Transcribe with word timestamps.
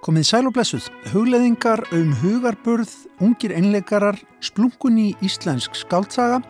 Komið 0.00 0.26
sæl 0.28 0.48
og 0.50 0.52
blessuð, 0.52 0.90
hugleðingar 1.08 1.80
um 1.96 2.10
hugarburð, 2.20 2.92
ungir 3.24 3.54
einleikarar, 3.56 4.18
splunkun 4.44 4.98
í 5.00 5.06
íslensk 5.24 5.78
skáltsaga 5.80 6.42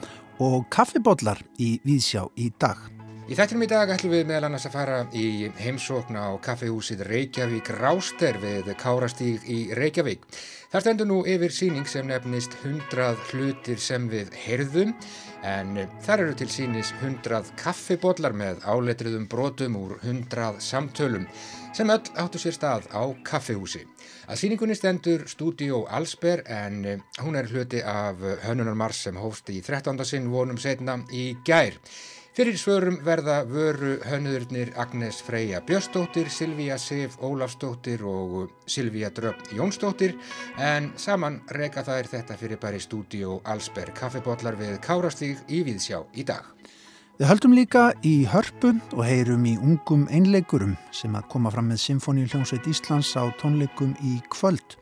og 0.43 0.67
kaffibodlar 0.75 1.39
í 1.63 1.77
Víðsjá 1.87 2.27
í 2.35 2.51
dag. 2.59 3.00
Í 3.31 3.37
þættinum 3.39 3.63
í 3.63 3.67
dag 3.71 3.91
ætlum 3.95 4.11
við 4.11 4.25
meðal 4.27 4.49
annars 4.49 4.65
að 4.67 4.73
fara 4.75 4.95
í 5.15 5.47
heimsókn 5.61 6.17
á 6.19 6.35
kaffehúsið 6.43 7.05
Reykjavík 7.07 7.69
Ráster 7.77 8.35
við 8.43 8.73
Kárastíg 8.75 9.47
í 9.47 9.59
Reykjavík. 9.79 10.25
Það 10.73 10.83
stendur 10.83 11.07
nú 11.07 11.21
yfir 11.23 11.55
síning 11.55 11.87
sem 11.87 12.11
nefnist 12.11 12.59
100 12.65 13.23
hlutir 13.31 13.79
sem 13.79 14.11
við 14.11 14.35
heyrðum 14.35 14.97
en 15.47 15.79
þar 16.03 16.25
eru 16.27 16.35
til 16.43 16.51
sínis 16.51 16.91
100 16.99 17.55
kaffibodlar 17.63 18.35
með 18.35 18.67
áletriðum 18.67 19.31
brotum 19.31 19.79
úr 19.79 20.01
100 20.03 20.59
samtölum 20.67 21.31
sem 21.71 21.87
öll 21.87 22.03
áttu 22.19 22.43
sér 22.43 22.59
stað 22.59 22.91
á 22.91 23.15
kaffehúsi. 23.23 23.87
Að 24.27 24.43
síningunni 24.43 24.75
stendur 24.75 25.29
Studio 25.31 25.85
Allsber 25.87 26.43
en 26.51 27.05
hún 27.23 27.39
er 27.39 27.47
hluti 27.47 27.79
af 27.79 28.19
Hönnunar 28.43 28.75
Mars 28.75 29.07
sem 29.07 29.23
hófst 29.23 29.55
í 29.55 29.63
13. 29.63 30.03
sinn 30.03 30.33
vonum 30.35 30.59
setna 30.59 30.99
í 31.15 31.37
gær. 31.47 31.79
Fyrir 32.31 32.55
svörum 32.55 33.01
verða 33.03 33.41
vöru 33.43 33.97
hönnuðurnir 34.07 34.69
Agnes 34.79 35.17
Freyja 35.27 35.59
Björnsdóttir, 35.67 36.29
Silvíja 36.31 36.77
Sif 36.79 37.17
Ólafsdóttir 37.19 38.05
og 38.07 38.53
Silvíja 38.71 39.11
Dröfn 39.11 39.57
Jónsdóttir 39.59 40.15
en 40.55 40.93
saman 40.95 41.41
reyka 41.51 41.83
þær 41.83 42.07
þetta 42.13 42.37
fyrir 42.39 42.63
í 42.63 42.81
stúdíu 42.85 43.41
Allsberg 43.43 43.99
kaffibotlar 43.99 44.55
við 44.55 44.79
Kárastíg 44.79 45.43
í 45.49 45.65
Víðsjá 45.67 46.05
í 46.15 46.23
dag. 46.23 46.47
Við 47.19 47.27
höldum 47.27 47.53
líka 47.59 47.93
í 48.07 48.25
hörpu 48.31 48.77
og 48.95 49.05
heyrum 49.05 49.43
í 49.51 49.59
ungum 49.59 50.07
einleikurum 50.09 50.77
sem 50.95 51.13
að 51.19 51.27
koma 51.35 51.51
fram 51.51 51.67
með 51.73 51.83
Sinfoníu 51.83 52.31
hljómsveit 52.31 52.71
Íslands 52.71 53.11
á 53.19 53.27
tónleikum 53.43 53.97
í 54.07 54.21
kvöld. 54.31 54.79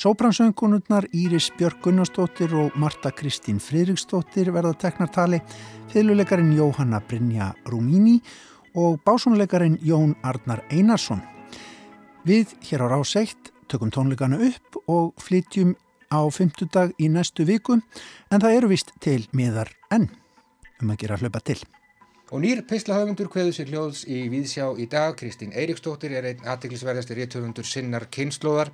Sóbransöngunurnar 0.00 1.04
Íris 1.12 1.50
Björg 1.58 1.82
Gunnarsdóttir 1.82 2.54
og 2.56 2.72
Marta 2.74 3.10
Kristín 3.12 3.58
Fridriksdóttir 3.60 4.48
verða 4.48 4.72
teknartali, 4.72 5.42
fylguleikarin 5.92 6.54
Jóhanna 6.56 7.02
Brynja 7.04 7.50
Rúmíní 7.68 8.22
og 8.74 9.02
básónleikarin 9.04 9.76
Jón 9.84 10.14
Arnar 10.22 10.62
Einarsson. 10.70 11.20
Við 12.24 12.54
hér 12.64 12.86
á 12.88 12.96
Ráseitt 12.96 13.52
tökum 13.68 13.92
tónleikana 13.92 14.40
upp 14.40 14.80
og 14.88 15.20
flytjum 15.20 15.74
á 16.08 16.24
fymtudag 16.32 16.96
í 16.96 17.12
næstu 17.12 17.44
viku 17.44 17.76
en 17.76 18.40
það 18.40 18.56
eru 18.56 18.72
vist 18.72 18.96
til 19.04 19.28
miðar 19.36 19.68
enn 19.92 20.08
um 20.80 20.96
að 20.96 21.04
gera 21.04 21.20
hlaupa 21.20 21.44
til. 21.44 21.60
Og 22.30 22.38
nýr 22.38 22.60
pislahöfundur 22.62 23.26
kveður 23.26 23.54
sér 23.56 23.70
hljóðs 23.72 24.00
í 24.06 24.20
Víðsjá 24.30 24.68
í 24.78 24.84
dag. 24.86 25.16
Kristín 25.18 25.50
Eiríksdóttir 25.50 26.12
er 26.14 26.28
einn 26.28 26.44
aðtiklisverðasti 26.46 27.16
réttöfundur 27.18 27.66
sinnar 27.66 28.04
kynnslóðar. 28.14 28.68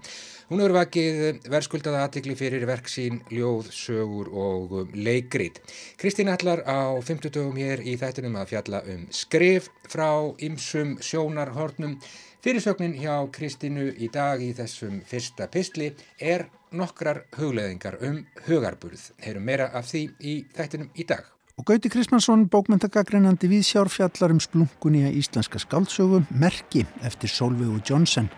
Hún 0.50 0.60
hefur 0.60 0.74
vakið 0.76 1.22
verðskuldaða 1.48 2.02
aðtikli 2.04 2.36
fyrir 2.36 2.66
verksín, 2.68 3.22
ljóð, 3.32 3.70
sögur 3.72 4.28
og 4.28 4.74
leikrít. 4.92 5.62
Kristín 5.96 6.28
ætlar 6.28 6.66
á 6.68 7.00
50 7.00 7.32
dögum 7.32 7.56
hér 7.56 7.80
í 7.80 7.94
þættinum 7.96 8.36
að 8.36 8.52
fjalla 8.52 8.82
um 8.92 9.06
skrif 9.08 9.70
frá 9.88 10.10
ymsum 10.36 10.98
sjónarhornum. 11.00 11.96
Fyrirsögnin 12.44 12.98
hjá 13.00 13.24
Kristínu 13.32 13.86
í 13.96 14.10
dag 14.12 14.44
í 14.44 14.50
þessum 14.58 15.00
fyrsta 15.08 15.48
pistli 15.48 15.94
er 16.20 16.44
nokkrar 16.76 17.24
hugleðingar 17.40 17.96
um 18.04 18.20
hugarburð. 18.50 19.14
Heyrum 19.24 19.48
meira 19.48 19.70
af 19.72 19.88
því 19.88 20.04
í 20.20 20.36
þættinum 20.52 20.92
í 20.92 21.08
dag. 21.08 21.35
Og 21.56 21.64
Gauti 21.64 21.88
Kristmannsson, 21.88 22.42
bókmyndagagreinandi 22.52 23.48
við 23.48 23.62
sjárfjallar 23.64 24.34
um 24.34 24.40
splunkunni 24.44 25.06
að 25.08 25.14
íslenska 25.22 25.56
skáldsögu, 25.62 26.20
Merki 26.36 26.82
eftir 27.00 27.32
Solveigu 27.32 27.80
Jónsson. 27.80 28.28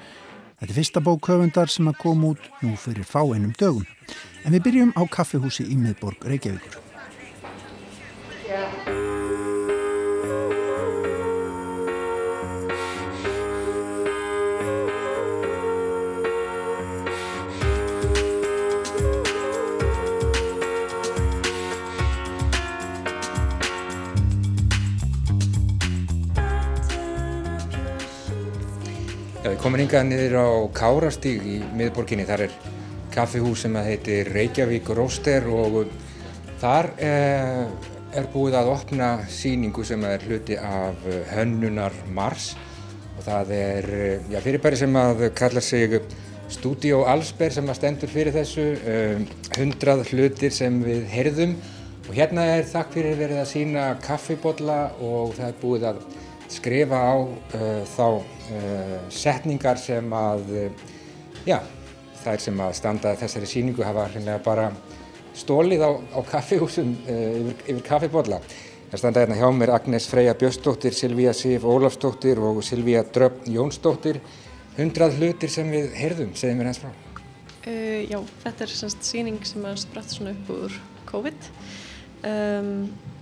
Þetta 0.61 0.69
er 0.69 0.77
fyrsta 0.77 1.03
bókhöfundar 1.03 1.73
sem 1.75 1.91
að 1.91 1.99
koma 2.05 2.31
út 2.37 2.47
nú 2.63 2.77
fyrir 2.79 3.03
fá 3.03 3.25
einum 3.27 3.51
dögum. 3.59 3.83
En 4.47 4.55
við 4.55 4.69
byrjum 4.69 4.95
á 4.95 5.03
kaffehúsi 5.11 5.67
í 5.67 5.81
miðborg 5.83 6.31
Reykjavíkur. 6.31 6.79
Yeah. 8.47 9.08
Komum 29.59 29.81
hingað 29.83 30.05
niður 30.07 30.35
á 30.39 30.49
Kárastíg 30.71 31.43
í 31.43 31.57
miðborginni. 31.75 32.23
Þar 32.29 32.45
er 32.47 32.53
kaffihús 33.11 33.65
sem 33.65 33.75
heitir 33.83 34.29
Reykjavík 34.31 34.87
Róster 34.95 35.49
og 35.51 35.89
þar 36.61 36.93
er, 36.95 37.67
eh, 37.67 38.21
er 38.21 38.29
búið 38.31 38.55
að 38.55 38.71
opna 38.77 39.09
síningu 39.27 39.85
sem 39.85 40.05
er 40.05 40.23
hluti 40.29 40.57
af 40.57 40.95
Hönnunar 41.35 41.93
Mars 42.07 42.55
og 43.19 43.25
það 43.25 43.51
er 43.51 43.91
eh, 43.91 44.21
já, 44.31 44.39
fyrirbæri 44.41 44.77
sem 44.77 44.95
að 44.95 45.35
kalla 45.35 45.61
sig 45.61 46.01
Studio 46.49 47.03
Allsberg 47.05 47.53
sem 47.53 47.67
að 47.69 47.77
stendur 47.81 48.09
fyrir 48.09 48.33
þessu, 48.33 48.69
um, 48.89 49.27
hundrað 49.59 50.07
hlutir 50.13 50.55
sem 50.55 50.79
við 50.85 51.05
heyrðum 51.13 51.57
og 52.09 52.15
hérna 52.15 52.47
er 52.55 52.65
þakk 52.65 52.95
fyrir 52.95 53.19
verið 53.19 53.43
að 53.43 53.51
sína 53.51 53.89
kaffibotla 54.01 54.79
og 55.03 55.35
það 55.37 55.49
er 55.51 55.59
búið 55.61 55.85
að 55.91 56.01
skrifa 56.49 56.99
á 56.99 57.17
uh, 57.21 57.83
þá 57.89 58.07
uh, 58.09 58.95
setningar 59.13 59.81
sem 59.81 60.13
að, 60.15 60.47
uh, 60.57 60.87
já, 61.47 61.59
þær 62.23 62.45
sem 62.45 62.63
að 62.65 62.77
standa 62.79 63.15
þessari 63.21 63.51
síningu 63.51 63.85
hafa 63.87 64.09
hreinlega 64.13 64.41
bara 64.45 64.71
stólið 65.39 65.85
á, 65.85 65.91
á 66.19 66.21
kaffihúsum 66.27 66.97
yfir, 67.05 67.55
yfir 67.69 67.85
kaffibodla. 67.87 68.41
Það 68.89 69.03
standa 69.03 69.23
hérna 69.23 69.37
hjá 69.37 69.49
mér 69.53 69.75
Agnes 69.77 70.07
Freyja 70.09 70.33
Björnsdóttir, 70.41 70.95
Silvíja 70.97 71.35
Sif 71.37 71.67
Ólafsdóttir 71.69 72.41
og 72.41 72.63
Silvíja 72.65 73.05
Dröfn 73.05 73.51
Jónsdóttir. 73.53 74.23
Hundrað 74.79 75.19
hlutir 75.19 75.53
sem 75.53 75.69
við 75.69 75.93
heyrðum, 75.99 76.33
segið 76.39 76.57
mér 76.57 76.71
hans 76.71 76.81
frá. 76.81 76.91
Uh, 77.69 78.01
já, 78.09 78.17
þetta 78.47 78.65
er 78.65 78.73
semst 78.73 79.05
síning 79.05 79.45
sem 79.45 79.69
er 79.69 79.77
spratt 79.79 80.15
svona 80.15 80.33
upp 80.33 80.53
úr 80.55 80.81
COVID. 81.11 81.49
Um, 82.25 82.73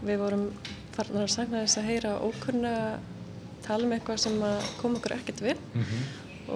við 0.07 0.23
vorum 0.23 0.47
farnar 0.95 1.27
að 1.27 1.35
sagna 1.35 1.65
þess 1.65 1.81
að 1.81 1.89
heyra 1.91 2.15
ókunna 2.23 2.75
tala 3.67 3.87
um 3.87 3.95
eitthvað 3.97 4.23
sem 4.25 4.43
kom 4.81 4.97
okkur 4.99 5.17
ekkert 5.19 5.41
við 5.45 5.57
mm 5.75 5.85
-hmm. 5.85 6.03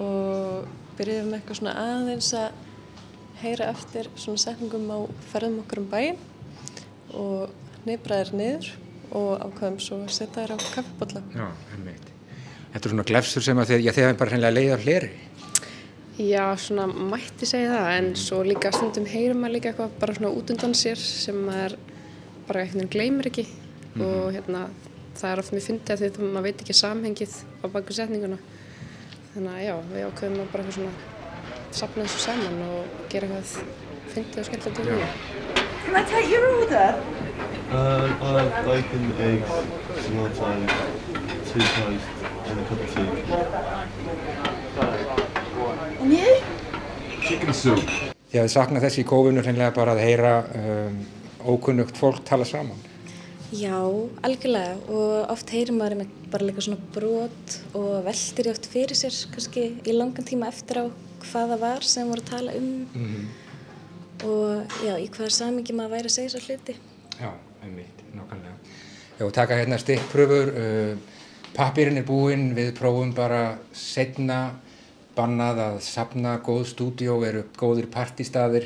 og 0.03 0.67
byrjuðum 0.97 1.31
með 1.31 1.39
eitthvað 1.39 1.59
svona 1.59 1.77
aðeins 1.85 2.33
að 2.33 2.51
heyra 3.41 3.71
eftir 3.73 4.09
svona 4.15 4.37
setningum 4.37 4.91
á 4.93 4.99
ferðum 5.31 5.59
okkur 5.63 5.81
um 5.81 5.89
bæin 5.91 6.17
og 7.17 7.49
nefbraðir 7.87 8.33
niður 8.37 8.71
og 9.11 9.41
ákvæðum 9.43 9.79
svo 9.83 9.97
að 10.05 10.13
setja 10.15 10.45
þér 10.45 10.53
á 10.55 10.57
kaffibotla. 10.75 11.21
Já, 11.35 11.47
einmitt. 11.75 12.07
Þetta 12.71 12.85
er 12.85 12.93
svona 12.93 13.07
glefsur 13.09 13.43
sem 13.43 13.59
að 13.59 13.73
þeir 13.73 14.05
hafa 14.05 14.19
bara 14.21 14.31
hreinlega 14.31 14.55
leiðið 14.55 14.75
á 14.75 14.83
hleri. 14.85 15.09
Já, 16.21 16.45
svona 16.59 16.85
mætti 16.87 17.47
segja 17.49 17.71
það 17.73 17.89
en 17.97 18.09
svo 18.19 18.41
líka 18.45 18.71
stundum 18.75 19.07
heyrum 19.09 19.41
maður 19.41 19.55
líka 19.55 19.71
eitthvað 19.71 19.97
bara 19.99 20.15
svona 20.17 20.31
út 20.37 20.53
undan 20.53 20.75
sér 20.77 20.99
sem 20.99 21.37
maður 21.47 21.77
bara 22.47 22.63
einhvern 22.63 22.81
veginn 22.83 22.91
gleymir 22.93 23.29
ekki 23.31 23.45
mm 23.47 23.55
-hmm. 23.95 24.05
og 24.05 24.33
hérna 24.35 24.61
það 25.21 25.31
er 25.31 25.39
oft 25.41 25.53
mjög 25.53 25.65
fyndið 25.67 25.91
að 25.93 25.99
því 26.01 26.07
að 26.09 26.15
maður 26.25 26.45
veit 26.47 26.61
ekki 26.63 26.75
samhengið 26.77 27.33
á 27.61 27.65
baku 27.73 27.95
setninguna. 27.95 28.37
Þannig 29.33 29.51
að 29.53 29.61
já, 29.65 29.75
við 29.91 30.05
ákveðum 30.07 30.41
að 30.41 30.49
bara 30.53 30.63
eitthvað 30.63 30.77
svona 30.77 30.93
sapna 31.77 32.05
þessu 32.07 32.21
saman 32.25 32.57
og 32.65 32.81
gera 33.11 33.29
eitthvað 33.29 33.49
fyndið 34.15 34.41
og 34.41 34.45
skemmtilegt 34.49 34.77
til 34.77 34.85
því. 34.89 34.95
Can 35.81 35.95
I 35.97 36.03
take 36.09 36.29
your 36.29 36.45
order? 36.57 36.91
Uh, 37.71 38.07
I 38.21 38.33
have 38.37 38.65
bacon, 38.65 39.05
eggs, 39.21 39.51
tomato, 40.05 40.45
toothpaste 41.49 42.09
and 42.49 42.59
a 42.59 42.63
cup 42.67 42.79
of 42.81 42.89
tea. 42.93 43.07
And 46.01 46.11
you? 46.13 46.31
Chicken 47.21 47.53
soup. 47.53 47.79
Ég 48.31 48.41
hef 48.41 48.51
saknað 48.51 48.87
þessi 48.87 49.03
í 49.03 49.07
kófinu 49.07 49.43
hreinlega 49.43 49.73
bara 49.75 49.95
að 49.95 50.05
heyra 50.05 50.37
um, 50.57 51.01
ókunnugt 51.51 51.97
fólk 51.99 52.23
tala 52.27 52.47
saman 52.47 52.90
Já, 53.51 53.75
algjörlega 54.23 54.77
og 54.87 55.31
oft 55.33 55.49
heyrir 55.51 55.75
maður 55.75 56.05
bara 56.31 56.45
líka 56.47 56.63
svona 56.63 56.79
brot 56.95 57.55
og 57.75 58.05
veldir 58.05 58.47
ég 58.47 58.53
oft 58.53 58.67
fyrir 58.71 58.95
sér 58.95 59.15
kannski 59.33 59.65
í 59.83 59.95
langan 59.95 60.23
tíma 60.23 60.47
eftir 60.47 60.79
á 60.79 60.85
hvaða 61.25 61.57
var 61.59 61.83
sem 61.83 62.07
voru 62.07 62.23
að 62.23 62.29
tala 62.29 62.53
um 62.55 62.69
mm 62.93 63.09
-hmm. 63.09 63.25
og 64.23 64.71
já, 64.87 64.95
í 64.95 65.09
hvaða 65.09 65.29
samingi 65.29 65.73
maður 65.73 65.91
væri 65.91 66.07
að 66.07 66.15
segja 66.15 66.29
svo 66.29 66.39
hluti. 66.47 66.75
Já, 67.19 67.31
einmitt, 67.63 67.97
nokkanlega. 68.15 68.55
Já, 69.19 69.31
taka 69.31 69.55
hérna 69.55 69.77
stikkpröfur, 69.77 70.47
uh, 70.47 70.97
pappirinn 71.53 71.97
er 71.97 72.03
búinn, 72.03 72.55
við 72.55 72.71
prófum 72.73 73.13
bara 73.13 73.57
setna 73.73 74.55
bannað 75.15 75.57
að 75.59 75.81
sapna 75.81 76.37
góð 76.37 76.65
stúdíó, 76.65 77.23
eru 77.27 77.43
góðir 77.57 77.87
partistaðir, 77.87 78.63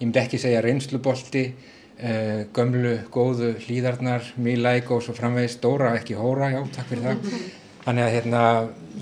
ég 0.00 0.06
myndi 0.06 0.18
ekki 0.18 0.38
segja 0.38 0.60
reynslubolti, 0.60 1.54
Uh, 2.02 2.44
gömlu, 2.50 2.96
góðu 3.14 3.52
hlýðarnar, 3.62 4.32
Mílæk 4.42 4.88
og 4.90 5.04
svo 5.04 5.14
framvegis 5.14 5.54
Dóra, 5.62 5.92
ekki 5.94 6.16
Hóra, 6.18 6.48
já, 6.50 6.58
takk 6.74 6.88
fyrir 6.90 7.04
það 7.06 7.28
Þannig 7.84 8.04
að 8.04 8.14
hérna, 8.16 8.40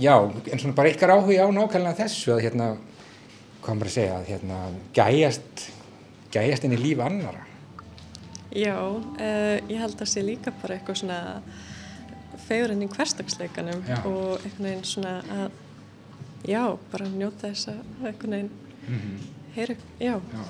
já, 0.00 0.14
en 0.52 0.60
svona 0.60 0.76
bara 0.76 0.90
ykkar 0.92 1.14
áhuga 1.14 1.44
á 1.44 1.48
nákvæmlega 1.52 1.98
þessu 2.02 2.34
að 2.34 2.42
hérna, 2.46 2.68
hvað 3.64 3.78
maður 3.78 3.90
að 3.90 3.96
segja, 3.96 4.18
að 4.18 4.28
hérna, 4.34 4.60
gæjast, 4.96 5.64
gæjast 6.32 6.68
inn 6.68 6.76
í 6.76 6.80
líf 6.80 7.02
annara. 7.04 7.42
Já, 8.56 8.76
uh, 8.76 9.56
ég 9.68 9.76
held 9.80 9.96
að 10.00 10.12
sé 10.12 10.24
líka 10.24 10.52
bara 10.62 10.76
eitthvað 10.76 11.02
svona 11.02 11.18
fegurinn 12.46 12.84
í 12.84 12.92
hverstagsleikanum 12.92 13.84
og 14.08 14.40
einhvern 14.44 14.70
veginn 14.70 14.88
svona 14.88 15.18
að, 15.36 15.60
já, 16.48 16.64
bara 16.92 17.12
njóta 17.12 17.50
þess 17.50 17.72
að 17.74 17.84
einhvern 18.10 18.36
veginn 18.38 18.56
Mm 18.90 19.20
heyra, 19.54 19.74
já, 19.98 20.20
Já, 20.32 20.44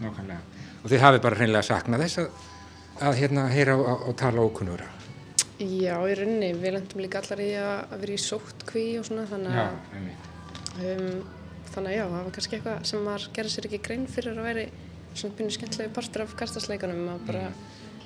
nákvæmlega. 0.00 0.40
Og 0.80 0.88
þið 0.88 1.04
hafið 1.04 1.22
bara 1.26 1.38
hreinlega 1.40 1.66
saknað 1.66 2.04
þess 2.06 2.22
að, 2.22 2.46
að 3.08 3.18
hérna, 3.20 3.46
heyra 3.52 3.76
og, 3.76 4.06
og 4.08 4.16
tala 4.20 4.44
ókunnura. 4.46 4.88
Já, 5.60 5.96
í 6.08 6.14
rauninni, 6.16 6.54
við 6.56 6.76
lendum 6.78 7.02
líka 7.04 7.20
allar 7.20 7.42
í 7.44 7.50
að, 7.60 7.96
vera 8.00 8.14
í 8.14 8.20
sóttkví 8.24 8.84
og 9.00 9.04
svona, 9.10 9.26
þannig 9.28 9.58
að, 9.60 9.74
um, 10.86 11.10
þannig 11.74 11.90
að 11.90 11.98
já, 11.98 12.04
það 12.04 12.14
var 12.14 12.30
kannski 12.36 12.56
eitthvað 12.56 12.86
sem 12.88 13.04
maður 13.04 13.26
gerði 13.36 13.52
sér 13.56 13.68
ekki 13.68 13.82
grein 13.84 14.06
fyrir 14.08 14.40
að 14.40 14.48
veri 14.48 14.64
svona 15.10 15.36
pínu 15.36 15.56
skemmtilegu 15.58 15.92
partur 15.98 16.24
af 16.24 16.32
kastasleikunum, 16.40 17.04
að 17.12 17.28
bara 17.28 17.44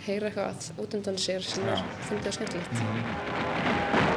heyra 0.09 0.32
eitthvað 0.32 0.82
út 0.82 0.99
undan 0.99 1.23
sér 1.29 1.47
sem 1.47 1.70
fyndið 2.09 2.32
og 2.32 2.38
skemmtilegt. 2.41 4.14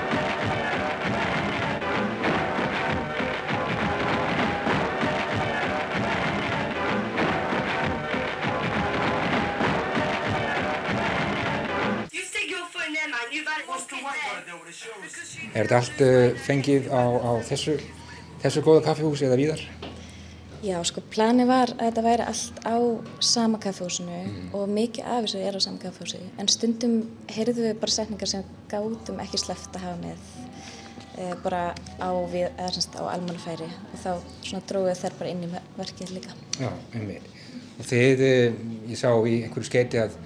Er 14.68 15.68
þetta 15.68 15.78
allt 15.78 16.02
uh, 16.04 16.32
fengið 16.44 16.90
á, 16.92 17.04
á 17.08 17.32
þessu, 17.48 17.78
þessu 18.44 18.64
góða 18.66 18.84
kaffihúsi 18.90 19.28
eða 19.28 19.40
víðar? 19.40 19.64
Já, 20.66 20.80
sko, 20.90 21.04
planið 21.14 21.48
var 21.52 21.72
að 21.76 21.84
þetta 21.86 22.04
væri 22.04 22.26
allt 22.26 22.60
á 22.66 22.78
sama 23.24 23.60
kaffehúsinu 23.62 24.18
og 24.58 24.66
mikið 24.74 25.06
af 25.06 25.28
þessu 25.28 25.44
er 25.46 25.58
á 25.58 25.62
sama 25.62 25.82
kaffehúsi. 25.82 26.20
En 26.42 26.50
stundum 26.52 26.98
heyrðum 27.30 27.68
við 27.70 27.80
bara 27.84 27.94
setningar 27.94 28.32
sem 28.32 28.48
gátum 28.72 29.22
ekki 29.22 29.40
sleppt 29.40 29.78
að 29.78 29.86
hafa 29.86 30.02
með 30.02 30.32
e, 31.14 31.30
bara 31.46 31.62
á, 32.02 32.10
við, 32.34 32.50
á 32.58 33.04
almannafæri 33.14 33.70
og 33.70 34.02
þá 34.02 34.64
dróðum 34.68 34.98
þær 34.98 35.18
bara 35.22 35.32
inn 35.36 35.46
í 35.46 35.52
verkið 35.78 36.16
líka. 36.18 36.36
Já, 36.58 36.72
einmitt. 36.98 37.30
Og 37.78 37.86
þið, 37.86 38.26
eh, 38.26 38.58
ég 38.90 38.98
sá 38.98 39.12
í 39.14 39.44
einhverju 39.46 39.70
skeiti 39.70 40.02
að 40.02 40.18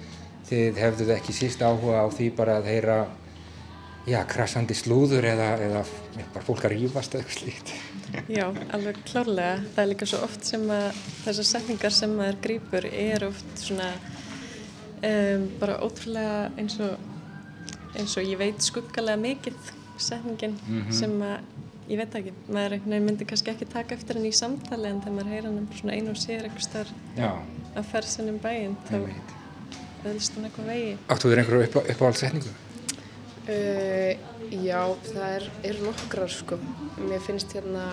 þið 0.48 0.80
hefðuð 0.80 1.12
ekki 1.18 1.36
síst 1.36 1.60
áhuga 1.60 2.00
á 2.00 2.06
því 2.08 2.30
bara 2.36 2.56
að 2.60 2.70
heyra, 2.72 2.96
já, 4.08 4.18
krassandi 4.28 4.74
slúður 4.76 5.26
eða, 5.32 5.48
eða 5.62 5.82
bara 6.34 6.44
fólk 6.46 6.66
að 6.66 6.74
rífast 6.76 7.14
eða 7.14 7.24
eitthvað 7.24 7.38
slíkt. 7.38 7.72
já, 8.38 8.46
alveg 8.74 9.00
klárlega. 9.08 9.60
Það 9.74 9.84
er 9.84 9.90
líka 9.92 10.08
svo 10.10 10.22
oft 10.26 10.48
sem 10.48 10.66
að 10.74 10.88
þessar 11.24 11.48
setningar 11.52 11.96
sem 11.96 12.16
maður 12.18 12.40
grýpur 12.46 12.88
er 12.90 13.26
oft 13.28 13.52
svona 13.62 13.90
um, 15.02 15.46
bara 15.60 15.78
ótrúlega 15.84 16.50
eins 16.60 16.78
og, 16.82 16.96
eins 17.96 18.16
og 18.18 18.26
ég 18.26 18.40
veit 18.40 18.64
skuggalega 18.64 19.20
mikið 19.22 19.72
setningin 20.02 20.56
sem 20.94 21.12
að 21.22 21.44
ég 21.90 22.00
veit 22.00 22.14
ekki, 22.18 22.32
maður 22.48 22.78
myndi 22.88 23.26
kannski 23.28 23.52
ekki 23.52 23.68
taka 23.70 23.96
eftir 23.98 24.18
henni 24.18 24.32
í 24.32 24.36
samtali 24.36 24.88
en 24.88 25.02
þegar 25.02 25.16
maður 25.18 25.32
heyra 25.34 25.52
bara 25.52 25.78
svona 25.78 25.96
einu 25.98 26.14
og 26.14 26.20
sér 26.20 26.46
eitthvað 26.46 26.66
starf 26.66 26.92
að 27.72 27.88
ferð 27.90 28.10
sinni 28.12 28.34
um 28.34 28.42
bæinn 28.42 28.76
þá 28.88 28.96
öðlist 30.02 30.36
hún 30.36 30.48
eitthvað 30.48 30.70
vegi. 30.72 30.92
Áttu 31.12 31.30
þér 31.30 31.42
einhverju 31.42 31.66
upp, 31.68 31.76
uppáhaldssetningu? 31.94 32.54
Uh, 33.42 34.12
já, 34.62 34.78
það 35.08 35.24
er, 35.26 35.46
er 35.66 35.78
nokkrar 35.82 36.30
sko. 36.30 36.58
Mér 37.02 37.22
finnst 37.24 37.50
hérna, 37.56 37.86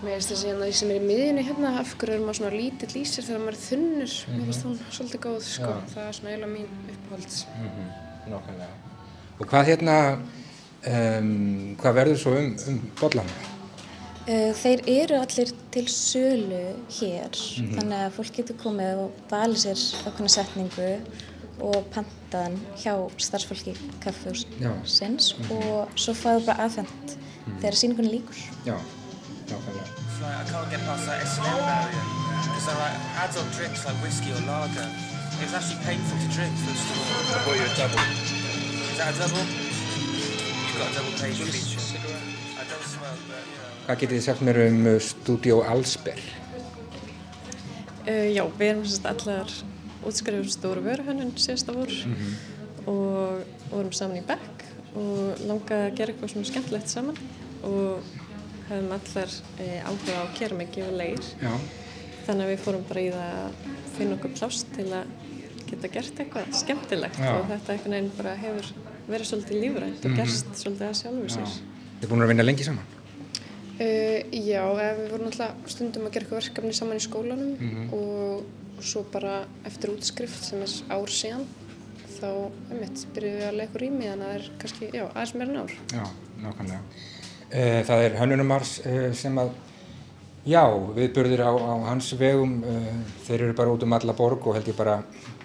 mér 0.00 0.16
finnst 0.16 0.32
þessi 0.32 0.48
hérna 0.50 0.70
sem 0.74 0.90
er 0.90 0.98
í 0.98 1.04
miðjunni 1.06 1.44
hérna, 1.46 1.76
af 1.78 1.92
hverju 2.00 2.16
er 2.16 2.24
maður 2.24 2.40
svona 2.40 2.56
lítill 2.56 2.90
í 2.98 3.04
sér 3.06 3.28
þegar 3.28 3.44
maður 3.44 3.58
er 3.58 3.62
þunnur. 3.68 4.16
Mér 4.32 4.42
finnst 4.48 4.66
hún 4.66 4.76
svolítið 4.88 5.22
góð 5.28 5.38
sko. 5.46 5.70
Já. 5.70 5.94
Það 5.94 6.08
er 6.08 6.18
svona 6.18 6.32
eiginlega 6.32 6.52
mín 6.56 6.96
uppáhalds. 6.96 7.38
Nákvæmlega. 8.32 8.74
Og 9.38 9.48
hvað 9.54 9.70
hérna, 9.70 9.96
um, 10.90 11.32
hvað 11.80 11.98
verður 12.02 12.22
svo 12.24 12.36
um, 12.40 12.52
um 12.72 12.84
bollan? 12.98 13.34
Uh, 14.26 14.50
þeir 14.58 14.82
eru 14.98 15.22
allir 15.22 15.54
til 15.72 15.86
sölu 15.94 16.64
hér, 16.98 17.38
þannig 17.78 17.98
að 18.02 18.14
fólk 18.18 18.34
getur 18.42 18.58
komið 18.66 19.06
og 19.06 19.26
valið 19.30 19.62
sér 19.62 19.84
ákveðna 20.10 20.38
setningu 20.40 20.94
og 21.60 21.84
pantaðan 21.94 22.58
hjá 22.80 22.94
starfsfólki 23.20 23.74
kaffehúsins 24.04 25.34
og 25.50 25.90
svo 25.94 26.14
fáðu 26.16 26.46
bara 26.48 26.66
afhengt 26.68 27.16
þegar 27.60 27.78
sýningunni 27.80 28.12
líkur. 28.16 28.38
Já, 28.66 28.76
nákvæmlega. 29.50 29.88
Hvað 43.86 43.96
getið 44.02 44.16
þið 44.16 44.24
sagt 44.26 44.44
mér 44.46 44.60
um 44.66 44.86
uh, 44.86 44.98
Studio 45.02 45.62
Allsber? 45.64 46.20
Uh, 48.06 48.28
já, 48.30 48.44
við 48.58 48.66
erum 48.68 48.84
sérst 48.86 49.08
allar 49.08 49.54
útskrifur 50.08 50.50
stóru 50.52 50.84
vöruhönnun 50.84 51.34
síðasta 51.36 51.74
vor 51.76 51.92
og 52.90 53.44
vorum 53.70 53.92
saman 53.96 54.20
í 54.20 54.26
Beck 54.26 54.66
og 54.98 55.42
langaði 55.46 55.86
að 55.86 55.96
gera 55.98 56.12
eitthvað 56.14 56.32
svona 56.34 56.50
skemmtilegt 56.50 56.90
saman 56.92 57.18
og 57.66 58.06
höfum 58.70 58.94
allar 58.96 59.34
uh, 59.60 59.88
áhuga 59.90 60.22
á 60.22 60.24
keramiki 60.38 60.84
og 60.86 60.94
leir 60.98 61.26
Já. 61.42 61.52
þannig 62.26 62.46
að 62.46 62.52
við 62.52 62.62
fórum 62.64 62.86
bara 62.88 63.04
í 63.04 63.10
það 63.14 63.34
að 63.40 63.66
finna 63.96 64.16
okkur 64.16 64.36
pláss 64.38 64.64
til 64.76 64.86
að 64.96 65.12
geta 65.70 65.90
gert 65.94 66.22
eitthvað 66.24 66.54
skemmtilegt 66.62 67.20
Já. 67.20 67.32
og 67.36 67.50
þetta 67.50 67.74
einhvern 67.74 67.96
veginn 67.96 68.14
bara 68.16 68.36
hefur 68.40 68.72
verið 69.10 69.30
svolítið 69.30 69.64
lífrænt 69.64 70.06
og 70.06 70.16
gerst 70.18 70.50
svolítið 70.58 70.88
að 70.88 70.98
sjálfur 71.02 71.36
sér. 71.36 71.54
Þið 72.00 72.06
er 72.06 72.12
búin 72.14 72.24
að 72.24 72.32
vinna 72.32 72.46
lengi 72.46 72.66
saman? 72.66 72.99
Uh, 73.80 74.26
já, 74.36 74.60
við 74.76 75.06
vorum 75.08 75.28
alltaf 75.30 75.68
stundum 75.72 76.04
að 76.04 76.12
gera 76.12 76.26
eitthvað 76.26 76.40
verkefni 76.42 76.72
saman 76.76 76.98
í 77.00 77.04
skólanum 77.04 77.86
og, 77.96 78.42
og 78.76 78.82
svo 78.84 79.06
bara 79.08 79.38
eftir 79.64 79.94
útskrift 79.94 80.44
sem 80.44 80.60
er 80.60 80.74
ár 80.92 81.08
síðan 81.08 81.46
þá, 82.18 82.26
einmitt, 82.68 83.06
byrjuðum 83.14 83.38
við 83.38 83.46
að 83.46 83.56
leika 83.56 83.80
rými 83.80 84.10
þannig 84.10 84.26
að 84.26 84.34
það 84.34 84.36
er 84.36 84.50
kannski, 84.60 84.88
já, 84.92 85.04
aðeins 85.06 85.32
meira 85.40 85.54
en 85.54 85.62
ár. 85.62 85.72
Já, 85.94 86.04
nákvæmlega. 86.42 86.80
Uh, 87.54 87.78
það 87.88 88.04
er 88.04 88.18
Hönnunumars 88.20 88.72
uh, 88.82 88.98
sem 89.16 89.40
að, 89.40 89.54
já, 90.52 90.64
viðburðir 90.98 91.44
á, 91.48 91.52
á 91.56 91.74
hans 91.88 92.10
vegum, 92.20 92.58
þeir 93.24 93.46
eru 93.46 93.56
bara 93.62 93.78
út 93.78 93.86
um 93.88 93.96
alla 93.96 94.16
borg 94.18 94.44
og 94.44 94.58
held 94.58 94.68
ég 94.68 94.76
bara 94.76 94.98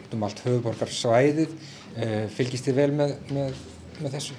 út 0.04 0.18
um 0.18 0.28
allt 0.28 0.44
höfuborgarsvæðið. 0.44 1.56
Fylgist 2.36 2.68
þið 2.68 2.82
vel 2.82 2.92
með, 3.00 3.16
með, 3.32 3.64
með 4.02 4.20
þessu? 4.20 4.36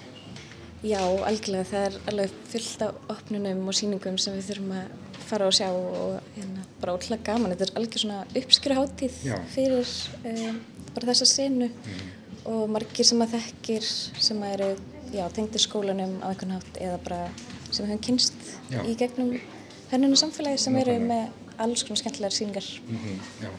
Já, 0.85 1.00
algjörlega. 1.00 1.64
Það 1.71 1.87
er 1.87 1.99
alveg 2.12 2.37
fullt 2.52 2.85
af 2.87 3.12
opnunum 3.16 3.64
og 3.68 3.76
sýningum 3.76 4.18
sem 4.21 4.37
við 4.37 4.50
þurfum 4.50 4.75
að 4.76 5.23
fara 5.26 5.49
og 5.49 5.56
sjá 5.56 5.71
og 5.73 6.18
hérna, 6.37 6.66
bara 6.80 6.95
ótrúlega 6.97 7.26
gaman. 7.30 7.54
Þetta 7.54 7.66
er 7.66 7.80
algjör 7.80 8.02
svona 8.04 8.18
uppskjöruháttíð 8.42 9.16
fyrir 9.54 9.95
um, 10.30 10.61
bara 10.95 11.11
þessa 11.11 11.28
senu 11.30 11.71
og 12.47 12.68
margir 12.71 13.09
sem 13.09 13.25
að 13.25 13.38
þekkir 13.38 13.88
sem 14.28 14.45
að 14.45 14.54
eru 14.59 14.68
já, 15.16 15.25
tengdir 15.35 15.62
skólanum 15.62 16.18
á 16.23 16.30
einhvern 16.30 16.56
hátt 16.59 16.78
eða 16.78 17.00
bara 17.02 17.21
sem 17.71 17.83
við 17.83 17.90
höfum 17.90 18.04
kynst 18.06 18.37
Já. 18.71 18.80
í 18.87 18.95
gegnum 18.99 19.33
hennunum 19.90 20.18
samfélagi 20.18 20.61
sem 20.62 20.76
eru 20.78 20.97
með 21.02 21.26
alls 21.62 21.83
konar 21.87 22.00
skemmtilegar 22.02 22.37
sýningar. 22.37 22.68
Mm 22.87 23.18
já. 23.42 23.50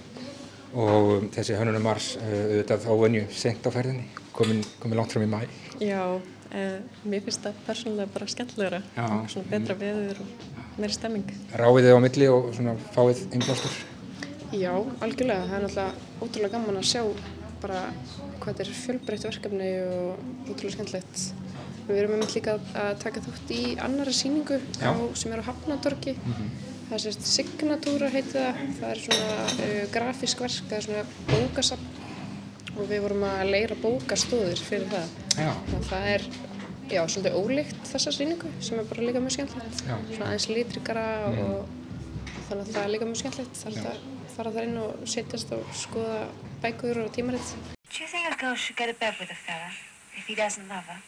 Og 0.78 1.12
um, 1.16 1.28
þessi 1.34 1.56
Hönnunumars, 1.58 2.10
uh, 2.20 2.32
auðvitað 2.52 2.88
óvenju 2.92 3.22
sent 3.34 3.66
á 3.66 3.72
ferðinni, 3.72 4.04
komin, 4.36 4.60
komin 4.82 5.00
langt 5.00 5.14
fram 5.16 5.24
í 5.24 5.30
mæ. 5.32 5.40
Já, 5.80 6.20
uh, 6.51 6.77
mér 7.08 7.25
finnst 7.25 7.44
það 7.46 7.60
persónulega 7.68 8.13
bara 8.13 8.30
skemmtilegra 8.32 8.82
svona 9.32 9.50
betra 9.51 9.75
veður 9.80 10.22
og 10.24 10.77
meiri 10.77 10.96
stemming. 10.96 11.34
Ráið 11.58 11.88
þið 11.88 11.98
á 11.98 12.00
milli 12.06 12.30
og 12.32 12.50
svona 12.56 12.75
fáið 12.96 13.24
innblástur? 13.32 13.77
Já, 14.56 14.72
algjörlega. 15.04 15.48
Það 15.50 15.58
er 15.58 15.66
náttúrulega 15.66 16.22
ótrúlega 16.22 16.54
gaman 16.54 16.80
að 16.80 16.88
sjá 16.92 17.01
bara 17.62 17.82
hvað 18.38 18.48
þetta 18.48 18.63
er 18.63 18.80
fjölbreytt 18.84 19.27
verkefni 19.27 19.70
og 19.84 20.24
ótrúlega 20.48 20.75
skemmtilegt. 20.77 21.27
Við 21.88 22.01
erum 22.01 22.16
einmitt 22.18 22.36
líka 22.36 22.58
að 22.75 22.98
taka 23.04 23.24
þátt 23.24 23.54
í 23.56 23.62
annara 23.84 24.13
sýningu 24.16 24.60
Já. 24.75 24.92
á, 24.92 24.94
sem 25.16 25.32
er 25.34 25.44
á 25.44 25.48
Hafnatorgi. 25.48 26.18
Það 26.88 26.96
er 26.98 27.04
sérst 27.04 27.27
Signatúra 27.27 28.10
heiti 28.12 28.36
það. 28.36 28.60
Það 28.80 28.92
er 28.92 29.01
svona 29.06 29.32
uh, 29.68 29.80
grafísk 29.92 30.44
verk, 30.44 30.68
það 30.70 30.77
er 30.77 30.86
svona 30.88 31.06
bókasafn 31.32 32.07
og 32.77 32.89
við 32.89 33.01
vorum 33.05 33.25
að 33.27 33.51
leira 33.53 33.77
bókastóðir 33.81 34.62
fyrir 34.62 34.88
það. 34.91 35.15
Já. 35.38 35.50
Að 35.77 35.88
það 35.89 36.07
er, 36.13 36.27
já, 36.93 37.01
svolítið 37.01 37.39
ólíkt 37.41 37.81
þessa 37.91 38.13
sýningu 38.15 38.53
sem 38.69 38.79
er 38.81 38.88
bara 38.91 39.07
líka 39.10 39.24
mjög 39.24 39.36
skemmtilegt. 39.38 39.84
Já. 39.88 39.96
Mm. 39.98 40.07
Svona 40.13 40.29
aðeins 40.29 40.48
litrikara 40.51 41.07
og 41.31 41.57
þannig 42.48 42.62
að 42.62 42.72
það 42.72 42.81
er 42.84 42.93
líka 42.96 43.10
mjög 43.10 43.22
skemmtilegt. 43.24 43.60
Það 43.63 43.67
er 43.67 43.77
hægt 43.81 43.91
að 43.91 44.31
fara 44.38 44.55
þar 44.55 44.69
inn 44.69 44.79
og 44.86 45.12
setjast 45.15 45.53
og 45.57 45.75
skoða 45.75 46.24
bækur 46.63 47.03
og 47.03 47.12
tímaritt. 47.17 47.53
Do 47.88 48.03
you 48.03 48.10
think 48.12 48.29
a 48.29 48.36
girl 48.38 48.55
should 48.55 48.77
go 48.77 48.86
to 48.86 48.93
bed 48.93 49.15
with 49.19 49.31
a 49.31 49.39
fella 49.46 49.72
if 50.17 50.27
he 50.27 50.36
doesn't 50.36 50.67
love 50.69 50.86
her? 50.86 51.01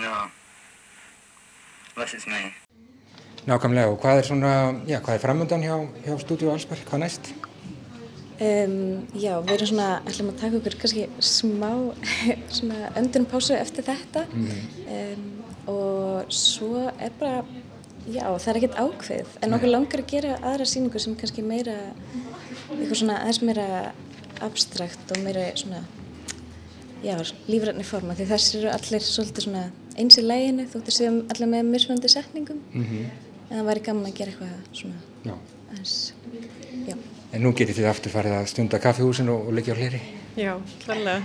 know, 0.00 0.30
unless 1.96 2.14
it's 2.14 2.26
me. 2.26 2.54
Nákvæmlega 3.46 3.86
og 3.86 4.00
hvað 4.02 4.18
er 4.18 4.26
svona, 4.28 4.52
já, 4.86 4.98
hvað 5.00 5.14
er 5.14 5.22
framöndan 5.22 5.62
hjá, 5.64 5.76
hjá 6.04 6.18
Stúdíu 6.20 6.50
Allsberg, 6.52 6.82
hvað 6.84 7.00
næst? 7.04 7.30
Um, 8.38 9.06
já, 9.18 9.32
við 9.42 9.54
erum 9.56 9.68
svona, 9.72 9.86
ætlum 10.06 10.28
að 10.30 10.36
taka 10.38 10.58
okkur 10.60 10.74
kannski 10.78 11.06
smá 11.26 11.72
svona 12.56 12.92
öndunum 13.00 13.26
pásu 13.32 13.56
eftir 13.58 13.82
þetta. 13.88 14.22
Um, 14.86 15.24
og 15.68 16.30
svo 16.32 16.84
er 17.02 17.10
bara, 17.18 17.40
já, 18.06 18.22
það 18.30 18.50
er 18.52 18.58
ekkert 18.60 18.78
ákveð 18.78 19.32
en 19.42 19.56
okkur 19.58 19.72
langar 19.72 20.00
að 20.04 20.12
gera 20.14 20.36
aðra 20.38 20.68
sýningu 20.70 21.02
sem 21.02 21.16
kannski 21.18 21.42
meira, 21.44 21.74
eitthvað 22.70 23.00
svona 23.02 23.18
aðeins 23.24 23.42
meira 23.44 23.66
abstrakt 24.46 25.12
og 25.16 25.20
meira 25.26 25.48
svona, 25.58 25.82
já, 27.02 27.16
lífrætni 27.50 27.84
forma 27.84 28.14
því 28.14 28.28
þessi 28.30 28.60
eru 28.62 28.70
allir 28.76 29.02
svolítið 29.02 29.48
svona 29.48 29.64
eins 29.98 30.18
í 30.22 30.22
læginu 30.22 30.68
þóttir 30.70 30.94
séum 31.00 31.18
allir 31.34 31.50
með 31.56 31.72
mismöndi 31.74 32.08
setningum. 32.14 32.62
En 33.50 33.58
það 33.58 33.68
væri 33.72 33.84
gaman 33.90 34.08
að 34.12 34.16
gera 34.22 34.30
eitthvað 34.30 34.78
svona 34.78 35.02
aðeins, 35.74 35.98
já. 36.14 36.17
En 37.28 37.42
nú 37.44 37.52
getið 37.52 37.82
þið 37.82 37.88
aftur 37.90 38.12
farið 38.14 38.34
að 38.38 38.46
stunda 38.48 38.78
kaffihúsin 38.80 39.28
og, 39.28 39.50
og 39.50 39.56
leggja 39.58 39.74
á 39.76 39.78
hlýri. 39.78 40.00
Já, 40.38 40.54
klarlega. 40.84 41.20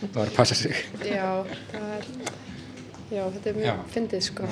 Það 0.00 0.14
var 0.16 0.30
að 0.30 0.36
passa 0.36 0.56
sig. 0.56 0.78
Já, 1.04 1.26
það 1.72 1.90
er, 1.96 2.06
já, 3.12 3.22
þetta 3.34 3.50
er 3.50 3.58
Já. 3.58 3.74
mjög 3.74 3.90
fyndið 3.96 4.24
sko. 4.28 4.48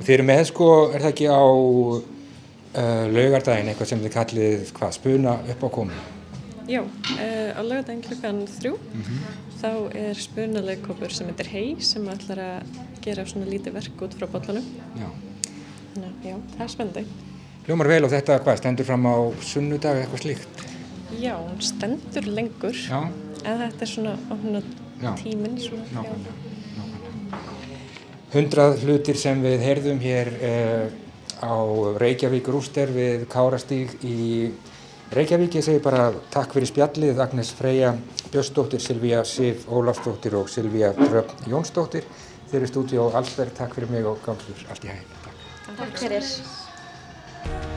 Þið 0.00 0.12
eru 0.16 0.26
með 0.32 0.42
sko, 0.50 0.68
er 0.90 1.04
það 1.04 1.12
ekki 1.12 1.28
á 1.30 1.44
uh, 1.44 3.04
laugardaginn 3.14 3.70
eitthvað 3.70 3.90
sem 3.92 4.02
þið 4.02 4.14
kallið 4.16 4.74
hvað, 4.80 4.94
spuna 4.98 5.36
upp 5.54 5.62
á 5.62 5.68
komu? 5.78 6.00
Já, 6.64 6.80
uh, 6.80 7.50
á 7.54 7.60
laugardaginn 7.60 8.02
klukkan 8.08 8.42
þrjú 8.56 8.74
þá 9.60 9.70
er 10.00 10.18
spunaleikopur 10.18 11.12
sem 11.14 11.28
heitir 11.30 11.52
Hei 11.52 11.66
sem 11.84 12.08
ætlar 12.10 12.42
að 12.42 12.74
gera 13.04 13.24
svona 13.28 13.46
lítið 13.48 13.76
verk 13.78 14.02
út 14.08 14.18
frá 14.18 14.26
bollanum. 14.34 14.66
Já. 14.98 15.08
Þannig 15.94 16.26
já, 16.26 16.36
það 16.56 16.66
er 16.66 16.74
spennandi. 16.74 17.06
Hljómar 17.64 17.88
vel 17.88 18.04
og 18.04 18.10
þetta 18.12 18.40
hvað, 18.44 18.58
stendur 18.60 18.84
fram 18.84 19.06
á 19.08 19.16
sunnudag 19.40 20.02
eitthvað 20.02 20.20
slíkt? 20.20 20.64
Já, 21.16 21.32
hún 21.38 21.60
stendur 21.64 22.26
lengur 22.28 22.76
Já. 22.76 22.98
en 23.44 23.62
þetta 23.62 23.86
er 23.86 23.88
svona 23.88 24.16
tíminn 25.16 25.56
svona. 25.60 25.86
já. 25.88 26.02
Nákvæmlega. 26.02 26.52
Hundrað 28.34 28.82
hlutir 28.84 29.16
sem 29.16 29.40
við 29.40 29.62
heyrðum 29.64 30.00
hér 30.02 30.30
uh, 30.34 30.86
á 31.40 31.54
Reykjavík 32.02 32.50
Rúster 32.52 32.92
við 32.92 33.24
Kárastíg 33.32 33.94
í 34.04 34.50
Reykjavík. 35.14 35.56
Ég 35.56 35.64
segi 35.64 35.80
bara 35.84 36.10
takk 36.34 36.52
fyrir 36.56 36.68
spjallið 36.68 37.22
Agnes 37.22 37.54
Freyja 37.54 37.94
Björnsdóttir, 38.32 38.82
Silvíja 38.82 39.22
Sif 39.24 39.64
Ólafsdóttir 39.70 40.36
og 40.36 40.50
Silvíja 40.52 40.92
Dröfn 40.98 41.48
Jónsdóttir. 41.48 42.04
Þeir 42.50 42.60
eru 42.60 42.72
stúdíu 42.72 43.08
á 43.08 43.22
Allsberg. 43.22 43.54
Takk 43.56 43.78
fyrir 43.78 43.94
mig 43.94 44.04
og 44.04 44.20
ganglur 44.26 44.66
allt 44.68 44.84
í 44.84 44.92
hæginn. 44.92 45.16
Takk. 45.24 45.74
Takk 45.78 45.98
fyrir. 46.02 46.63
Bye. 47.44 47.73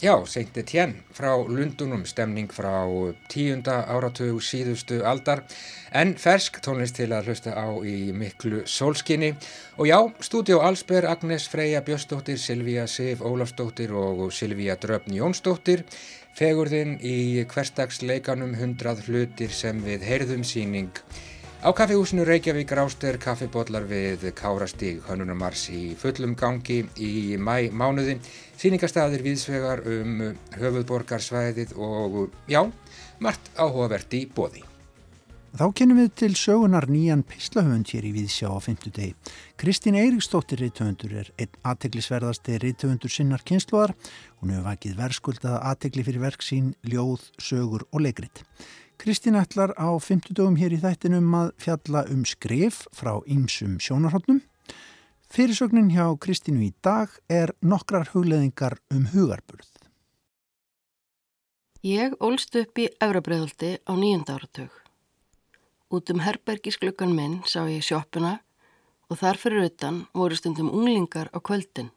Já, 0.00 0.14
Saint 0.24 0.56
Etienne 0.56 1.02
frá 1.12 1.34
Lundunum, 1.36 2.06
stemning 2.08 2.48
frá 2.48 2.72
tíunda 3.28 3.82
áratug 3.84 4.38
síðustu 4.40 5.02
aldar, 5.04 5.42
en 5.92 6.14
fersk 6.16 6.56
tónlist 6.64 6.96
til 6.96 7.10
að 7.12 7.28
hlusta 7.28 7.52
á 7.52 7.68
í 7.84 8.08
miklu 8.16 8.62
sólskinni. 8.64 9.34
Og 9.76 9.90
já, 9.90 9.98
stúdíó 10.24 10.62
Allsber, 10.64 11.04
Agnes 11.04 11.44
Freyja 11.52 11.84
Björnsdóttir, 11.84 12.40
Silvíja 12.40 12.86
Sif 12.88 13.20
Ólafsdóttir 13.20 13.92
og 13.92 14.30
Silvíja 14.32 14.78
Dröfn 14.80 15.12
Jónsdóttir, 15.20 15.84
fegurðinn 16.32 16.96
í 17.04 17.44
hverstagsleikanum 17.52 18.56
hundrað 18.56 19.04
hlutir 19.04 19.52
sem 19.52 19.84
við 19.84 20.08
heyrðum 20.08 20.48
síning. 20.48 20.96
Á 21.60 21.76
kaffihúsinu 21.76 22.24
Reykjavík 22.24 22.70
Ráster 22.72 23.18
kaffibotlar 23.20 23.84
við 23.84 24.22
Kárastíg 24.32 25.02
Hönnunumars 25.04 25.66
í 25.68 25.90
fullum 25.92 26.32
gangi 26.32 26.86
í 26.96 27.36
mæ 27.36 27.68
mánuði, 27.68 28.14
síningastaðir 28.60 29.24
viðsvegar 29.24 29.84
um 29.88 30.18
höfuðborgarsvæðið 30.60 31.76
og 31.80 32.34
já, 32.50 32.60
margt 33.22 33.48
áhugavert 33.56 34.12
í 34.18 34.26
bóði. 34.28 34.66
Þá 35.50 35.64
kennum 35.74 35.98
við 35.98 36.10
til 36.14 36.34
sögunar 36.38 36.84
nýjan 36.86 37.24
pislahöfund 37.26 37.88
hér 37.90 38.04
í 38.06 38.12
Víðsjá 38.14 38.52
á 38.54 38.58
fymtudegi. 38.62 39.16
Kristín 39.58 39.96
Eiríksdóttir 39.98 40.60
reytöfundur 40.62 41.16
er 41.24 41.32
einn 41.42 41.56
aðteglisverðasti 41.66 42.60
reytöfundur 42.62 43.10
sinnar 43.10 43.42
kynsluðar. 43.42 43.96
Hún 44.38 44.52
hefur 44.54 44.68
vakið 44.68 44.94
verðskuldaða 45.00 45.64
aðtegli 45.72 46.06
fyrir 46.06 46.22
verk 46.22 46.46
sín, 46.46 46.70
ljóð, 46.86 47.26
sögur 47.42 47.82
og 47.90 48.04
leikrit. 48.06 48.44
Kristín 49.00 49.40
ætlar 49.40 49.74
á 49.74 49.90
fymtudögum 49.98 50.60
hér 50.60 50.76
í 50.76 50.78
þættinum 50.84 51.34
að 51.34 51.50
fjalla 51.58 52.04
um 52.14 52.22
skrif 52.28 52.84
frá 52.94 53.16
ýmsum 53.26 53.80
sjónarhóttnum. 53.82 54.44
Fyrirsögnin 55.30 55.92
hjá 55.94 56.08
Kristínu 56.18 56.64
í 56.66 56.72
dag 56.82 57.12
er 57.30 57.52
nokkrar 57.62 58.08
hugleðingar 58.10 58.74
um 58.90 59.04
hugarburð. 59.12 59.68
Ég 61.86 62.16
ólst 62.18 62.56
upp 62.58 62.80
í 62.82 62.88
Efrabreðaldi 62.98 63.76
á 63.86 63.92
nýjunda 63.94 64.34
áratug. 64.40 64.74
Út 65.94 66.10
um 66.10 66.24
herbergisglöggan 66.26 67.14
minn 67.14 67.38
sá 67.46 67.62
ég 67.70 67.86
sjóppuna 67.86 68.40
og 69.06 69.22
þar 69.22 69.38
fyrir 69.38 69.68
utan 69.70 70.02
voru 70.18 70.34
stundum 70.34 70.72
unglingar 70.74 71.30
á 71.30 71.38
kvöldin. 71.38 71.94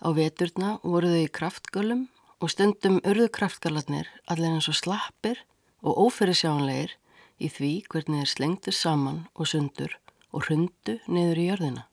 Á 0.00 0.08
veturna 0.16 0.78
voru 0.80 1.12
þau 1.12 1.20
í 1.20 1.32
kraftgölum 1.36 2.06
og 2.40 2.48
stundum 2.48 2.96
urðu 3.04 3.28
kraftgalarnir 3.28 4.08
allir 4.24 4.56
eins 4.56 4.72
og 4.72 4.80
slappir 4.80 5.44
og 5.84 6.00
óferisjánleir 6.08 6.96
í 7.36 7.52
því 7.52 7.74
hvernig 7.92 8.24
þeir 8.24 8.32
slengtu 8.36 8.72
saman 8.72 9.26
og 9.36 9.52
sundur 9.52 10.00
og 10.32 10.46
hrundu 10.46 10.98
niður 11.06 11.40
í 11.40 11.46
jörðina. 11.50 11.84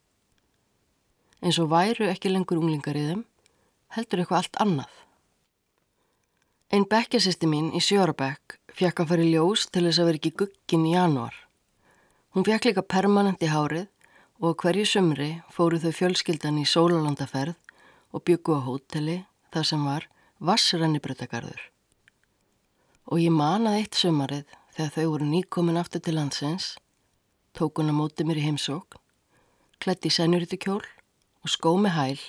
Eins 1.40 1.60
og 1.60 1.70
væru 1.72 2.08
ekki 2.10 2.32
lengur 2.32 2.60
unglingar 2.60 2.98
í 2.98 3.04
þeim, 3.06 3.22
heldur 3.96 4.22
eitthvað 4.22 4.42
allt 4.42 4.60
annað. 4.64 4.98
Einn 6.70 6.86
bekkjasisti 6.86 7.48
mín 7.50 7.72
í 7.74 7.80
Sjórabekk 7.82 8.58
fekk 8.76 9.02
að 9.02 9.08
fara 9.12 9.24
í 9.24 9.30
ljós 9.32 9.64
til 9.72 9.86
þess 9.86 10.02
að 10.02 10.10
vera 10.10 10.20
ekki 10.20 10.36
guggin 10.42 10.84
í 10.86 10.92
janúar. 10.94 11.34
Hún 12.30 12.46
fekk 12.46 12.68
líka 12.68 12.84
permanent 12.86 13.42
í 13.42 13.48
hárið 13.50 13.88
og 14.40 14.54
hverju 14.62 14.86
sumri 14.86 15.30
fóru 15.50 15.80
þau 15.82 15.90
fjölskyldan 15.96 16.60
í 16.62 16.68
sólalandaferð 16.68 17.56
og 18.14 18.24
byggu 18.28 18.54
á 18.56 18.60
hóteli 18.68 19.16
þar 19.50 19.66
sem 19.66 19.82
var 19.84 20.06
vassrennibrötagarður. 20.38 21.60
Og 23.10 23.18
ég 23.18 23.34
manaði 23.34 23.82
eitt 23.82 23.98
sumarið 23.98 24.54
þegar 24.76 24.94
þau 24.94 25.06
voru 25.10 25.26
nýkomin 25.32 25.80
aftur 25.80 26.04
til 26.06 26.14
landsins, 26.16 26.76
tók 27.56 27.78
hún 27.78 27.90
að 27.92 27.98
móti 27.98 28.26
mér 28.26 28.40
í 28.40 28.46
heimsókn, 28.48 29.00
klætti 29.80 30.10
í 30.10 30.14
sænuritu 30.14 30.58
kjól 30.60 30.84
og 31.42 31.52
skó 31.52 31.74
með 31.80 31.96
hæl 31.96 32.20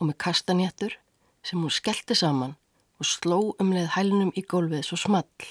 og 0.00 0.08
með 0.08 0.18
kastanjættur 0.24 0.96
sem 1.46 1.60
hún 1.60 1.72
skellti 1.72 2.16
saman 2.16 2.56
og 3.00 3.08
sló 3.08 3.38
umleið 3.62 3.94
hælnum 3.96 4.32
í 4.36 4.44
gólfið 4.44 4.84
svo 4.86 4.98
small. 5.00 5.48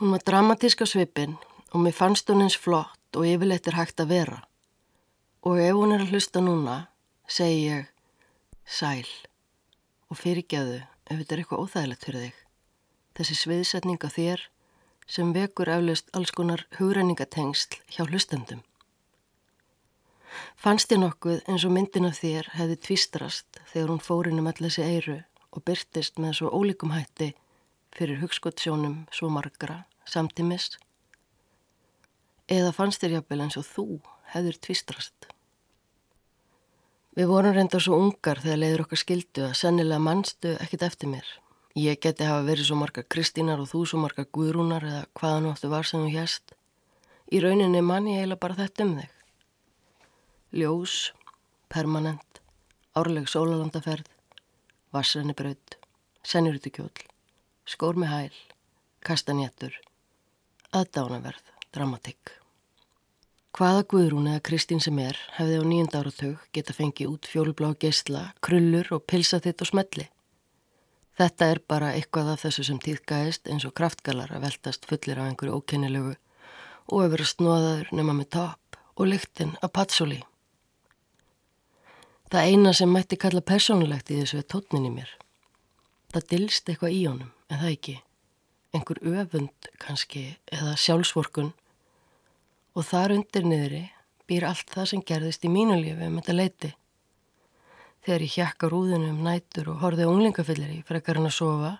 Hún 0.00 0.12
var 0.12 0.24
dramatísk 0.28 0.84
á 0.84 0.86
svipin 0.86 1.38
og 1.72 1.80
mér 1.80 1.96
fannst 1.96 2.28
hún 2.28 2.44
eins 2.44 2.58
flott 2.60 3.16
og 3.16 3.24
yfirleitt 3.24 3.68
er 3.70 3.78
hægt 3.78 4.02
að 4.02 4.12
vera. 4.12 4.42
Og 5.46 5.60
ef 5.62 5.76
hún 5.78 5.94
er 5.94 6.04
að 6.04 6.12
hlusta 6.12 6.42
núna, 6.42 6.88
segi 7.28 7.70
ég 7.70 7.86
sæl 8.66 9.08
og 10.10 10.18
fyrirgeðu 10.20 10.82
ef 10.82 11.14
þetta 11.14 11.34
er 11.34 11.42
eitthvað 11.42 11.62
óþægilegt 11.64 12.04
fyrir 12.06 12.26
þig. 12.26 12.36
Þessi 13.16 13.38
sviðsetning 13.40 14.04
á 14.04 14.10
þér 14.12 14.44
sem 15.06 15.32
vekur 15.34 15.70
eflaust 15.70 16.10
alls 16.16 16.32
konar 16.34 16.66
hugræningatengsl 16.78 17.78
hjá 17.94 18.06
hlustendum. 18.06 18.62
Fannst 20.56 20.92
ég 20.92 21.00
nokkuð 21.00 21.44
eins 21.48 21.64
og 21.64 21.72
myndin 21.72 22.08
af 22.08 22.18
þér 22.20 22.50
hefði 22.58 22.76
tvistrast 22.88 23.60
þegar 23.72 23.92
hún 23.92 24.02
fórin 24.04 24.40
um 24.42 24.50
allir 24.50 24.68
þessi 24.68 24.84
eiru 24.84 25.18
og 25.52 25.64
byrtist 25.64 26.18
með 26.20 26.40
svo 26.40 26.50
ólíkum 26.52 26.92
hætti 26.92 27.32
fyrir 27.96 28.20
hugskottsjónum 28.20 29.06
svo 29.14 29.30
margra 29.32 29.84
samtímis 30.04 30.74
eða 32.52 32.74
fannst 32.76 33.02
þér 33.02 33.18
jafnvel 33.18 33.40
eins 33.46 33.56
og 33.58 33.66
þú 33.70 33.86
hefur 34.34 34.60
tvistrast. 34.66 35.30
Við 37.16 37.30
vorum 37.32 37.54
reynda 37.56 37.80
svo 37.80 37.96
ungar 37.96 38.42
þegar 38.42 38.60
leiður 38.60 38.84
okkar 38.84 39.00
skildu 39.00 39.46
að 39.48 39.58
sennilega 39.62 40.02
mannstu 40.04 40.52
ekkit 40.60 40.84
eftir 40.84 41.08
mér. 41.14 41.26
Ég 41.76 41.98
geti 42.00 42.24
hafa 42.24 42.40
verið 42.46 42.70
svo 42.70 42.76
marga 42.80 43.02
Kristínar 43.04 43.60
og 43.60 43.68
þú 43.68 43.82
svo 43.84 43.98
marga 44.00 44.22
Guðrúnar 44.32 44.84
eða 44.88 45.02
hvaða 45.18 45.40
nú 45.44 45.50
áttu 45.52 45.68
var 45.68 45.84
sem 45.84 46.00
þú 46.00 46.12
hérst. 46.14 46.54
Í 47.28 47.40
rauninni 47.44 47.82
mann 47.84 48.08
ég 48.08 48.22
heila 48.22 48.38
bara 48.40 48.56
þetta 48.56 48.86
um 48.86 48.94
þig. 48.96 49.10
Ljós, 50.56 50.94
permanent, 51.68 52.40
árleg 52.96 53.28
sólalandaferð, 53.28 54.08
vassrennibraut, 54.96 55.76
senjurutukjól, 56.24 56.88
skór 57.68 58.00
með 58.00 58.12
hæl, 58.14 58.40
kastanjættur, 59.04 59.76
aðdánaverð, 60.72 61.54
dramatikk. 61.76 62.38
Hvaða 63.52 63.84
Guðrún 63.92 64.32
eða 64.32 64.46
Kristín 64.48 64.80
sem 64.80 64.96
er 65.04 65.20
hefði 65.36 65.60
á 65.60 65.64
nýjunda 65.68 66.00
áratug 66.00 66.50
geta 66.56 66.72
fengið 66.72 67.12
út 67.18 67.28
fjólblá 67.28 67.74
geysla, 67.76 68.30
krullur 68.40 68.94
og 68.96 69.04
pilsa 69.04 69.44
þitt 69.44 69.60
og 69.60 69.74
smelli. 69.74 70.08
Þetta 71.16 71.48
er 71.48 71.60
bara 71.64 71.94
eitthvað 71.96 72.34
af 72.34 72.42
þessu 72.44 72.66
sem 72.68 72.78
týðgæðist 72.84 73.48
eins 73.48 73.64
og 73.64 73.72
kraftgalar 73.78 74.34
að 74.36 74.42
veltast 74.50 74.84
fullir 74.88 75.16
af 75.16 75.30
einhverju 75.30 75.56
ókennilegu 75.56 76.16
og 76.92 77.02
að 77.02 77.12
vera 77.14 77.28
snóðaður 77.30 77.92
nema 77.96 78.16
með 78.18 78.32
topp 78.36 78.80
og 78.96 79.08
lyktinn 79.08 79.54
að 79.64 79.72
patsóli. 79.78 80.18
Það 82.26 82.50
eina 82.50 82.72
sem 82.74 82.90
mætti 82.92 83.16
kalla 83.22 83.40
persónulegt 83.40 84.10
í 84.10 84.20
þessu 84.20 84.42
er 84.42 84.48
tótnin 84.50 84.88
í 84.88 84.92
mér. 84.92 85.10
Það 86.12 86.28
dilst 86.32 86.68
eitthvað 86.68 86.96
í 86.96 87.02
honum, 87.06 87.32
en 87.48 87.60
það 87.62 87.72
ekki. 87.72 87.94
Engur 88.76 89.00
öfund 89.06 89.68
kannski, 89.80 90.24
eða 90.52 90.74
sjálfsvorkun. 90.80 91.52
Og 92.76 92.84
þar 92.84 93.14
undir 93.16 93.46
niðri 93.46 93.84
býr 94.28 94.48
allt 94.50 94.68
það 94.74 94.90
sem 94.90 95.04
gerðist 95.06 95.46
í 95.46 95.52
mínu 95.52 95.78
lífi 95.80 96.10
um 96.10 96.18
þetta 96.18 96.36
leiti. 96.36 96.72
Þegar 98.06 98.22
ég 98.22 98.34
hjakka 98.38 98.68
rúðinu 98.70 99.08
um 99.10 99.22
nætur 99.26 99.72
og 99.72 99.80
horfið 99.82 100.06
unglingafyllir 100.06 100.74
í 100.76 100.82
frekar 100.86 101.18
hann 101.18 101.26
að 101.26 101.32
sofa 101.34 101.72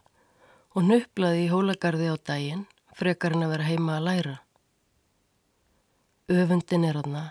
og 0.74 0.82
nöplaði 0.82 1.44
í 1.44 1.50
hólagarði 1.52 2.08
á 2.10 2.16
daginn 2.18 2.64
frekar 2.98 3.36
hann 3.36 3.46
að 3.46 3.52
vera 3.54 3.68
heima 3.68 3.98
að 4.00 4.06
læra. 4.08 4.32
Öfundin 6.26 6.88
er 6.88 6.98
aðna, 6.98 7.22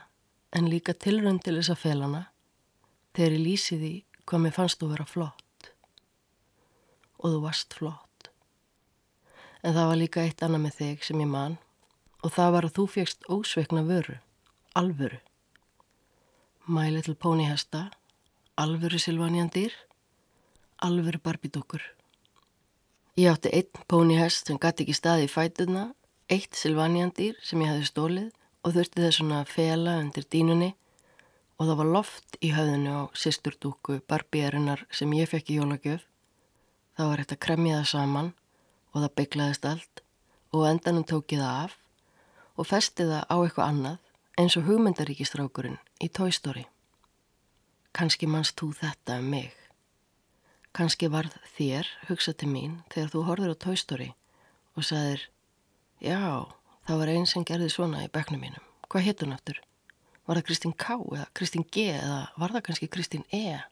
en 0.55 0.69
líka 0.71 0.95
tilrönd 0.95 1.43
til 1.43 1.57
þess 1.57 1.73
að 1.73 1.81
felana 1.81 2.21
þegar 3.17 3.35
ég 3.35 3.43
lýsi 3.43 3.79
því 3.81 3.91
hvað 4.23 4.43
mér 4.45 4.55
fannst 4.55 4.79
þú 4.79 4.89
vera 4.93 5.07
flott. 5.09 5.69
Og 7.19 7.35
þú 7.35 7.41
varst 7.43 7.75
flott. 7.75 8.29
En 9.59 9.75
það 9.75 9.91
var 9.91 9.99
líka 9.99 10.23
eitt 10.23 10.45
annað 10.45 10.63
með 10.69 10.79
þig 10.79 11.03
sem 11.09 11.19
ég 11.19 11.31
man 11.35 11.59
og 12.23 12.31
það 12.31 12.55
var 12.55 12.69
að 12.69 12.77
þú 12.79 12.87
fegst 12.95 13.27
ósveikna 13.27 13.83
vöru 13.83 14.21
alvöru. 14.75 15.19
My 16.65 16.87
Little 16.89 17.19
Pony 17.19 17.51
hesta 17.51 17.89
alvöru 18.55 18.99
silvanjandir 19.01 19.75
alvöru 20.85 21.19
barbidokkur 21.23 21.83
Ég 23.15 23.29
átti 23.31 23.49
einn 23.55 23.83
pónihest 23.87 24.49
sem 24.49 24.57
gæti 24.59 24.83
ekki 24.83 24.93
staði 24.97 25.27
í 25.29 25.31
fætuna 25.31 25.85
eitt 26.27 26.57
silvanjandir 26.59 27.37
sem 27.47 27.61
ég 27.63 27.69
hefði 27.71 27.87
stólið 27.87 28.25
og 28.67 28.73
þurfti 28.75 29.05
þess 29.05 29.23
að 29.37 29.53
fela 29.53 29.93
undir 30.01 30.25
dínunni 30.35 30.73
og 31.55 31.69
það 31.69 31.79
var 31.79 31.91
loft 31.93 32.35
í 32.43 32.49
höfðinu 32.51 32.91
á 32.91 33.03
sýsturdúku 33.15 34.01
barbíarinnar 34.11 34.83
sem 34.91 35.15
ég 35.15 35.31
fekk 35.31 35.53
í 35.53 35.57
jólagjöf. 35.61 36.03
Það 36.99 37.09
var 37.11 37.23
hægt 37.23 37.35
að 37.37 37.43
kremja 37.47 37.79
það 37.79 37.89
saman 37.93 38.29
og 38.91 38.99
það 38.99 39.15
bygglaðist 39.21 39.71
allt 39.71 40.05
og 40.51 40.67
endanum 40.73 41.07
tók 41.07 41.31
ég 41.31 41.45
það 41.45 41.63
af 41.63 41.79
og 42.59 42.71
festi 42.73 43.07
það 43.07 43.23
á 43.31 43.35
eitthvað 43.39 43.69
annað 43.69 44.15
eins 44.43 44.59
og 44.59 44.67
hugmyndaríkistrákurinn 44.67 45.79
í 46.03 46.11
Toy 46.11 46.35
Story. 46.35 46.67
Kanski 47.95 48.27
mannst 48.27 48.57
þú 48.59 48.73
þetta 48.75 49.21
um 49.21 49.29
mig. 49.31 49.53
Kanski 50.75 51.07
varð 51.07 51.37
þér 51.55 51.87
hugsað 52.09 52.41
til 52.41 52.49
mín 52.51 52.73
þegar 52.91 53.13
þú 53.13 53.21
horfður 53.29 53.53
á 53.55 53.61
Toy 53.63 53.77
Story 53.79 54.07
og 54.75 54.83
sagðir, 54.83 55.21
já, 56.03 56.19
það 56.89 56.99
var 56.99 57.11
einn 57.13 57.29
sem 57.31 57.45
gerði 57.47 57.69
svona 57.71 58.01
í 58.03 58.09
beknum 58.11 58.43
mínum. 58.43 58.65
Hvað 58.91 59.07
hétt 59.07 59.23
hún 59.23 59.31
aftur? 59.37 59.61
Var 60.27 60.41
það 60.41 60.47
Kristín 60.49 60.75
K 60.75 60.97
eða 60.99 61.29
Kristín 61.39 61.65
G 61.71 61.87
eða 61.93 62.19
var 62.35 62.57
það 62.57 62.65
kannski 62.67 62.91
Kristín 62.91 63.23
E? 63.31 63.63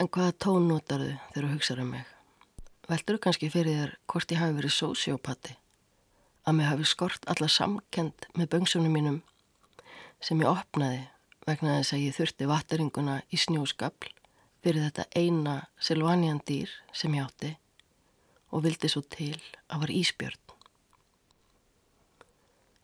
En 0.00 0.08
hvaða 0.08 0.38
tón 0.40 0.72
notar 0.72 1.04
þau 1.04 1.12
þegar 1.34 1.50
þú 1.50 1.52
hugsaður 1.52 1.84
um 1.84 1.94
mig? 1.98 2.10
Veldur 2.88 3.20
þú 3.20 3.24
kannski 3.28 3.52
fyrir 3.52 3.80
þér 3.82 3.96
hvort 4.08 4.32
ég 4.32 4.40
hafi 4.40 4.56
verið 4.56 4.76
sósiopati? 4.78 5.60
Að 6.48 6.62
mig 6.62 6.72
hafi 6.72 6.88
skort 6.88 7.28
alla 7.28 7.52
samkend 7.52 8.30
með 8.32 8.54
böngsunum 8.56 8.96
mínum 8.96 9.24
sem 10.24 10.40
ég 10.40 10.48
opnaði 10.48 11.10
vegna 11.46 11.78
þess 11.78 11.96
að 11.96 12.04
ég 12.04 12.16
þurfti 12.18 12.50
vatteringuna 12.50 13.16
í 13.30 13.40
snjóskapl 13.40 14.12
fyrir 14.60 14.86
þetta 14.88 15.08
eina 15.16 15.56
silvanjan 15.80 16.42
dýr 16.46 16.72
sem 16.92 17.14
ég 17.16 17.26
átti 17.26 17.54
og 18.50 18.64
vildi 18.66 18.90
svo 18.90 19.02
til 19.06 19.36
að 19.68 19.86
var 19.86 19.94
íspjörn 19.94 20.50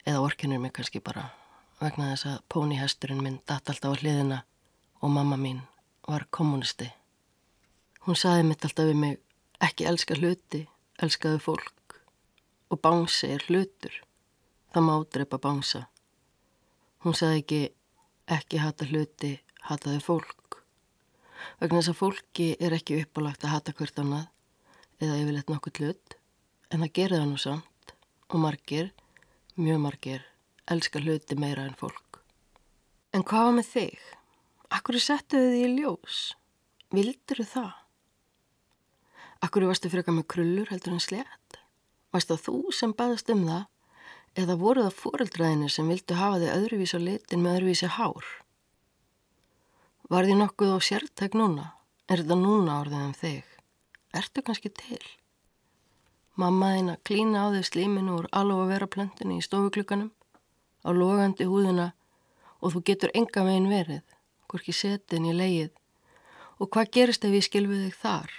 eða 0.06 0.22
orkinur 0.22 0.62
mig 0.62 0.72
kannski 0.72 1.02
bara 1.02 1.26
vegna 1.80 2.12
þess 2.12 2.28
að 2.30 2.42
pónihesturinn 2.52 3.22
minn 3.22 3.40
datt 3.48 3.70
alltaf 3.70 3.96
á 3.96 4.00
hliðina 4.00 4.38
og 5.02 5.10
mamma 5.12 5.36
mín 5.36 5.64
var 6.06 6.26
kommunisti. 6.30 6.86
Hún 8.06 8.16
saði 8.16 8.46
mitt 8.46 8.64
alltaf 8.64 8.86
við 8.86 9.00
mig 9.02 9.16
ekki 9.66 9.88
elska 9.90 10.14
hluti, 10.14 10.62
elskaðu 11.02 11.40
fólk 11.42 11.98
og 12.70 12.80
bánsi 12.82 13.32
er 13.34 13.44
hlutur. 13.48 13.92
Það 14.72 14.86
má 14.86 14.94
drepa 15.10 15.40
bánsa. 15.42 15.86
Hún 17.02 17.18
sagði 17.18 17.42
ekki, 17.42 17.60
ekki 18.26 18.58
hata 18.58 18.86
hluti, 18.88 19.36
hataði 19.68 20.00
fólk. 20.02 20.60
Vegna 21.60 21.80
þess 21.80 21.92
að 21.92 22.00
fólki 22.00 22.46
er 22.62 22.74
ekki 22.74 23.00
uppálagt 23.04 23.44
að 23.46 23.54
hata 23.54 23.74
hvert 23.76 24.00
annað 24.02 24.26
eða 25.02 25.18
yfirleitt 25.20 25.52
nokkuð 25.52 25.80
hlut, 25.82 26.16
en 26.72 26.82
það 26.82 26.94
gerir 26.98 27.20
það 27.20 27.28
nú 27.30 27.40
samt 27.40 27.94
og 28.26 28.42
margir, 28.42 28.90
mjög 29.54 29.82
margir, 29.84 30.24
elskar 30.72 31.04
hluti 31.06 31.38
meira 31.38 31.66
en 31.68 31.76
fólk. 31.78 32.22
En 33.14 33.24
hvað 33.24 33.48
var 33.48 33.56
með 33.60 33.70
þig? 33.70 34.06
Akkur 34.74 34.98
settuðu 35.00 35.52
þið 35.52 35.62
í 35.62 35.74
ljós? 35.76 36.22
Vildur 36.96 37.44
það? 37.46 37.70
Akkur 39.46 39.68
varstu 39.68 39.92
freka 39.92 40.14
með 40.14 40.26
krullur 40.32 40.72
heldur 40.72 40.96
en 40.96 41.04
slett? 41.04 41.60
Varst 42.10 42.32
það 42.32 42.42
þú 42.48 42.58
sem 42.74 42.94
baðast 42.96 43.30
um 43.30 43.44
það? 43.46 43.64
Eða 44.36 44.58
voru 44.60 44.82
það 44.84 44.98
fóreldraðinir 45.00 45.72
sem 45.72 45.86
vildu 45.88 46.16
hafa 46.18 46.40
þig 46.42 46.50
öðruvísi 46.52 46.98
á 46.98 47.00
litin 47.00 47.40
með 47.40 47.54
öðruvísi 47.56 47.88
hár? 47.96 48.26
Var 50.12 50.28
þið 50.28 50.40
nokkuð 50.42 50.74
á 50.76 50.78
sértæk 50.84 51.36
núna? 51.40 51.70
Er 52.06 52.20
þetta 52.20 52.36
núna 52.38 52.80
orðið 52.82 53.06
um 53.06 53.14
þig? 53.16 53.54
Ertu 54.20 54.42
kannski 54.44 54.70
til? 54.76 55.00
Mamma 56.36 56.74
þín 56.74 56.92
að 56.92 57.00
klína 57.08 57.46
á 57.48 57.54
þig 57.54 57.64
slíminu 57.70 58.18
úr 58.18 58.28
alveg 58.28 58.60
að 58.60 58.72
vera 58.74 58.90
plöntunni 58.92 59.38
í 59.40 59.46
stofuklukkanum, 59.46 60.12
á 60.84 60.90
logandi 60.92 61.48
húðuna 61.48 61.88
og 62.60 62.76
þú 62.76 62.84
getur 62.90 63.14
enga 63.16 63.46
megin 63.46 63.70
verið 63.72 64.04
hvorki 64.52 64.76
setin 64.76 65.26
í 65.26 65.32
leið. 65.32 65.72
Og 66.60 66.68
hvað 66.72 66.92
gerist 66.98 67.24
ef 67.24 67.32
ég 67.32 67.48
skilfi 67.48 67.80
þig 67.86 67.96
þar? 68.04 68.36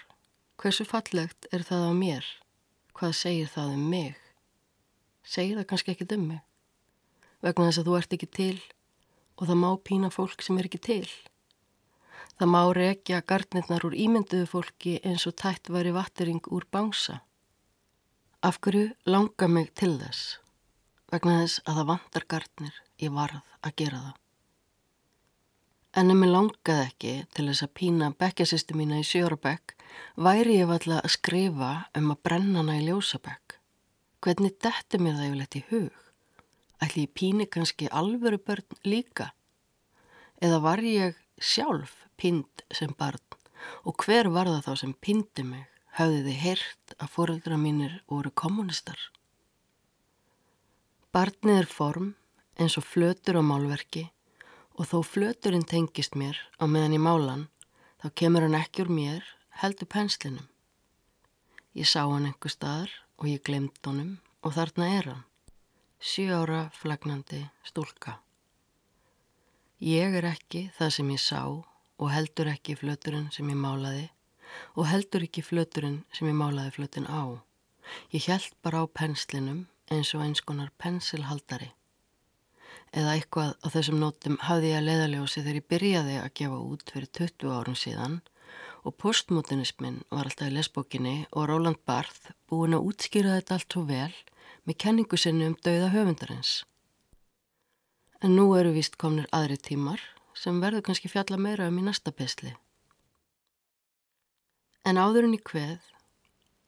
Hversu 0.61 0.85
fallegt 0.85 1.49
er 1.49 1.65
það 1.65 1.89
á 1.89 1.93
mér? 1.97 2.31
Hvað 2.93 3.17
segir 3.17 3.49
það 3.49 3.75
um 3.75 3.89
mig? 3.89 4.26
Segir 5.27 5.57
það 5.59 5.67
kannski 5.71 5.93
ekkit 5.93 6.13
um 6.15 6.27
mig? 6.31 6.43
Vegna 7.43 7.67
þess 7.67 7.81
að 7.81 7.89
þú 7.89 7.95
ert 7.99 8.13
ekki 8.15 8.29
til 8.39 8.57
og 9.37 9.49
það 9.49 9.59
má 9.61 9.69
pína 9.89 10.09
fólk 10.13 10.41
sem 10.41 10.57
er 10.57 10.69
ekki 10.69 10.79
til. 10.87 11.09
Það 12.37 12.51
má 12.53 12.61
rekja 12.77 13.23
gardnirnar 13.25 13.85
úr 13.87 13.95
ímynduðu 13.97 14.47
fólki 14.49 14.97
eins 15.03 15.25
og 15.29 15.35
tætt 15.41 15.71
væri 15.73 15.93
vattering 15.93 16.47
úr 16.53 16.65
bánsa. 16.71 17.19
Af 18.45 18.59
hverju 18.61 18.93
langa 19.09 19.47
mig 19.49 19.73
til 19.75 19.97
þess? 19.99 20.37
Vegna 21.11 21.41
þess 21.41 21.63
að 21.65 21.79
það 21.79 21.89
vantar 21.91 22.25
gardnir, 22.29 22.79
ég 23.01 23.13
varð 23.15 23.53
að 23.65 23.75
gera 23.81 24.01
það. 24.05 24.15
En 25.97 26.13
ef 26.13 26.17
mér 26.19 26.33
langaði 26.33 26.85
ekki 26.85 27.13
til 27.33 27.47
þess 27.49 27.65
að 27.65 27.75
pína 27.79 28.11
bekkjasistu 28.21 28.77
mína 28.77 28.99
í 29.01 29.05
sjórabekk, 29.07 29.73
væri 30.15 30.59
ég 30.59 30.69
valla 30.69 30.99
að 31.01 31.15
skrifa 31.15 31.71
um 31.97 32.11
að 32.13 32.23
brenna 32.27 32.61
hana 32.61 32.75
í 32.77 32.83
ljósabekk. 32.89 33.46
Hvernig 34.17 34.55
detti 34.65 34.97
mér 34.97 35.17
það 35.19 35.27
yfirleitt 35.27 35.55
í 35.59 35.63
hug? 35.69 35.97
Ætli 36.81 37.03
ég 37.05 37.13
píni 37.13 37.45
kannski 37.45 37.89
alvöru 37.93 38.39
börn 38.41 38.79
líka? 38.85 39.31
Eða 40.41 40.57
var 40.63 40.81
ég 40.81 41.17
sjálf 41.37 41.93
pínd 42.17 42.65
sem 42.73 42.93
barn 42.97 43.21
og 43.85 44.03
hver 44.05 44.29
var 44.33 44.49
það 44.49 44.65
þá 44.65 44.73
sem 44.81 44.93
píndi 45.05 45.45
mig? 45.45 45.65
Hafði 45.97 46.19
þið 46.27 46.41
heyrt 46.41 46.91
að 46.97 47.13
fóröldra 47.13 47.57
mínir 47.57 47.93
voru 48.09 48.29
kommunistar? 48.29 48.99
Barnið 51.13 51.61
er 51.63 51.69
form 51.69 52.11
eins 52.57 52.77
og 52.77 52.85
flötur 52.85 53.39
á 53.41 53.43
málverki 53.45 54.07
og 54.77 54.89
þó 54.91 54.99
flöturinn 55.05 55.65
tengist 55.65 56.17
mér 56.17 56.37
á 56.61 56.69
meðan 56.69 56.97
ég 56.97 57.01
málan, 57.01 57.47
þá 58.01 58.13
kemur 58.13 58.45
hann 58.45 58.57
ekki 58.57 58.85
úr 58.85 58.93
mér, 58.93 59.25
heldur 59.61 59.89
penslinum. 59.89 60.45
Ég 61.73 61.89
sá 61.89 62.05
hann 62.05 62.29
einhver 62.29 62.53
staðar 62.53 62.93
og 63.17 63.29
ég 63.29 63.43
glemt 63.45 63.79
honum 63.85 64.17
og 64.45 64.53
þarna 64.57 64.87
er 64.97 65.09
hann, 65.11 65.23
sjö 65.99 66.29
ára 66.37 66.61
flagnandi 66.77 67.41
stúlka. 67.67 68.19
Ég 69.81 70.17
er 70.19 70.29
ekki 70.31 70.67
það 70.77 70.93
sem 70.97 71.09
ég 71.13 71.21
sá 71.21 71.41
og 71.47 72.11
heldur 72.13 72.51
ekki 72.53 72.77
flöturinn 72.77 73.31
sem 73.33 73.49
ég 73.49 73.57
málaði 73.57 74.07
og 74.75 74.87
heldur 74.89 75.25
ekki 75.27 75.43
flöturinn 75.45 76.03
sem 76.13 76.29
ég 76.29 76.37
málaði 76.37 76.75
flötin 76.77 77.09
á. 77.09 77.41
Ég 78.13 78.29
held 78.29 78.53
bara 78.61 78.83
á 78.83 78.85
penslinum 78.89 79.65
eins 79.89 80.13
og 80.13 80.23
eins 80.25 80.41
konar 80.43 80.73
pensilhaldari 80.81 81.73
eða 82.95 83.13
eitthvað 83.17 83.53
á 83.63 83.67
þessum 83.73 83.99
nótum 84.01 84.37
hafði 84.47 84.71
ég 84.71 84.79
að 84.79 84.87
leiðaljósi 84.87 85.41
þegar 85.41 85.59
ég 85.59 85.67
byrjaði 85.73 86.17
að 86.21 86.33
gefa 86.39 86.59
út 86.71 86.93
fyrir 86.93 87.09
20 87.19 87.55
árum 87.57 87.77
síðan 87.77 88.17
og 88.87 88.95
postmodernismin 89.03 89.99
var 90.11 90.29
alltaf 90.29 90.47
í 90.47 90.53
lesbókinni 90.55 91.15
og 91.35 91.49
Roland 91.49 91.79
Barth 91.89 92.31
búin 92.47 92.75
að 92.77 92.85
útskýra 92.87 93.33
þetta 93.35 93.57
allt 93.57 93.73
svo 93.73 93.83
vel 93.89 94.13
með 94.63 94.79
kenningu 94.83 95.19
sinni 95.19 95.49
um 95.49 95.57
dauða 95.65 95.89
höfundarins. 95.91 96.53
En 98.23 98.37
nú 98.39 98.45
eru 98.55 98.71
vist 98.77 98.95
komnir 99.01 99.27
aðri 99.35 99.57
tímar 99.69 100.01
sem 100.37 100.61
verður 100.63 100.85
kannski 100.87 101.11
fjalla 101.11 101.39
meira 101.41 101.67
um 101.67 101.81
í 101.81 101.83
næsta 101.83 102.13
pesli. 102.15 102.53
En 104.87 104.99
áðurinn 105.01 105.35
í 105.35 105.41
hveð 105.43 105.83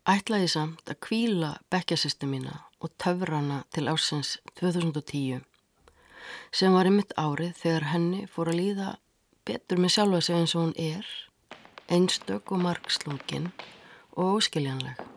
ætlaði 0.09 0.51
samt 0.51 0.91
að 0.91 0.99
kvíla 1.07 1.53
bekkjasistu 1.71 2.27
mína 2.27 2.57
og 2.83 2.91
töfra 2.99 3.39
hana 3.39 3.63
til 3.71 3.87
ásins 3.87 4.35
2010 4.59 5.45
sem 6.51 6.75
var 6.75 6.89
einmitt 6.89 7.15
árið 7.15 7.55
þegar 7.63 7.89
henni 7.93 8.25
fór 8.27 8.51
að 8.51 8.59
líða 8.59 8.91
betur 9.47 9.79
með 9.81 9.95
sjálfa 9.95 10.21
sig 10.25 10.35
eins 10.35 10.55
og 10.55 10.65
hún 10.67 10.75
er, 10.75 11.05
einstök 11.89 12.51
og 12.51 12.59
margslungin 12.61 13.51
og 14.11 14.35
óskiljanleg. 14.37 15.08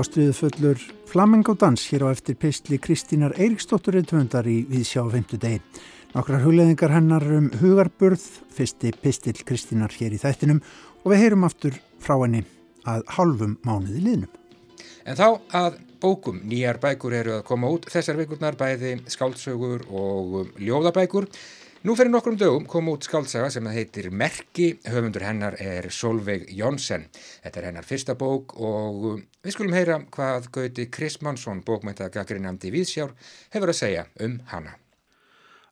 Ástriðu 0.00 0.32
fullur 0.32 0.78
flamengódans 1.10 1.82
hér 1.90 2.06
á 2.08 2.14
eftir 2.14 2.36
pistli 2.40 2.78
Kristínar 2.80 3.34
Eiríksdóttur 3.36 3.98
reyndvöndar 3.98 4.46
í 4.48 4.62
Viðsjá 4.70 5.02
5. 5.04 5.36
degi. 5.42 5.60
Nokkrar 6.14 6.40
hugleðingar 6.40 6.94
hennar 6.94 7.26
um 7.36 7.50
hugarburð, 7.60 8.22
fyrsti 8.54 8.94
pistil 9.02 9.36
Kristínar 9.44 9.92
hér 9.92 10.16
í 10.16 10.20
þættinum 10.22 10.62
og 11.02 11.12
við 11.12 11.22
heyrum 11.24 11.44
aftur 11.48 11.76
frá 12.00 12.16
henni 12.22 12.40
að 12.88 13.04
halvum 13.18 13.58
mánuði 13.66 14.00
liðnum. 14.06 14.32
En 15.04 15.18
þá 15.20 15.26
að 15.60 15.78
bókum 16.00 16.40
nýjar 16.48 16.80
bækur 16.80 17.16
eru 17.20 17.36
að 17.36 17.46
koma 17.50 17.68
út 17.70 17.90
þessar 17.92 18.20
vikurnar 18.22 18.56
bæði 18.60 18.96
skáldsögur 19.12 19.84
og 19.90 20.54
ljóðabækur. 20.56 21.28
Nú 21.80 21.94
fyrir 21.96 22.10
nokkrum 22.12 22.34
dögum 22.36 22.66
kom 22.68 22.90
út 22.92 23.06
skáltsaga 23.08 23.46
sem 23.48 23.64
heitir 23.72 24.10
Merki, 24.12 24.74
höfundur 24.84 25.22
hennar 25.24 25.54
er 25.64 25.86
Solveig 25.88 26.42
Jónsson. 26.52 27.06
Þetta 27.40 27.56
er 27.56 27.66
hennar 27.70 27.86
fyrsta 27.88 28.12
bók 28.20 28.52
og 28.60 29.22
við 29.40 29.54
skulum 29.54 29.72
heyra 29.72 29.96
hvað 30.12 30.50
Gauti 30.52 30.84
Krismansson, 30.92 31.62
bókmæntagakrinandi 31.64 32.68
Víðsjár, 32.74 33.14
hefur 33.56 33.72
að 33.72 33.78
segja 33.78 34.02
um 34.20 34.34
hana. 34.50 34.74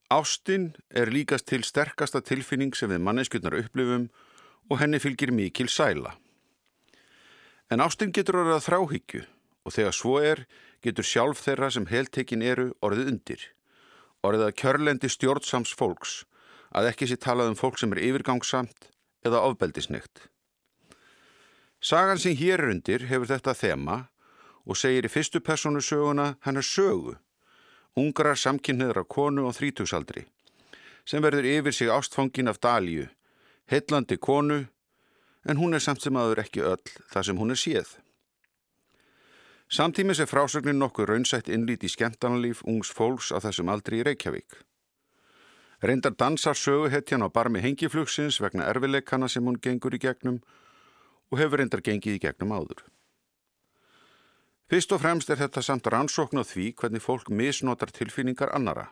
Ástinn 0.08 0.70
er 0.88 1.12
líkast 1.12 1.44
til 1.52 1.60
sterkasta 1.68 2.24
tilfinning 2.24 2.72
sem 2.72 2.88
við 2.88 3.04
manneskjöldnar 3.04 3.58
upplifum 3.60 4.08
og 4.72 4.80
henni 4.80 5.02
fylgir 5.04 5.34
mikil 5.36 5.68
sæla. 5.68 6.14
En 7.68 7.84
ástinn 7.84 8.16
getur 8.16 8.40
orðið 8.46 8.56
að 8.56 8.66
þráhyggju 8.70 9.22
og 9.28 9.76
þegar 9.76 10.00
svo 10.00 10.16
er 10.24 10.44
getur 10.80 11.04
sjálf 11.04 11.44
þeirra 11.44 11.68
sem 11.76 11.90
heltekin 11.92 12.48
eru 12.48 12.70
orðið 12.80 13.12
undir 13.12 13.48
orðið 14.26 14.48
að 14.48 14.56
kjörlendi 14.62 15.10
stjórnsams 15.12 15.74
fólks 15.78 16.22
að 16.74 16.90
ekki 16.90 17.08
sé 17.08 17.16
talað 17.20 17.52
um 17.52 17.58
fólk 17.58 17.78
sem 17.80 17.92
er 17.94 18.02
yfirgangsamt 18.08 18.90
eða 19.26 19.44
ofbeldisnegt. 19.48 20.28
Sagan 21.80 22.18
sem 22.18 22.34
hér 22.36 22.58
er 22.58 22.72
undir 22.72 23.06
hefur 23.06 23.30
þetta 23.30 23.54
þema 23.54 23.98
og 24.66 24.76
segir 24.76 25.06
í 25.06 25.12
fyrstu 25.12 25.40
personu 25.40 25.80
söguna 25.84 26.32
hennar 26.44 26.66
sögu, 26.66 27.14
ungrar 27.96 28.36
samkynniðra 28.36 29.04
konu 29.08 29.46
á 29.48 29.50
þrítugsaldri, 29.54 30.26
sem 31.06 31.22
verður 31.24 31.46
yfir 31.48 31.74
sig 31.74 31.92
ástfangin 31.92 32.50
af 32.50 32.60
Dalju, 32.60 33.06
heillandi 33.70 34.18
konu, 34.18 34.66
en 35.48 35.56
hún 35.56 35.74
er 35.74 35.80
samt 35.80 36.02
sem 36.02 36.18
aður 36.18 36.42
ekki 36.44 36.66
öll 36.66 36.82
þar 37.12 37.30
sem 37.30 37.38
hún 37.38 37.54
er 37.54 37.60
séð. 37.62 37.96
Samtímis 39.68 40.16
er 40.16 40.28
frásögnin 40.30 40.78
nokkuð 40.80 41.10
raunsætt 41.10 41.48
innlít 41.52 41.82
í 41.84 41.88
skemmtanalíf 41.92 42.62
ungs 42.64 42.88
fólks 42.88 43.28
á 43.28 43.38
þessum 43.44 43.68
aldri 43.68 43.98
í 44.00 44.04
Reykjavík. 44.06 44.54
Reyndar 45.84 46.14
dansar 46.16 46.56
söguhetjan 46.56 47.20
á 47.20 47.28
barmi 47.28 47.60
hengiflugsins 47.60 48.40
vegna 48.40 48.64
erfileikana 48.64 49.28
sem 49.28 49.44
hún 49.44 49.58
gengur 49.60 49.92
í 49.92 50.00
gegnum 50.00 50.38
og 51.28 51.38
hefur 51.42 51.60
reyndar 51.60 51.84
gengið 51.84 52.16
í 52.16 52.22
gegnum 52.22 52.54
áður. 52.56 52.80
Fyrst 54.72 54.96
og 54.96 55.02
fremst 55.04 55.28
er 55.28 55.36
þetta 55.42 55.60
samt 55.60 55.92
rannsókn 55.92 56.40
á 56.40 56.44
því 56.48 56.72
hvernig 56.72 57.04
fólk 57.04 57.28
misnotar 57.28 57.92
tilfinningar 57.92 58.54
annara. 58.56 58.86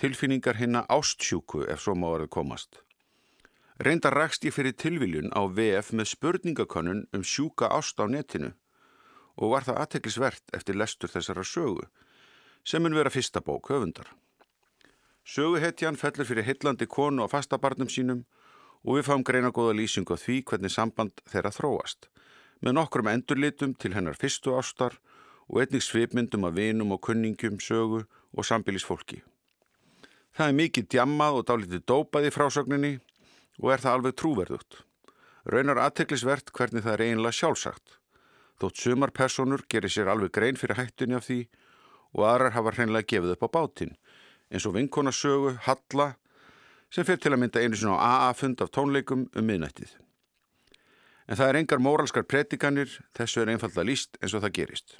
Tilfinningar 0.00 0.56
hinna 0.56 0.86
ástsjúku 0.88 1.66
ef 1.68 1.84
svo 1.84 1.92
má 1.92 2.08
verið 2.14 2.32
komast. 2.32 2.80
Reyndar 3.76 4.16
rækst 4.16 4.48
ég 4.48 4.56
fyrir 4.56 4.72
tilviljun 4.72 5.28
á 5.36 5.44
VF 5.52 5.92
með 5.92 6.14
spurningakönnun 6.16 7.06
um 7.12 7.22
sjúka 7.22 7.68
ást 7.68 8.00
á 8.00 8.08
netinu 8.08 8.54
og 9.36 9.54
var 9.54 9.66
það 9.66 9.80
aðteklisvert 9.84 10.56
eftir 10.56 10.78
lestur 10.78 11.12
þessara 11.12 11.44
sögu 11.46 11.86
sem 12.64 12.82
mun 12.82 12.94
vera 12.94 13.10
fyrsta 13.10 13.40
bók 13.42 13.70
höfundar. 13.72 14.06
Söguhetjan 15.26 15.98
fellur 15.98 16.26
fyrir 16.26 16.46
hillandi 16.46 16.86
konu 16.86 17.26
á 17.26 17.28
fastabarnum 17.30 17.90
sínum 17.90 18.24
og 18.82 18.98
við 18.98 19.08
fáum 19.08 19.24
greina 19.26 19.52
góða 19.54 19.76
lýsingu 19.78 20.14
á 20.14 20.18
því 20.18 20.42
hvernig 20.46 20.74
samband 20.74 21.22
þeirra 21.30 21.54
þróast, 21.54 22.08
með 22.62 22.76
nokkrum 22.78 23.10
endurlitum 23.10 23.74
til 23.74 23.94
hennar 23.94 24.18
fyrstu 24.18 24.54
ástar 24.58 24.98
og 25.48 25.62
einnig 25.62 25.82
svipmyndum 25.82 26.46
af 26.46 26.56
vinum 26.56 26.94
og 26.94 27.02
kunningum, 27.06 27.58
sögu 27.58 28.04
og 28.32 28.46
sambilisfólki. 28.46 29.22
Það 30.32 30.48
er 30.48 30.58
mikið 30.58 30.88
djammað 30.94 31.38
og 31.38 31.48
dálítið 31.48 31.82
dópað 31.86 32.28
í 32.28 32.34
frásögninni 32.34 32.92
og 33.60 33.72
er 33.74 33.82
það 33.82 33.96
alveg 33.98 34.16
trúverðugt. 34.16 34.78
Raunar 35.44 35.82
aðteklisvert 35.82 36.54
hvernig 36.54 36.86
það 36.86 36.94
er 36.94 37.04
einlega 37.06 37.36
sjálfsagt. 37.36 37.98
Þótt 38.62 38.78
sumar 38.78 39.10
personur 39.10 39.64
gerir 39.66 39.90
sér 39.90 40.06
alveg 40.12 40.30
grein 40.36 40.58
fyrir 40.58 40.78
hættunni 40.78 41.16
af 41.18 41.24
því 41.26 41.40
og 42.14 42.26
aðrar 42.28 42.54
hafa 42.54 42.72
hreinlega 42.76 43.08
gefið 43.10 43.32
upp 43.34 43.46
á 43.50 43.54
bátinn, 43.56 43.96
eins 44.54 44.66
og 44.68 44.76
vinkonasögu, 44.76 45.56
Halla, 45.66 46.12
sem 46.92 47.08
fyrir 47.08 47.18
til 47.24 47.32
að 47.34 47.40
mynda 47.42 47.64
einu 47.64 47.80
sinna 47.80 47.98
á 47.98 48.30
AA-fund 48.30 48.62
af 48.62 48.70
tónleikum 48.70 49.26
um 49.34 49.48
miðnættið. 49.50 49.96
En 51.26 51.38
það 51.40 51.48
er 51.48 51.60
engar 51.62 51.82
móralskar 51.82 52.28
predikanir, 52.28 53.00
þessu 53.18 53.42
er 53.42 53.50
einfalda 53.50 53.82
líst 53.82 54.18
eins 54.22 54.36
og 54.36 54.44
það 54.46 54.56
gerist. 54.60 54.98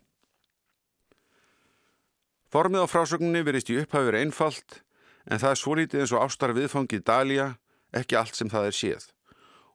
Formið 2.51 2.83
á 2.83 2.91
frásögninni 2.91 3.47
verist 3.47 3.71
í 3.71 3.79
upphæfur 3.79 4.19
einfalt, 4.19 4.83
en 5.31 5.39
það 5.39 5.55
er 5.55 5.63
svolítið 5.63 6.03
eins 6.03 6.17
og 6.17 6.27
ástar 6.27 6.57
viðfangið 6.57 7.07
Dalja, 7.07 7.53
ekki 7.95 8.19
allt 8.19 8.35
sem 8.35 8.51
það 8.51 8.73
er 8.73 8.81
séð, 8.81 9.13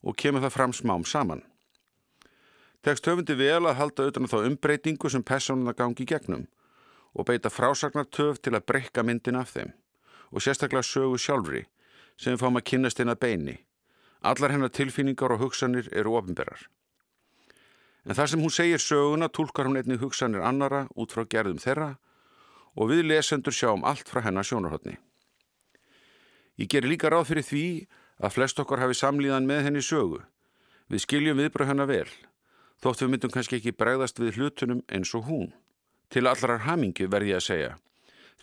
og 0.03 0.19
kemur 0.19 0.43
það 0.43 0.57
fram 0.59 0.75
smám 0.75 1.07
saman. 1.07 1.47
Tekst 2.85 3.07
höfundi 3.09 3.35
vel 3.37 3.65
að 3.65 3.77
halda 3.79 4.05
auðvitað 4.05 4.31
þá 4.31 4.37
umbreytingu 4.49 5.09
sem 5.09 5.23
personuna 5.25 5.73
gangi 5.73 6.05
í 6.05 6.09
gegnum 6.09 6.45
og 7.17 7.25
beita 7.25 7.49
frásagnartöf 7.49 8.41
til 8.41 8.53
að 8.53 8.65
breyka 8.69 9.03
myndin 9.03 9.39
af 9.39 9.53
þeim 9.55 9.73
og 10.31 10.43
sérstaklega 10.43 10.85
sögu 10.85 11.17
sjálfri 11.17 11.63
sem 12.17 12.37
fáum 12.37 12.59
að 12.59 12.67
kynast 12.71 12.99
eina 13.01 13.15
beini. 13.15 13.57
Allar 14.21 14.53
hennar 14.53 14.73
tilfinningar 14.73 15.33
og 15.33 15.41
hugsanir 15.45 15.89
eru 15.93 16.15
ofinberar. 16.17 16.67
En 18.05 18.15
þar 18.15 18.31
sem 18.31 18.41
hún 18.41 18.53
segir 18.53 18.81
söguna 18.81 19.29
tólkar 19.29 19.67
hún 19.67 19.77
einnig 19.77 20.01
hugsanir 20.01 20.45
annara 20.45 20.87
út 20.95 21.13
frá 21.13 21.25
gerðum 21.25 21.61
þeirra 21.61 21.95
og 22.77 22.91
við 22.91 23.05
lesendur 23.09 23.53
sjáum 23.53 23.85
allt 23.85 24.09
frá 24.09 24.21
hennar 24.25 24.45
sjónarhóttni. 24.47 24.97
Ég 26.57 26.69
ger 26.69 26.87
líka 26.87 27.09
ráð 27.09 27.29
fyrir 27.31 27.45
því 27.45 27.65
að 28.17 28.33
flest 28.33 28.59
okkar 28.61 28.81
hafi 28.81 28.97
samlíðan 28.97 29.49
með 29.49 29.67
henni 29.67 29.83
sögu. 29.85 30.23
Við 30.89 31.03
skiljum 31.03 31.37
viðbröð 31.41 31.69
hennar 31.73 31.89
vel, 31.89 32.09
þótt 32.83 33.03
við 33.03 33.11
myndum 33.13 33.33
kannski 33.33 33.59
ekki 33.59 33.75
bregðast 33.77 34.19
við 34.21 34.37
hlutunum 34.37 34.85
eins 34.87 35.13
og 35.17 35.27
hún. 35.29 35.51
Til 36.09 36.27
allarar 36.27 36.65
hamingi 36.67 37.09
verði 37.11 37.35
ég 37.35 37.41
að 37.41 37.47
segja 37.49 37.75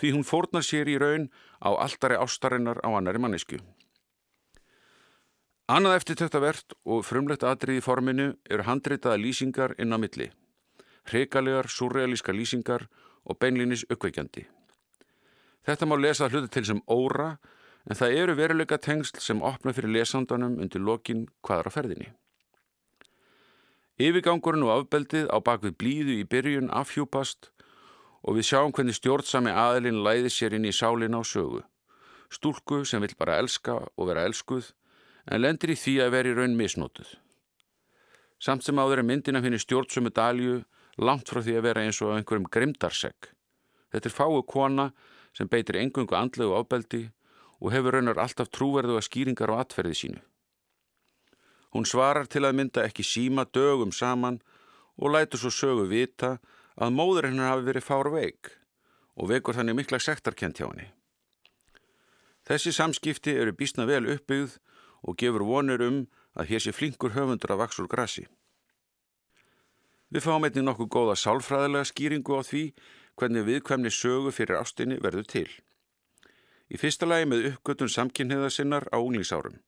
því 0.00 0.12
hún 0.16 0.26
fórnar 0.26 0.64
sér 0.66 0.90
í 0.90 0.98
raun 0.98 1.28
á 1.62 1.70
alltari 1.70 2.18
ástarinnar 2.18 2.80
á 2.82 2.88
annari 2.90 3.20
mannesku. 3.22 3.60
Annað 5.70 6.00
eftirtöktavert 6.00 6.74
og 6.84 7.06
frumlegt 7.08 7.46
aðrið 7.46 7.80
í 7.80 7.84
forminu 7.84 8.26
eru 8.50 8.66
handritaða 8.66 9.20
lýsingar 9.20 9.76
inn 9.80 9.96
á 9.96 9.98
milli, 9.98 10.28
hrekalegar, 11.08 11.70
surrealíska 11.72 12.34
lýsingar 12.36 12.88
og 13.24 13.38
beinlinis 13.40 13.86
uppveikjandi. 13.88 14.44
Þetta 15.64 15.88
má 15.88 15.96
lesa 15.96 16.28
hluti 16.28 16.50
til 16.52 16.66
sem 16.68 16.82
óra, 16.84 17.38
en 17.88 17.96
það 17.96 18.18
eru 18.20 18.34
veruleika 18.36 18.76
tengsl 18.76 19.22
sem 19.24 19.40
opna 19.40 19.72
fyrir 19.72 19.94
lesandanum 19.94 20.58
undir 20.60 20.84
lokin 20.84 21.24
hvaðra 21.40 21.72
ferðinni. 21.72 22.10
Yfirgangurinn 23.94 24.64
og 24.66 24.72
afbeldið 24.74 25.28
á 25.30 25.38
bakvið 25.38 25.74
blíðu 25.78 26.14
í 26.18 26.22
byrjun 26.26 26.72
afhjúpast 26.74 27.52
og 28.26 28.34
við 28.34 28.48
sjáum 28.48 28.72
hvernig 28.74 28.96
stjórnsami 28.98 29.52
aðilinn 29.54 30.00
læði 30.02 30.32
sér 30.34 30.56
inn 30.58 30.66
í 30.66 30.72
sálina 30.74 31.20
á 31.20 31.22
sögu. 31.22 31.60
Stúlku 32.26 32.80
sem 32.82 33.04
vill 33.04 33.14
bara 33.14 33.38
elska 33.38 33.76
og 33.94 34.08
vera 34.10 34.24
elskuð 34.26 34.72
en 35.30 35.44
lendir 35.44 35.76
í 35.76 35.78
því 35.78 35.94
að 36.02 36.12
vera 36.16 36.32
í 36.32 36.34
raun 36.34 36.58
misnótuð. 36.58 37.06
Samt 38.42 38.66
sem 38.66 38.82
áður 38.82 39.04
er 39.04 39.06
myndina 39.06 39.44
finni 39.44 39.62
stjórnsömu 39.62 40.10
dalju 40.10 40.64
langt 40.98 41.30
frá 41.30 41.44
því 41.46 41.54
að 41.60 41.66
vera 41.68 41.86
eins 41.86 42.02
og 42.02 42.16
einhverjum 42.16 42.50
grimdarsegg. 42.50 43.30
Þetta 43.94 44.10
er 44.10 44.18
fáu 44.18 44.42
kona 44.42 44.90
sem 45.30 45.46
beitir 45.46 45.78
engungu 45.78 46.18
andlegu 46.18 46.58
ábeldi 46.58 47.06
og 47.62 47.70
hefur 47.70 47.94
raunar 47.94 48.18
alltaf 48.18 48.50
trúverðu 48.50 48.98
að 48.98 49.06
skýringar 49.06 49.54
á 49.54 49.62
atferði 49.62 50.00
sínu. 50.02 50.24
Hún 51.74 51.88
svarar 51.90 52.28
til 52.30 52.44
að 52.46 52.54
mynda 52.54 52.84
ekki 52.86 53.02
síma 53.02 53.44
dögum 53.50 53.92
saman 53.92 54.38
og 54.96 55.10
lætur 55.10 55.40
svo 55.42 55.50
sögu 55.50 55.88
vita 55.90 56.36
að 56.78 56.94
móður 56.94 57.26
hennar 57.28 57.50
hafi 57.50 57.66
verið 57.66 57.86
fár 57.88 58.10
veik 58.14 58.52
og 59.18 59.30
vekur 59.30 59.58
þannig 59.58 59.80
mikla 59.80 59.98
sektarkent 59.98 60.60
hjá 60.60 60.68
henni. 60.68 60.86
Þessi 62.46 62.74
samskipti 62.76 63.34
eru 63.40 63.56
bísna 63.58 63.88
vel 63.90 64.04
uppbyggð 64.14 64.58
og 65.02 65.18
gefur 65.18 65.46
vonir 65.48 65.82
um 65.82 66.04
að 66.38 66.50
hér 66.52 66.62
sé 66.62 66.74
flinkur 66.76 67.14
höfundur 67.16 67.54
að 67.54 67.62
vaks 67.64 67.82
úr 67.82 67.90
grassi. 67.90 68.26
Við 70.14 70.26
fáum 70.28 70.46
einnig 70.46 70.62
nokkuð 70.62 70.90
góða 70.94 71.18
sálfræðilega 71.18 71.90
skýringu 71.90 72.38
á 72.38 72.42
því 72.46 72.64
hvernig 73.18 73.46
viðkvæmni 73.48 73.90
sögu 73.90 74.30
fyrir 74.34 74.60
ástinni 74.60 75.00
verður 75.02 75.26
til. 75.26 75.48
Í 76.70 76.78
fyrsta 76.78 77.06
lagi 77.06 77.26
með 77.30 77.48
uppgötun 77.50 77.90
samkynniða 77.90 78.50
sinnar 78.50 78.86
á 78.94 78.98
unglingsárum. 78.98 79.58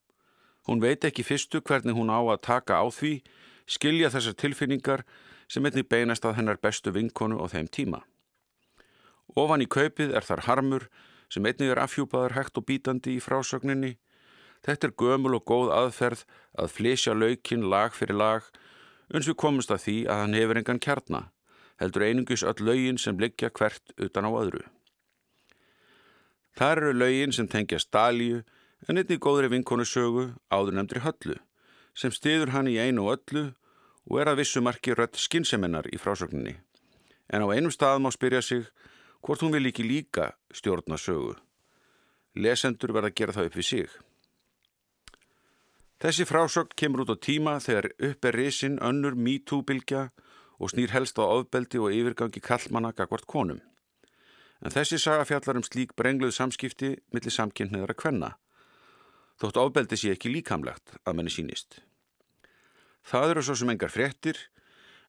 Hún 0.67 0.83
veit 0.83 1.05
ekki 1.07 1.23
fyrstu 1.23 1.61
hvernig 1.63 1.95
hún 1.95 2.11
á 2.11 2.19
að 2.19 2.43
taka 2.43 2.81
á 2.83 2.85
því, 2.91 3.21
skilja 3.67 4.11
þessar 4.11 4.35
tilfinningar 4.35 5.03
sem 5.47 5.63
einnig 5.63 5.87
beinast 5.87 6.25
að 6.27 6.41
hennar 6.41 6.59
bestu 6.59 6.91
vinkonu 6.91 7.39
á 7.39 7.47
þeim 7.47 7.69
tíma. 7.71 8.01
Ofan 9.35 9.63
í 9.63 9.67
kaupið 9.67 10.11
er 10.15 10.27
þar 10.27 10.43
harmur 10.47 10.87
sem 11.31 11.45
einnig 11.47 11.71
er 11.71 11.79
afhjúpaður 11.79 12.35
hægt 12.35 12.59
og 12.59 12.67
bítandi 12.67 13.15
í 13.15 13.23
frásögninni. 13.23 13.95
Þetta 14.65 14.89
er 14.89 14.95
gömul 14.99 15.37
og 15.37 15.45
góð 15.47 15.71
aðferð 15.75 16.23
að 16.59 16.73
flesja 16.75 17.15
laukinn 17.15 17.67
lag 17.71 17.95
fyrir 17.95 18.19
lag 18.19 18.47
uns 19.13 19.27
við 19.27 19.39
komumst 19.39 19.71
að 19.71 19.83
því 19.85 19.97
að 20.11 20.21
hann 20.23 20.35
hefur 20.35 20.59
engan 20.59 20.81
kjarna, 20.83 21.21
heldur 21.79 22.03
einungis 22.03 22.43
öll 22.43 22.59
laugin 22.59 22.99
sem 22.99 23.19
liggja 23.19 23.51
hvert 23.55 23.93
utan 23.95 24.27
á 24.27 24.31
öðru. 24.35 24.65
Þar 26.57 26.81
eru 26.81 26.93
laugin 26.97 27.35
sem 27.35 27.47
tengja 27.47 27.79
stalíu 27.79 28.41
en 28.85 28.99
einnig 29.01 29.21
góðri 29.23 29.49
vinkonu 29.51 29.85
sögu 29.85 30.29
áður 30.53 30.77
nefndri 30.77 31.01
höllu 31.01 31.37
sem 31.97 32.13
stiður 32.13 32.53
hann 32.53 32.69
í 32.69 32.77
einu 32.77 33.07
og 33.07 33.17
öllu 33.17 33.45
og 34.07 34.21
er 34.21 34.31
að 34.31 34.43
vissu 34.43 34.61
marki 34.61 34.93
rött 34.93 35.17
skinsemennar 35.17 35.89
í 35.91 35.97
frásögninni. 35.99 36.55
En 37.33 37.43
á 37.43 37.47
einum 37.51 37.73
stað 37.73 38.03
má 38.03 38.11
spyrja 38.13 38.41
sig 38.41 38.67
hvort 39.25 39.41
hún 39.41 39.51
vil 39.55 39.67
ekki 39.67 39.83
líka 39.83 40.31
stjórna 40.53 40.99
sögu. 41.01 41.33
Lesendur 42.37 42.93
verða 42.93 43.11
að 43.11 43.17
gera 43.17 43.35
það 43.35 43.49
upp 43.49 43.57
við 43.57 43.67
sig. 43.67 43.89
Þessi 45.97 46.27
frásögn 46.29 46.77
kemur 46.77 47.03
út 47.03 47.11
á 47.11 47.17
tíma 47.17 47.57
þegar 47.57 47.89
upp 47.97 48.25
er 48.29 48.37
risin 48.37 48.77
önnur 48.77 49.17
MeToo-bylgja 49.17 50.11
og 50.61 50.69
snýr 50.69 50.93
helst 50.93 51.17
á 51.17 51.25
ofbeldi 51.25 51.81
og 51.81 51.93
yfirgangi 51.93 52.41
kallmanna 52.41 52.93
gagvart 52.93 53.25
konum. 53.25 53.59
En 54.61 54.73
þessi 54.73 54.99
saga 55.01 55.25
fjallar 55.25 55.57
um 55.57 55.65
slík 55.65 55.95
brengluð 55.97 56.35
samskipti 56.37 56.95
millir 57.13 57.33
samkynniðara 57.33 57.97
kvenna. 57.97 58.37
Þótt 59.37 59.59
ofbeldi 59.61 59.97
sé 59.99 60.13
ekki 60.15 60.31
líkamlegt 60.33 60.95
að 61.05 61.19
menni 61.19 61.33
sínist. 61.33 61.81
Það 63.05 63.33
eru 63.33 63.43
svo 63.45 63.55
sem 63.59 63.69
engar 63.69 63.93
fréttir, 63.93 64.39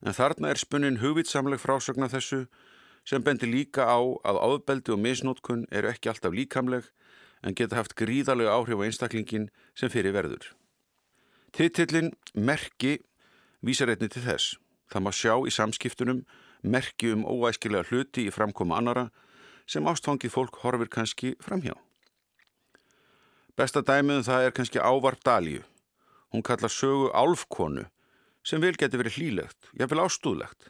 en 0.05 0.15
þarna 0.15 0.53
er 0.53 0.61
spunnin 0.61 0.99
hugvitsamleg 1.01 1.59
frásögna 1.59 2.07
þessu 2.11 2.45
sem 3.09 3.23
bendir 3.25 3.49
líka 3.49 3.87
á 3.89 3.99
að 3.99 4.39
áðbeldi 4.45 4.93
og 4.93 5.01
misnótkun 5.01 5.65
eru 5.71 5.89
ekki 5.89 6.11
alltaf 6.11 6.35
líkamleg 6.35 6.85
en 7.43 7.55
geta 7.55 7.79
haft 7.79 7.97
gríðarlega 7.99 8.53
áhrif 8.53 8.79
á 8.79 8.85
einstaklingin 8.85 9.49
sem 9.73 9.91
fyrir 9.91 10.13
verður. 10.13 10.51
Tittillin 11.55 12.13
Merki 12.35 12.99
vísar 13.65 13.89
einni 13.89 14.11
til 14.11 14.23
þess. 14.23 14.59
Það 14.93 15.05
má 15.05 15.11
sjá 15.15 15.33
í 15.41 15.53
samskiptunum 15.53 16.23
merki 16.61 17.13
um 17.15 17.25
óæskilega 17.25 17.87
hluti 17.89 18.27
í 18.27 18.33
framkoma 18.33 18.77
annara 18.77 19.09
sem 19.69 19.85
ástfangið 19.89 20.33
fólk 20.33 20.61
horfir 20.63 20.91
kannski 20.91 21.35
framhjá. 21.41 21.75
Besta 23.59 23.81
dæmiðum 23.83 24.23
það 24.23 24.45
er 24.45 24.53
kannski 24.55 24.79
ávarp 24.79 25.19
Dalíu. 25.27 25.65
Hún 26.31 26.43
kalla 26.47 26.69
sögu 26.71 27.09
álfkonu 27.11 27.89
sem 28.47 28.61
vil 28.63 28.77
geti 28.79 28.95
verið 28.95 29.17
hlýlegt, 29.17 29.57
jáfnvel 29.75 30.05
ástúðlegt. 30.05 30.69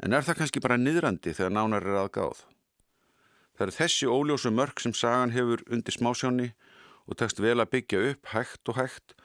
En 0.00 0.16
er 0.16 0.24
það 0.24 0.38
kannski 0.38 0.62
bara 0.64 0.78
niðrandi 0.80 1.34
þegar 1.36 1.52
nánar 1.52 1.84
er 1.84 1.98
aðgáð? 2.06 2.40
Það 3.58 3.66
er 3.66 3.74
þessi 3.76 4.08
óljósu 4.08 4.54
mörg 4.56 4.80
sem 4.80 4.96
sagan 4.96 5.36
hefur 5.36 5.60
undir 5.68 5.98
smásjáni 5.98 6.48
og 7.04 7.20
tekst 7.20 7.44
vel 7.44 7.58
að 7.60 7.74
byggja 7.76 8.02
upp 8.14 8.32
hægt 8.32 8.72
og 8.72 8.80
hægt 8.80 9.16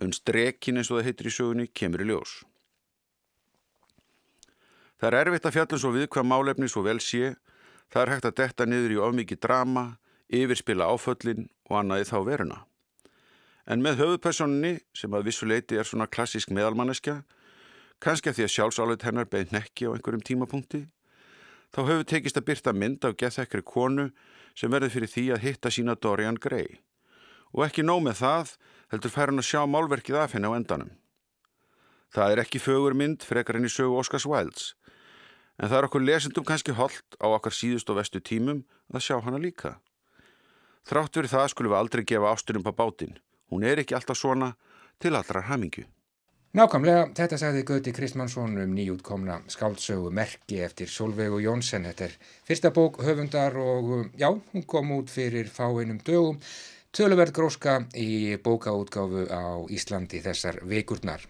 en 0.00 0.16
strekin 0.16 0.80
eins 0.80 0.88
og 0.88 1.02
það 1.02 1.10
heitir 1.10 1.28
í 1.28 1.36
sögunni 1.36 1.68
kemur 1.68 2.00
í 2.00 2.08
ljós. 2.08 2.38
Það 4.96 5.10
er 5.10 5.20
erfitt 5.26 5.50
að 5.50 5.58
fjalla 5.58 5.84
svo 5.84 5.92
við 5.92 6.08
hvað 6.08 6.32
málefni 6.32 6.72
svo 6.72 6.88
vel 6.88 7.02
sé, 7.04 7.34
það 7.92 8.06
er 8.06 8.14
hægt 8.14 8.30
að 8.30 8.38
detta 8.40 8.64
niður 8.64 8.96
í 8.96 9.02
ofmikið 9.10 9.44
drama, 9.44 9.90
yfirspila 10.32 10.88
áföllin 10.90 11.48
og 11.70 11.80
annaði 11.80 12.08
þá 12.10 12.18
veruna. 12.26 12.58
En 13.70 13.82
með 13.84 14.00
höfupersonunni, 14.00 14.80
sem 14.96 15.12
að 15.14 15.28
vissuleiti 15.28 15.78
er 15.78 15.86
svona 15.86 16.08
klassísk 16.10 16.50
meðalmanneska, 16.54 17.20
kannski 18.02 18.30
að 18.30 18.38
því 18.38 18.46
að 18.46 18.54
sjálfsálet 18.54 19.04
hennar 19.06 19.28
beint 19.30 19.52
nekki 19.54 19.86
á 19.86 19.94
einhverjum 19.94 20.24
tímapunkti, 20.26 20.86
þá 21.74 21.80
höfu 21.86 22.06
tekist 22.08 22.40
að 22.40 22.46
byrta 22.48 22.74
mynd 22.74 23.04
af 23.06 23.18
gethekri 23.20 23.62
konu 23.62 24.08
sem 24.58 24.72
verði 24.72 24.90
fyrir 24.94 25.12
því 25.12 25.26
að 25.34 25.44
hitta 25.44 25.70
sína 25.70 25.94
Dorian 25.94 26.40
Gray. 26.40 26.80
Og 27.54 27.66
ekki 27.66 27.84
nóg 27.86 28.02
með 28.06 28.22
það, 28.22 28.54
heldur 28.90 29.14
fær 29.14 29.30
hann 29.30 29.42
að 29.42 29.50
sjá 29.50 29.62
málverkið 29.66 30.18
af 30.18 30.34
henni 30.34 30.50
á 30.50 30.56
endanum. 30.56 30.90
Það 32.10 32.32
er 32.32 32.42
ekki 32.42 32.62
fögur 32.62 32.96
mynd 32.98 33.22
frekar 33.22 33.58
enn 33.58 33.68
í 33.68 33.70
sögu 33.70 34.00
Oscars 34.00 34.26
Wilds, 34.26 34.74
en 35.60 35.68
það 35.68 35.76
er 35.78 35.86
okkur 35.86 36.02
lesendum 36.02 36.46
kannski 36.46 36.74
holdt 36.74 37.18
á 37.22 37.30
okkar 37.30 37.54
síðust 37.54 37.90
og 37.92 38.00
vestu 38.00 38.18
tímum 38.18 38.64
að 38.90 39.04
sjá 39.06 39.20
hana 39.22 39.38
líka. 39.38 39.76
Þrátt 40.88 41.16
verið 41.16 41.34
það 41.36 41.48
skulum 41.52 41.72
við 41.72 41.78
aldrei 41.78 42.04
gefa 42.08 42.34
ástunum 42.34 42.66
på 42.66 42.74
bátinn. 42.76 43.16
Hún 43.50 43.64
er 43.66 43.82
ekki 43.82 43.96
alltaf 43.98 44.18
svona 44.18 44.54
til 45.00 45.14
allra 45.16 45.42
hamingju. 45.48 45.86
Nákvæmlega, 46.50 47.02
þetta 47.14 47.36
sagði 47.38 47.60
Gauti 47.62 47.92
Kristmannsson 47.94 48.56
um 48.58 48.72
nýjútkomna 48.74 49.36
skáldsögu 49.52 50.10
Merki 50.10 50.58
eftir 50.64 50.90
Solveig 50.90 51.30
og 51.30 51.44
Jónsson. 51.44 51.86
Þetta 51.86 52.08
er 52.08 52.16
fyrsta 52.48 52.72
bók 52.74 52.98
höfundar 53.06 53.54
og 53.54 54.10
já, 54.18 54.32
hún 54.34 54.66
kom 54.66 54.90
út 54.96 55.12
fyrir 55.14 55.46
fáinum 55.46 56.02
dögum. 56.02 56.40
Töluverð 56.90 57.36
gróska 57.36 57.76
í 57.94 58.34
bókaútgáfu 58.42 59.28
á 59.30 59.62
Íslandi 59.70 60.18
þessar 60.24 60.58
vikurnar. 60.66 61.22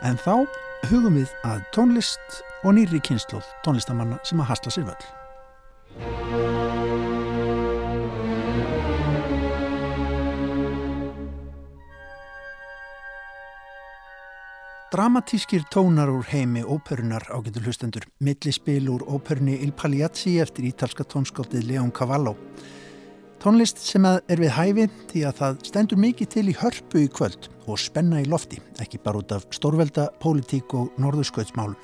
En 0.00 0.16
þá 0.24 0.48
hugum 0.90 1.18
við 1.20 1.30
að 1.46 1.62
tónlist 1.74 2.40
og 2.64 2.74
nýri 2.76 3.00
kynnslóð 3.04 3.46
tónlistamanna 3.64 4.18
sem 4.26 4.40
að 4.40 4.50
hasla 4.50 4.72
sér 4.74 4.88
völl. 4.88 5.04
Dramatískir 14.94 15.64
tónar 15.74 16.06
úr 16.06 16.22
heimi 16.30 16.60
óperunar 16.62 17.24
ágetur 17.34 17.64
hlustendur, 17.66 18.04
millispil 18.22 18.86
úr 18.92 19.02
óperunni 19.10 19.56
Il 19.64 19.72
Pagliacci 19.74 20.36
eftir 20.38 20.68
ítalska 20.68 21.02
tónskáldið 21.02 21.66
Leon 21.66 21.90
Cavallo. 21.90 22.36
Tónlist 23.44 23.76
sem 23.84 24.06
er 24.08 24.40
við 24.40 24.54
hæfi 24.56 24.84
því 25.10 25.22
að 25.28 25.34
það 25.36 25.56
stendur 25.68 25.98
mikið 26.00 26.28
til 26.32 26.44
í 26.48 26.54
hörpu 26.56 27.02
í 27.02 27.10
kvöld 27.12 27.50
og 27.68 27.76
spenna 27.76 28.22
í 28.22 28.24
lofti, 28.24 28.56
ekki 28.80 29.02
bara 29.04 29.20
út 29.20 29.34
af 29.36 29.44
stórvelda, 29.52 30.06
pólitík 30.16 30.72
og 30.72 30.96
norðurskautsmálum. 30.96 31.76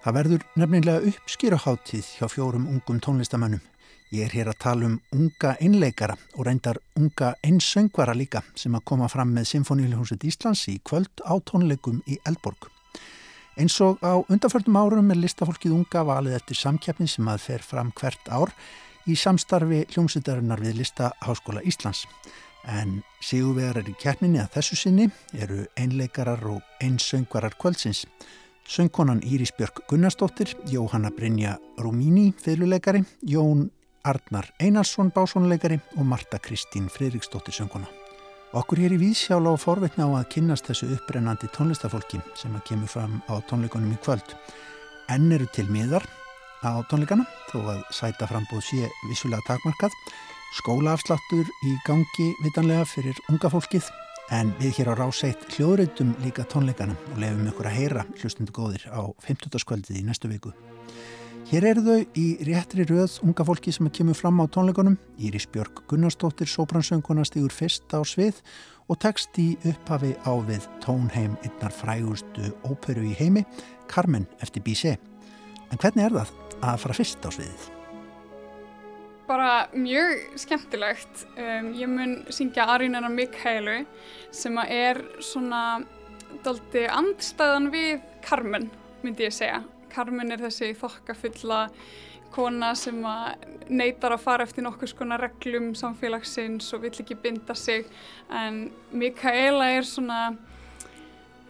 Það 0.00 0.16
verður 0.16 0.48
nefnilega 0.56 1.12
uppskýraháttíð 1.12 2.08
hjá 2.16 2.24
fjórum 2.32 2.64
ungum 2.72 3.04
tónlistamönnum. 3.04 3.60
Ég 4.08 4.24
er 4.24 4.38
hér 4.38 4.54
að 4.54 4.60
tala 4.64 4.88
um 4.88 4.96
unga 5.12 5.52
einleikara 5.60 6.16
og 6.38 6.48
reyndar 6.48 6.80
unga 6.96 7.34
einsöngvara 7.44 8.16
líka 8.16 8.40
sem 8.56 8.72
að 8.72 8.86
koma 8.88 9.12
fram 9.12 9.36
með 9.36 9.52
Sinfoníuljónsveit 9.52 10.24
Íslands 10.32 10.64
í 10.72 10.80
kvöld 10.80 11.12
á 11.28 11.36
tónleikum 11.44 12.00
í 12.08 12.16
Elborg. 12.24 12.72
Eins 13.60 13.76
og 13.84 14.00
á 14.00 14.16
undanförnum 14.16 14.80
árum 14.80 15.12
er 15.12 15.26
listafólkið 15.28 15.76
unga 15.76 16.08
valið 16.08 16.40
eftir 16.40 16.56
samkjapni 16.56 17.04
sem 17.04 17.28
að 17.28 17.50
fer 17.50 17.68
fram 17.68 17.92
hvert 17.92 18.32
ár 18.32 18.56
í 19.08 19.16
samstarfi 19.16 19.84
hljómsveitarinnar 19.92 20.60
við 20.60 20.80
Listaháskóla 20.80 21.62
Íslands. 21.64 22.04
En 22.68 23.00
síguvegarar 23.24 23.88
í 23.88 23.94
kjapninni 24.00 24.40
að 24.42 24.58
þessu 24.58 24.76
sinni 24.76 25.08
eru 25.32 25.64
einleikarar 25.80 26.42
og 26.50 26.60
einsöngvarar 26.84 27.56
kvöldsins. 27.60 28.04
Söngkonan 28.70 29.24
Íris 29.26 29.50
Björk 29.56 29.82
Gunnarsdóttir, 29.88 30.52
Jóhanna 30.70 31.10
Brynja 31.10 31.56
Rúmíní, 31.78 32.34
fyrirleikari, 32.38 33.02
Jón 33.22 33.70
Arnar 34.04 34.52
Einarsson 34.60 35.10
básónuleikari 35.10 35.80
og 35.96 36.06
Marta 36.06 36.38
Kristín 36.38 36.88
Fridriksdóttir 36.88 37.54
sönguna. 37.54 37.88
Okkur 38.52 38.78
hér 38.82 38.94
í 38.96 39.00
Vísjála 39.00 39.52
og 39.54 39.60
forvetna 39.62 40.08
á 40.10 40.20
að 40.20 40.30
kynnast 40.34 40.66
þessu 40.66 40.88
upprennandi 40.96 41.50
tónlistafólki 41.54 42.18
sem 42.34 42.54
að 42.56 42.64
kemur 42.70 42.90
fram 42.90 43.20
á 43.30 43.38
tónleikunum 43.46 43.92
í 43.94 43.98
kvöld. 44.02 44.34
Enn 45.10 45.30
eru 45.32 45.46
til 45.50 45.68
miðar 45.70 46.06
á 46.64 46.80
tónleikana 46.90 47.26
þó 47.50 47.58
að 47.72 47.80
sæta 47.94 48.28
frambóð 48.30 48.62
sé 48.68 48.90
vissulega 49.08 49.44
takmarkað. 49.48 49.94
Skólaafsláttur 50.58 51.48
í 51.66 51.74
gangi 51.86 52.30
vitanlega 52.42 52.86
fyrir 52.88 53.18
unga 53.30 53.50
fólkið 53.52 53.86
en 54.34 54.52
við 54.60 54.80
hér 54.80 54.92
á 54.92 54.94
ráseitt 54.98 55.46
hljóðröytum 55.54 56.12
líka 56.24 56.46
tónleikana 56.50 56.96
og 57.12 57.20
lefum 57.22 57.48
ykkur 57.50 57.70
að 57.70 57.78
heyra 57.78 58.04
hlustundu 58.20 58.54
góðir 58.54 58.86
á 58.90 59.02
15. 59.26 59.58
skvöldið 59.62 60.02
í 60.02 60.04
næstu 60.06 60.30
viku. 60.30 60.52
Hér 61.50 61.64
eru 61.72 61.82
þau 61.82 62.18
í 62.18 62.26
réttri 62.46 62.84
röð 62.86 63.16
unga 63.26 63.42
fólki 63.46 63.72
sem 63.74 63.88
kemur 63.90 64.14
fram 64.14 64.38
á 64.38 64.46
tónleikunum. 64.46 64.94
Íris 65.18 65.48
Björg 65.50 65.82
Gunnarsdóttir, 65.90 66.46
sopransönguna, 66.46 67.24
stýgur 67.26 67.50
fyrst 67.50 67.90
á 67.90 67.98
svið 68.06 68.38
og 68.86 69.00
tekst 69.02 69.34
í 69.42 69.56
upphafi 69.66 70.12
á 70.22 70.30
við 70.46 70.68
tónheim 70.84 71.34
einnar 71.42 71.74
frægustu 71.74 72.52
óperu 72.62 73.02
í 73.06 73.16
heimi, 73.18 73.42
Carmen 73.90 74.28
eftir 74.38 74.62
B.C. 74.62 74.94
En 75.70 75.78
hvernig 75.82 76.06
er 76.06 76.20
það 76.20 76.49
að 76.62 76.82
fara 76.84 76.96
fyrst 76.96 77.26
á 77.26 77.30
sviðið? 77.34 77.68
Bara 79.30 79.50
mjög 79.76 80.36
skemmtilegt. 80.42 81.24
Um, 81.38 81.72
ég 81.78 81.90
mun 81.90 82.16
syngja 82.34 82.66
Arínana 82.72 83.10
Mikhælu 83.12 83.84
sem 84.34 84.58
er 84.66 85.02
svona 85.22 85.80
daldi 86.44 86.86
andstæðan 86.90 87.70
við 87.72 88.00
Carmen, 88.26 88.70
myndi 89.04 89.26
ég 89.28 89.34
segja. 89.34 89.62
Carmen 89.90 90.30
er 90.34 90.42
þessi 90.42 90.72
þokkafulla 90.78 91.64
kona 92.30 92.74
sem 92.78 93.00
neytar 93.70 94.14
að 94.14 94.22
fara 94.22 94.46
eftir 94.46 94.64
nokkur 94.66 94.90
skona 94.90 95.18
reglum 95.18 95.72
samfélagsins 95.78 96.68
og 96.76 96.84
vill 96.84 96.94
ekki 97.02 97.18
binda 97.18 97.56
sig 97.58 97.88
en 98.30 98.68
Mikaela 98.94 99.72
er 99.74 99.88
svona 99.88 100.20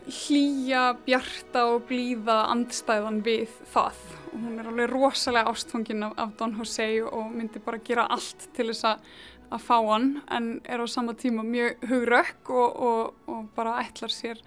hlýja, 0.09 0.95
bjarta 1.05 1.67
og 1.75 1.85
blíða 1.91 2.47
andstæðan 2.55 3.21
við 3.27 3.53
það 3.75 4.20
hún 4.33 4.59
er 4.59 4.69
alveg 4.71 4.91
rosalega 4.91 5.51
ástfangin 5.51 6.05
af, 6.07 6.13
af 6.17 6.33
Don 6.39 6.55
Jose 6.59 6.87
og 7.05 7.31
myndi 7.35 7.59
bara 7.65 7.79
gera 7.85 8.07
allt 8.11 8.49
til 8.55 8.71
þess 8.71 8.87
að, 8.93 9.03
að 9.51 9.65
fá 9.67 9.77
hann 9.89 10.11
en 10.31 10.51
er 10.65 10.83
á 10.83 10.87
sama 10.87 11.15
tíma 11.19 11.43
mjög 11.47 11.83
hugrökk 11.91 12.51
og, 12.51 12.77
og, 12.89 13.15
og 13.27 13.49
bara 13.57 13.81
ætlar 13.83 14.13
sér 14.15 14.39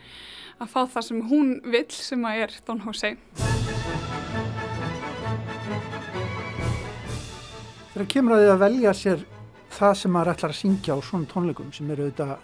að 0.61 0.71
fá 0.71 0.79
það 0.95 1.07
sem 1.09 1.21
hún 1.29 1.53
vill 1.65 1.91
sem 1.91 2.25
að 2.29 2.45
er 2.45 2.55
Don 2.67 2.81
Jose. 2.85 3.15
Þegar 7.93 8.09
kemur 8.09 8.37
að 8.37 8.43
því 8.43 8.53
að 8.53 8.63
velja 8.63 8.95
sér 8.97 9.27
það 9.73 9.99
sem 9.99 10.13
maður 10.13 10.33
ætlar 10.33 10.53
að 10.53 10.61
syngja 10.61 10.95
á 10.97 10.99
svona 11.05 11.29
tónleikum 11.29 11.73
sem 11.75 11.91
eru 11.93 12.07
auðvitað 12.07 12.37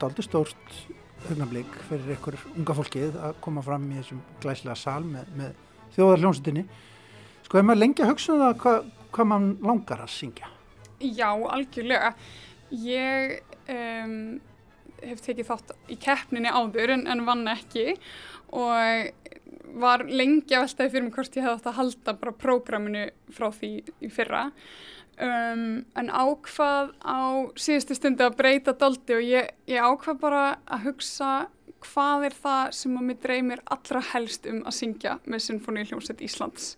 daldi 0.00 0.24
stórt 0.26 0.80
augnablik 1.30 1.70
fyrir 1.88 2.16
einhver 2.16 2.36
unga 2.52 2.76
fólkið 2.76 3.14
að 3.28 3.38
koma 3.44 3.62
fram 3.64 3.86
í 3.92 4.00
þessum 4.00 4.20
glæslega 4.42 4.76
sal 4.76 5.04
með, 5.08 5.30
með 5.38 5.63
þjóðarljónsutinni. 5.96 6.64
Sko, 7.44 7.58
er 7.58 7.68
maður 7.68 7.82
lengi 7.82 8.04
að 8.04 8.12
hugsa 8.12 8.34
um 8.34 8.42
það 8.42 8.56
hvað, 8.64 8.88
hvað 9.14 9.30
mann 9.32 9.50
langar 9.64 10.02
að 10.04 10.14
syngja? 10.14 10.50
Já, 11.04 11.28
algjörlega. 11.30 12.14
Ég 12.84 13.36
um, 13.70 14.16
hef 15.04 15.22
tekið 15.24 15.50
þátt 15.50 15.74
í 15.92 15.98
keppninni 16.00 16.52
áður 16.52 16.96
en, 16.96 17.06
en 17.10 17.24
vann 17.28 17.46
ekki 17.52 17.94
og 18.54 19.20
var 19.80 20.04
lengi 20.06 20.54
að 20.54 20.66
veltaði 20.66 20.92
fyrir 20.92 21.06
mig 21.06 21.14
hvort 21.16 21.36
ég 21.36 21.44
hefði 21.44 21.58
átt 21.58 21.70
að 21.70 21.78
halda 21.80 22.16
bara 22.20 22.36
prógraminu 22.44 23.06
frá 23.34 23.48
því 23.54 23.70
í 24.04 24.10
fyrra 24.12 24.44
um, 25.18 25.82
en 25.98 26.10
ákvað 26.10 26.92
á 27.02 27.18
síðustu 27.58 27.96
stundu 27.98 28.26
að 28.26 28.38
breyta 28.38 28.76
doldi 28.78 29.16
og 29.16 29.26
ég, 29.26 29.50
ég 29.70 29.82
ákvað 29.82 30.20
bara 30.22 30.44
að 30.64 30.88
hugsa 30.90 31.32
hvað 31.84 32.28
er 32.28 32.36
það 32.44 32.70
sem 32.78 32.94
að 32.98 33.08
mér 33.08 33.18
dreymir 33.22 33.62
allra 33.74 34.02
helst 34.12 34.48
um 34.50 34.62
að 34.64 34.76
syngja 34.78 35.18
með 35.24 35.44
Sinfoni 35.44 35.84
hljómsveit 35.88 36.24
Íslands? 36.24 36.74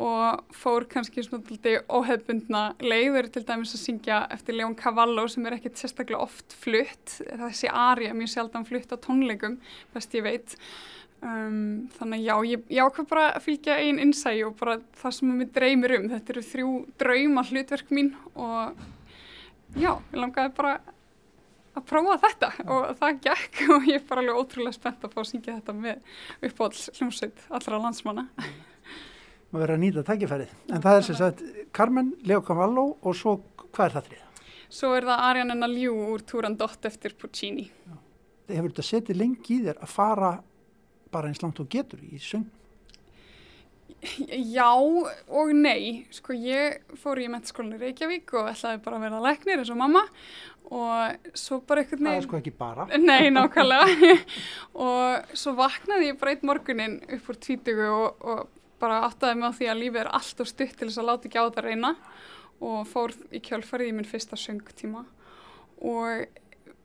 Og 0.00 0.54
fór 0.56 0.86
kannski 0.88 1.22
svona 1.26 1.74
óhefbundna 1.92 2.62
leiður 2.80 3.28
til 3.34 3.42
dæmis 3.44 3.74
að 3.76 3.82
syngja 3.82 4.22
eftir 4.32 4.56
Leon 4.56 4.76
Cavallo 4.78 5.26
sem 5.28 5.44
er 5.44 5.58
ekkert 5.58 5.76
sérstaklega 5.76 6.22
oft 6.24 6.56
flutt. 6.62 7.18
Þessi 7.20 7.68
ari 7.68 8.08
er 8.08 8.16
mjög 8.16 8.32
sjaldan 8.32 8.64
flutt 8.68 8.94
á 8.94 8.96
tónleikum 8.96 9.58
best 9.92 10.16
ég 10.16 10.24
veit. 10.24 10.56
Um, 11.20 11.90
þannig 11.98 12.22
já, 12.24 12.32
ég, 12.48 12.62
ég 12.72 12.86
ákvað 12.86 13.10
bara 13.10 13.26
að 13.34 13.44
fylgja 13.44 13.74
einn 13.76 13.98
innsæg 14.00 14.38
og 14.46 14.54
bara 14.56 14.78
það 14.96 15.12
sem 15.18 15.34
mér 15.36 15.50
dreymir 15.52 15.94
um, 15.98 16.06
þetta 16.08 16.32
eru 16.32 16.44
þrjú 16.48 16.70
drauma 17.02 17.44
hlutverk 17.44 17.92
mín 17.92 18.14
og 18.32 18.80
já, 19.76 19.90
ég 19.92 20.16
langaði 20.16 20.54
bara 20.56 20.78
að 21.80 21.86
prófa 21.90 22.16
þetta 22.24 22.50
og 22.66 22.88
það 23.00 23.20
gekk 23.26 23.62
og 23.74 23.88
ég 23.90 24.00
er 24.00 24.08
bara 24.08 24.24
alveg 24.24 24.40
ótrúlega 24.42 24.76
spennt 24.76 25.06
að 25.06 25.14
fá 25.14 25.22
að 25.22 25.30
syngja 25.32 25.56
þetta 25.58 25.76
með 25.76 26.18
uppáhalds 26.50 26.90
hljómsveit 26.98 27.46
allra 27.50 27.80
landsmanna 27.86 28.26
Maður 29.50 29.64
verður 29.64 29.74
að 29.74 29.80
nýta 29.82 30.02
takkifærið, 30.06 30.50
en 30.70 30.82
það 30.84 30.96
er 30.96 31.04
sem 31.08 31.16
sagt 31.18 31.40
Carmen, 31.74 32.12
Leo 32.22 32.38
Cavallo 32.46 32.84
og 33.02 33.16
svo 33.18 33.32
hvað 33.72 33.88
er 33.88 33.94
það 33.96 34.06
þrið? 34.10 34.44
Svo 34.70 34.92
er 34.94 35.06
það 35.08 35.24
Arjan 35.26 35.54
en 35.56 35.66
að 35.66 35.74
ljú 35.80 35.96
úr 36.12 36.22
Turandot 36.22 36.86
eftir 36.86 37.16
Puccini 37.18 37.66
já. 37.66 37.96
Hefur 38.50 38.70
þetta 38.70 38.86
setið 38.86 39.18
lengi 39.18 39.56
í 39.56 39.64
þér 39.64 39.82
að 39.82 39.90
fara 39.90 40.30
bara 41.10 41.30
eins 41.30 41.42
langt 41.42 41.58
og 41.62 41.70
getur 41.70 42.02
í 42.06 42.18
söng? 42.22 42.46
Já 44.00 44.70
og 44.72 45.50
nei, 45.52 46.06
sko 46.14 46.32
ég 46.32 46.80
fór 47.00 47.20
í 47.20 47.26
mentaskólinni 47.28 47.80
Reykjavík 47.80 48.32
og 48.38 48.48
ætlaði 48.48 48.80
bara 48.84 48.96
að 48.96 49.04
vera 49.04 49.20
leknir 49.26 49.60
eins 49.60 49.72
og 49.72 49.80
mamma. 49.80 50.06
Og 50.70 51.30
svo 51.34 51.58
bara 51.66 51.82
eitthvað 51.82 52.04
Það 52.06 52.16
er 52.16 52.26
sko 52.28 52.38
ekki 52.38 52.54
bara. 52.56 52.86
Nei, 53.10 53.28
nákvæmlega. 53.34 54.16
Og 54.86 55.36
svo 55.36 55.56
vaknaði 55.58 56.12
ég 56.12 56.20
bara 56.20 56.36
einn 56.36 56.46
morgunin 56.46 56.98
upp 57.16 57.30
úr 57.32 57.40
tvítugu 57.42 57.88
og, 57.90 58.20
og 58.22 58.44
bara 58.80 59.02
áttaði 59.08 59.40
mig 59.40 59.50
á 59.50 59.56
því 59.58 59.70
að 59.72 59.80
lífið 59.82 60.02
er 60.04 60.12
allt 60.20 60.44
og 60.44 60.48
stutt 60.48 60.76
til 60.78 60.88
þess 60.88 61.00
að 61.02 61.08
láta 61.10 61.28
ekki 61.28 61.42
á 61.42 61.50
það 61.50 61.66
reyna. 61.66 61.94
Og 62.62 62.78
fór 62.86 63.16
í 63.34 63.42
kjálfarið 63.42 63.90
í 63.90 63.96
minn 63.98 64.08
fyrsta 64.08 64.38
söngtíma. 64.38 65.02
Og 65.80 66.28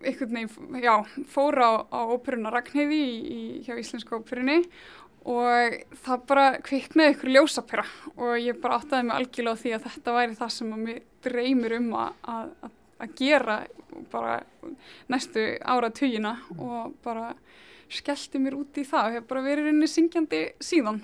einhvern 0.05 0.33
veginn, 0.33 0.81
já, 0.83 0.95
fór 1.29 1.61
á, 1.61 1.71
á 1.87 1.99
óperuna 2.09 2.51
Ragnheiði 2.53 2.97
í, 2.97 3.15
í, 3.21 3.39
hjá 3.67 3.77
Íslenska 3.79 4.17
óperunni 4.17 4.63
og 5.25 5.77
það 6.05 6.25
bara 6.29 6.45
kviknaði 6.65 7.15
ykkur 7.15 7.31
ljósapera 7.33 7.85
og 8.13 8.35
ég 8.37 8.59
bara 8.61 8.77
áttaði 8.79 9.07
mig 9.07 9.15
algjörlega 9.15 9.57
á 9.57 9.61
því 9.61 9.71
að 9.75 9.87
þetta 9.87 10.15
væri 10.15 10.37
það 10.41 10.51
sem 10.53 10.75
mér 10.81 10.99
dreymir 11.25 11.77
um 11.79 11.87
að, 11.97 12.19
að, 12.35 12.51
að 13.01 13.15
gera 13.21 13.55
bara 14.11 14.35
næstu 15.09 15.47
ára 15.65 15.89
tugina 15.95 16.35
og 16.59 16.93
bara 17.05 17.31
skellti 17.89 18.41
mér 18.41 18.59
út 18.59 18.77
í 18.77 18.85
það 18.85 19.09
og 19.09 19.17
hef 19.17 19.27
bara 19.29 19.43
verið 19.45 19.69
rauninni 19.69 19.89
syngjandi 19.89 20.41
síðan. 20.63 21.01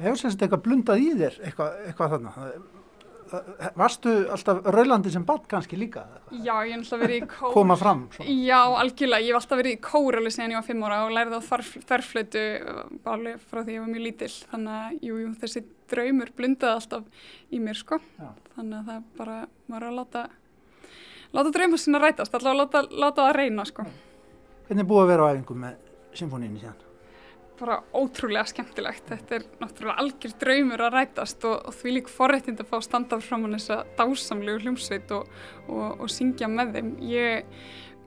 Hefur 0.00 0.20
semst 0.22 0.42
eitthvað 0.42 0.64
blundað 0.66 1.02
í 1.04 1.08
þér 1.20 1.40
eitthvað, 1.44 1.80
eitthvað 1.86 2.14
þarna? 2.14 2.52
Varstu 3.78 4.12
alltaf 4.34 4.60
raulandi 4.74 5.10
sem 5.14 5.24
bad 5.26 5.44
kannski 5.50 5.78
líka? 5.78 6.02
Já, 6.32 6.54
ég 6.66 6.72
hef 6.74 6.80
alltaf 6.82 7.02
verið 7.04 7.16
í 7.18 7.28
kór. 7.34 7.52
Koma 7.54 7.76
fram? 7.78 8.04
Svona. 8.14 8.34
Já, 8.46 8.58
algjörlega. 8.82 9.24
Ég 9.26 9.30
hef 9.34 9.38
alltaf 9.40 9.60
verið 9.62 9.76
í 9.76 9.80
kór 9.86 10.18
alveg 10.20 10.34
sen 10.34 10.54
ég 10.54 10.58
var 10.58 10.66
fimm 10.66 10.84
ára 10.88 10.98
og 11.06 11.14
lærði 11.14 11.38
á 11.38 11.42
þarflötu 11.90 12.44
bara 13.06 13.36
frá 13.50 13.62
því 13.62 13.76
ég 13.76 13.84
var 13.84 13.92
mjög 13.94 14.04
lítill. 14.08 14.32
Þannig 14.50 14.76
að, 14.80 14.98
jú, 15.06 15.20
jú, 15.22 15.30
þessi 15.44 15.64
draumur 15.94 16.34
blundaði 16.38 16.76
alltaf 16.80 17.26
í 17.50 17.62
mér, 17.62 17.80
sko. 17.80 18.00
Já. 18.18 18.30
Þannig 18.58 18.78
að 18.82 18.92
það 18.92 19.08
bara, 19.22 19.38
er 19.78 19.88
að 19.88 19.98
láta, 20.00 20.26
láta 21.38 21.54
draumur 21.56 21.82
sinna 21.82 22.02
rætast, 22.02 22.34
alltaf 22.34 22.52
að 22.54 22.62
láta, 22.64 22.84
láta 23.06 23.26
það 23.28 23.36
reyna, 23.40 23.66
sko. 23.68 23.86
Hvernig 24.68 24.84
er 24.86 24.90
búið 24.92 25.04
að 25.06 25.12
vera 25.14 25.26
á 25.26 25.30
æfingum 25.34 25.64
með 25.66 25.80
symfóníinu 26.18 26.62
síðan? 26.62 26.86
Bara 27.60 27.76
ótrúlega 27.96 28.48
skemmtilegt. 28.48 29.04
Þetta 29.10 29.36
er 29.36 29.44
náttúrulega 29.60 30.02
algjör 30.02 30.34
draumur 30.40 30.84
að 30.86 30.96
rætast 30.96 31.44
og, 31.48 31.58
og 31.68 31.76
því 31.76 31.94
lík 31.98 32.10
forrættind 32.12 32.62
að 32.62 32.70
fá 32.72 32.78
standað 32.86 33.26
frá 33.26 33.36
mann 33.38 33.56
þess 33.58 33.74
að 33.76 33.92
dásamlegu 34.00 34.64
hljómsveit 34.64 35.14
og, 35.16 35.28
og, 35.68 36.00
og 36.00 36.12
syngja 36.12 36.48
með 36.50 36.78
þeim. 36.78 36.94
Ég 37.10 37.50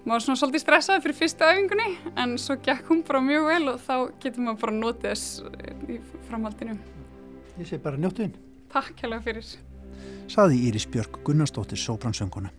var 0.07 0.23
svona 0.23 0.39
svolítið 0.41 0.65
stressaði 0.65 1.03
fyrir 1.05 1.19
fyrstu 1.19 1.47
öfingunni 1.47 1.89
en 2.23 2.33
svo 2.41 2.57
gekk 2.65 2.89
hún 2.91 3.05
bara 3.07 3.21
mjög 3.23 3.47
vel 3.51 3.61
og 3.75 3.85
þá 3.85 3.95
getur 4.23 4.47
maður 4.47 4.63
bara 4.65 4.79
notið 4.79 5.13
þess 5.13 5.93
í 5.93 5.99
framhaldinu. 6.31 6.79
Ég 7.59 7.69
sé 7.69 7.79
bara 7.79 8.01
njóttuðinn. 8.01 8.35
Takk 8.73 8.97
hjálpa 8.99 9.21
fyrir. 9.27 9.53
Saði 10.31 10.59
Íris 10.67 10.89
Björg 10.89 11.21
Gunnarsdóttir 11.27 11.79
Sóbransönguna. 11.79 12.51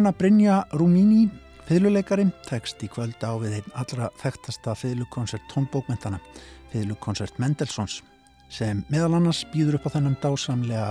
Jóhanna 0.00 0.16
Brynja 0.16 0.54
Rúmíní, 0.72 1.26
fiðluleikari, 1.68 2.24
tekst 2.48 2.80
í 2.80 2.86
kvöld 2.88 3.20
á 3.20 3.36
við 3.36 3.58
einn 3.58 3.74
allra 3.76 4.06
þekktasta 4.16 4.72
fiðlukonsert 4.80 5.44
tónbókmentana, 5.52 6.16
fiðlukonsert 6.72 7.36
Mendelsons, 7.36 7.98
sem 8.48 8.80
meðal 8.88 9.18
annars 9.18 9.42
býður 9.52 9.76
upp 9.76 9.90
á 9.92 9.94
þennan 9.98 10.16
dásamlega 10.22 10.86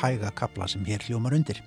hæga 0.00 0.30
kapla 0.32 0.64
sem 0.72 0.80
hér 0.88 1.04
hljómar 1.04 1.36
undir. 1.36 1.60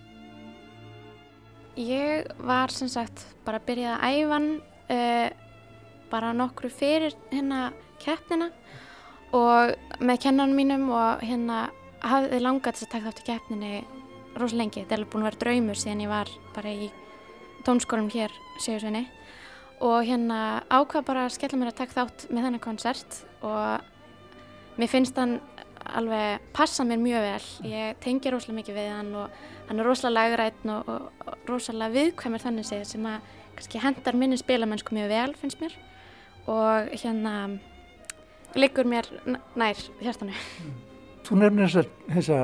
Ég 1.77 2.25
var 2.41 2.73
sem 2.73 2.89
sagt 2.89 3.27
bara 3.45 3.61
að 3.61 3.67
byrja 3.69 3.99
að 3.99 4.17
æfan 4.17 4.49
uh, 4.57 5.29
bara 6.09 6.33
nokkru 6.33 6.73
fyrir 6.73 7.13
hérna 7.29 7.67
keppnina 8.01 8.49
og 9.37 9.77
með 10.01 10.23
kennan 10.25 10.57
mínum 10.57 10.89
og 10.97 11.21
hérna 11.21 11.67
hafði 12.01 12.41
langað 12.41 12.73
þess 12.81 12.89
að 12.89 12.93
taka 12.95 13.11
þátt 13.11 13.21
í 13.21 13.29
keppninni 13.29 13.75
rosalega 14.41 14.63
lengi. 14.63 14.83
Þetta 14.83 14.95
er 14.95 14.99
alveg 15.01 15.11
búin 15.13 15.23
að 15.23 15.29
vera 15.29 15.41
draumur 15.43 15.79
síðan 15.81 16.03
ég 16.05 16.11
var 16.11 16.31
bara 16.55 16.73
í 16.73 16.89
tónskólum 17.67 18.09
hér 18.13 18.33
séursveini 18.63 19.05
og 19.83 20.07
hérna 20.07 20.63
ákvað 20.73 21.05
bara 21.09 21.27
að 21.27 21.35
skella 21.35 21.59
mér 21.59 21.71
að 21.71 21.79
taka 21.81 21.97
þátt 21.99 22.25
með 22.31 22.47
þennan 22.47 22.63
konsert 22.63 23.19
og 23.45 24.77
mér 24.79 24.91
finnst 24.91 25.19
hann 25.19 25.37
alveg 25.87 26.43
passa 26.55 26.85
mér 26.87 26.99
mjög 27.01 27.25
vel. 27.27 27.47
Ég 27.69 27.99
tengi 28.03 28.31
rosalega 28.33 28.61
mikið 28.61 28.79
við 28.79 28.91
hann 28.91 29.11
og 29.15 29.41
hann 29.67 29.79
er 29.79 29.87
rosalega 29.87 30.31
lagrætn 30.31 30.73
og, 30.73 30.89
og, 30.89 31.25
og 31.27 31.49
rosalega 31.51 31.95
viðkvæmur 31.95 32.43
þannig 32.43 32.67
segið 32.67 32.89
sem 32.91 33.07
að 33.09 33.33
kannski 33.57 33.81
hendar 33.81 34.17
minni 34.17 34.37
spilamennsku 34.39 34.95
mjög 34.97 35.13
vel 35.13 35.31
finnst 35.39 35.61
mér 35.63 35.77
og 36.47 36.91
hérna 36.93 37.35
liggur 38.57 38.87
mér 38.87 39.09
nær 39.55 39.79
hjartanu. 40.01 40.35
Þú 41.27 41.41
nefnir 41.41 41.73
þessa 42.07 42.41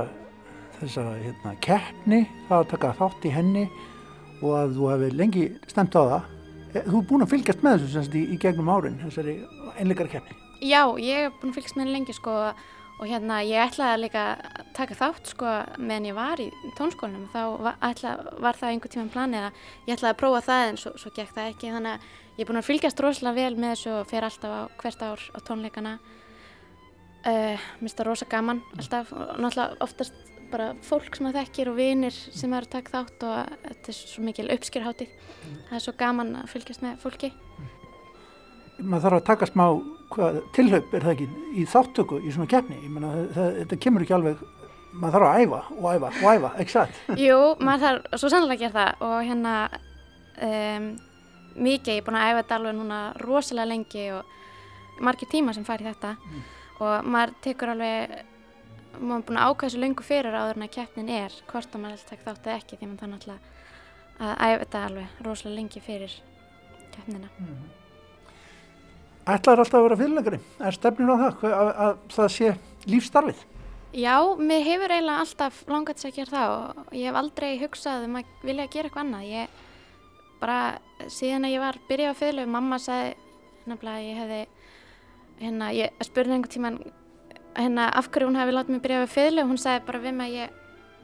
þessa 0.86 1.16
hérna, 1.24 1.56
keppni, 1.64 2.22
það 2.50 2.60
að 2.60 2.70
taka 2.74 2.94
þátt 3.00 3.26
í 3.28 3.34
henni 3.34 3.66
og 4.44 4.54
að 4.60 4.78
þú 4.78 4.92
hefði 4.92 5.10
lengi 5.18 5.48
stemt 5.72 5.98
á 5.98 6.04
það. 6.04 6.30
Eh, 6.74 6.86
þú 6.86 7.00
er 7.00 7.10
búin 7.10 7.26
að 7.26 7.34
fylgjast 7.34 7.66
með 7.66 7.76
þessu 7.80 7.92
semst 7.98 8.16
í, 8.20 8.24
í 8.34 8.40
gegnum 8.42 8.72
árin, 8.74 9.02
þessari 9.04 9.36
einleikara 9.80 10.14
keppni. 10.16 10.40
Já, 10.64 10.82
ég 11.02 11.28
hef 11.28 11.42
búin 11.42 11.54
að 11.54 11.60
fylgjast 11.60 11.78
með 11.78 11.86
henni 11.86 11.98
lengi 11.98 12.18
sko 12.18 12.38
og 13.04 13.10
hérna 13.10 13.42
ég 13.44 13.60
ætlaði 13.60 14.04
líka 14.06 14.24
að 14.38 14.68
taka 14.78 14.98
þátt 14.98 15.32
sko 15.34 15.54
meðan 15.82 16.10
ég 16.12 16.18
var 16.18 16.42
í 16.42 16.50
tónskólinum 16.78 17.26
þá 17.34 17.42
var, 17.66 17.78
ætla, 17.84 18.14
var 18.44 18.60
það 18.60 18.74
einhver 18.74 18.94
tíma 18.94 19.14
planið 19.14 19.48
að 19.48 19.64
ég 19.88 19.96
ætlaði 19.98 20.12
að 20.14 20.20
prófa 20.22 20.44
það 20.48 20.66
en 20.68 20.80
svo, 20.80 20.94
svo 21.02 21.14
gekk 21.16 21.34
það 21.36 21.50
ekki 21.52 21.72
þannig 21.74 21.96
að 21.96 22.12
ég 22.38 22.44
er 22.44 22.50
búin 22.50 22.62
að 22.62 22.68
fylgjast 22.70 23.04
rosalega 23.04 23.40
vel 23.40 23.58
með 23.58 23.74
þessu 23.74 23.96
og 23.98 24.12
fer 24.12 24.28
alltaf 24.28 24.54
á 24.54 24.62
hvert 24.84 25.06
ár 25.10 25.26
á 25.34 25.40
tónleikana 25.50 25.94
uh, 25.98 27.34
mér 27.34 27.82
finnst 27.82 28.00
það 28.00 28.10
rosa 28.10 28.30
gaman 28.30 28.64
alltaf 28.78 29.14
og 29.18 29.26
náttúrulega 29.42 29.88
oftast 29.88 30.23
bara 30.54 30.70
fólk 30.86 31.18
sem 31.18 31.28
það 31.28 31.40
þekkir 31.40 31.72
og 31.72 31.78
vinir 31.80 32.16
sem 32.16 32.54
er 32.54 32.68
að 32.68 32.74
taka 32.76 32.94
þátt 32.94 33.26
og 33.28 33.54
þetta 33.66 33.92
er 33.94 33.98
svo 33.98 34.26
mikil 34.26 34.50
uppskjörháttið. 34.54 35.14
Mm. 35.14 35.56
Það 35.70 35.78
er 35.78 35.84
svo 35.86 35.94
gaman 36.00 36.34
að 36.40 36.50
fylgjast 36.54 36.84
með 36.86 37.00
fólki. 37.04 37.32
Maður 38.80 39.06
þarf 39.06 39.20
að 39.20 39.28
taka 39.30 39.50
smá 39.50 39.66
hvað, 40.14 40.42
tilhaup, 40.56 40.94
er 40.94 41.08
það 41.08 41.16
ekki, 41.16 41.30
í 41.54 41.66
þáttöku 41.70 42.20
í 42.22 42.34
svona 42.34 42.50
keppni. 42.52 42.80
Ég 42.84 42.92
menna 42.94 43.14
þetta 43.34 43.80
kemur 43.86 44.06
ekki 44.06 44.18
alveg, 44.18 44.44
maður 44.92 45.18
þarf 45.18 45.30
að 45.30 45.42
æfa 45.44 45.62
og 45.78 45.88
æfa 45.90 46.12
og 46.12 46.28
æfa, 46.38 46.54
ekki 46.64 46.76
satt? 46.76 47.02
Jú, 47.26 47.40
maður 47.62 47.88
þarf 47.88 48.22
svo 48.22 48.34
sannlega 48.34 48.58
að 48.58 48.64
gera 48.66 48.78
það 48.78 49.08
og 49.10 49.16
hérna 49.30 49.56
um, 50.50 50.92
mikið, 51.54 51.96
ég 51.98 52.04
er 52.04 52.08
búin 52.08 52.20
að 52.20 52.30
æfa 52.30 52.44
þetta 52.44 52.60
alveg 52.60 52.78
núna 52.80 53.00
rosalega 53.22 53.70
lengi 53.70 54.06
og 54.14 55.02
margir 55.04 55.30
tíma 55.30 55.56
sem 55.56 55.66
fari 55.66 55.88
þetta 55.88 56.14
mm. 56.18 56.46
og 56.86 57.10
maður 57.10 57.34
tekur 57.46 57.74
alveg 57.74 58.14
maður 59.00 59.20
er 59.20 59.28
búin 59.28 59.40
að 59.42 59.54
ákvæða 59.54 59.74
svo 59.74 59.84
lengur 59.84 60.08
fyrir 60.08 60.38
áður 60.38 60.60
en 60.60 60.68
að 60.68 60.76
keppnin 60.78 61.14
er 61.14 61.38
hvort 61.50 61.76
að 61.76 61.84
maður 61.84 61.98
alltaf 61.98 62.12
tekst 62.12 62.34
áttið 62.34 62.58
ekki 62.58 62.80
því 62.80 62.90
maður 62.90 63.06
þannig 63.06 63.30
að 63.34 64.36
æfa 64.44 64.60
þetta 64.64 64.84
alveg 64.88 65.24
rosalega 65.26 65.58
lengi 65.60 65.82
fyrir 65.84 66.20
keppnina 66.94 67.32
mm. 67.40 67.64
Ætlar 69.24 69.62
alltaf 69.62 69.80
að 69.80 69.86
vera 69.86 69.98
fyrirlegari? 70.02 70.38
Er 70.60 70.76
stefnir 70.76 71.08
á 71.08 71.16
það 71.16 71.44
að, 71.48 71.54
að, 71.56 71.70
að 71.86 72.00
það 72.12 72.32
sé 72.34 72.50
lífstarfið? 72.92 73.44
Já, 73.94 74.16
mér 74.36 74.66
hefur 74.66 74.92
eiginlega 74.92 75.22
alltaf 75.24 75.60
langað 75.70 76.00
til 76.00 76.10
að 76.10 76.16
gera 76.18 76.34
það 76.34 76.56
og 76.56 76.98
ég 76.98 77.08
hef 77.08 77.20
aldrei 77.22 77.52
hugsað 77.62 78.08
um 78.08 78.18
að 78.20 78.34
vilja 78.44 78.66
að 78.66 78.74
gera 78.74 78.90
eitthvað 78.90 79.04
annað. 79.06 79.30
Ég 79.30 79.62
bara, 80.42 80.58
síðan 81.14 81.48
að 81.48 81.54
ég 81.54 81.64
var 81.64 81.80
byrjað 81.88 82.12
á 82.12 82.20
fylgu, 82.20 82.46
mamma 82.58 82.80
sagði 82.84 83.14
nefnilega 83.70 83.96
að 83.96 84.08
ég 84.10 84.20
hefði, 84.20 84.42
hérna, 85.40 85.72
ég 85.78 86.04
spurði 86.10 86.36
einhvern 86.36 86.54
tíman 86.58 86.80
hérna 87.56 87.88
af 87.94 88.10
hverju 88.10 88.30
hún 88.30 88.40
hefði 88.40 88.58
látið 88.58 88.76
mig 88.76 88.84
byrjað 88.84 89.08
á 89.08 89.16
fylgu 89.16 89.48
hún 89.50 89.62
sagði 89.62 89.86
bara 89.88 90.04
við 90.04 90.16
mig 90.18 90.32
að 90.32 90.38
ég 90.38 90.60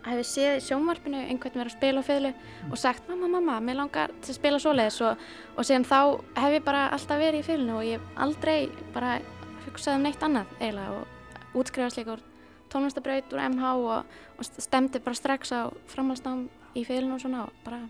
hefði 0.05 0.25
séð 0.29 0.57
í 0.57 0.63
sjónvarpinu 0.65 1.21
einhvern 1.25 1.59
verið 1.59 1.71
að 1.71 1.75
spila 1.75 2.01
á 2.01 2.07
fylgu 2.07 2.31
mm. 2.31 2.71
og 2.71 2.79
sagt 2.79 3.09
mamma, 3.09 3.27
mamma, 3.35 3.57
mér 3.63 3.79
langar 3.81 4.13
til 4.23 4.33
að 4.33 4.39
spila 4.39 4.61
svoleiðis 4.63 4.99
og, 5.05 5.23
og 5.55 5.67
síðan 5.67 5.87
þá 5.89 5.99
hef 6.39 6.55
ég 6.55 6.65
bara 6.65 6.85
alltaf 6.95 7.19
verið 7.19 7.43
í 7.43 7.47
fylgunu 7.49 7.77
og 7.77 7.87
ég 7.87 8.07
aldrei 8.25 8.69
bara 8.95 9.17
hugsað 9.65 9.99
um 9.99 10.07
neitt 10.07 10.23
annað 10.25 10.53
eiginlega 10.59 11.01
og 11.01 11.59
útskrifast 11.59 11.99
líka 11.99 12.15
úr 12.15 12.23
tónlistabraut 12.71 13.33
úr 13.35 13.43
MH 13.49 13.73
og, 13.81 14.19
og 14.39 14.49
stemdi 14.49 15.01
bara 15.03 15.19
strax 15.19 15.51
á 15.51 15.67
framhalsnám 15.91 16.47
í 16.77 16.85
fylgunu 16.87 17.17
og 17.17 17.23
svona 17.25 17.47
og 17.47 17.65
bara 17.65 17.83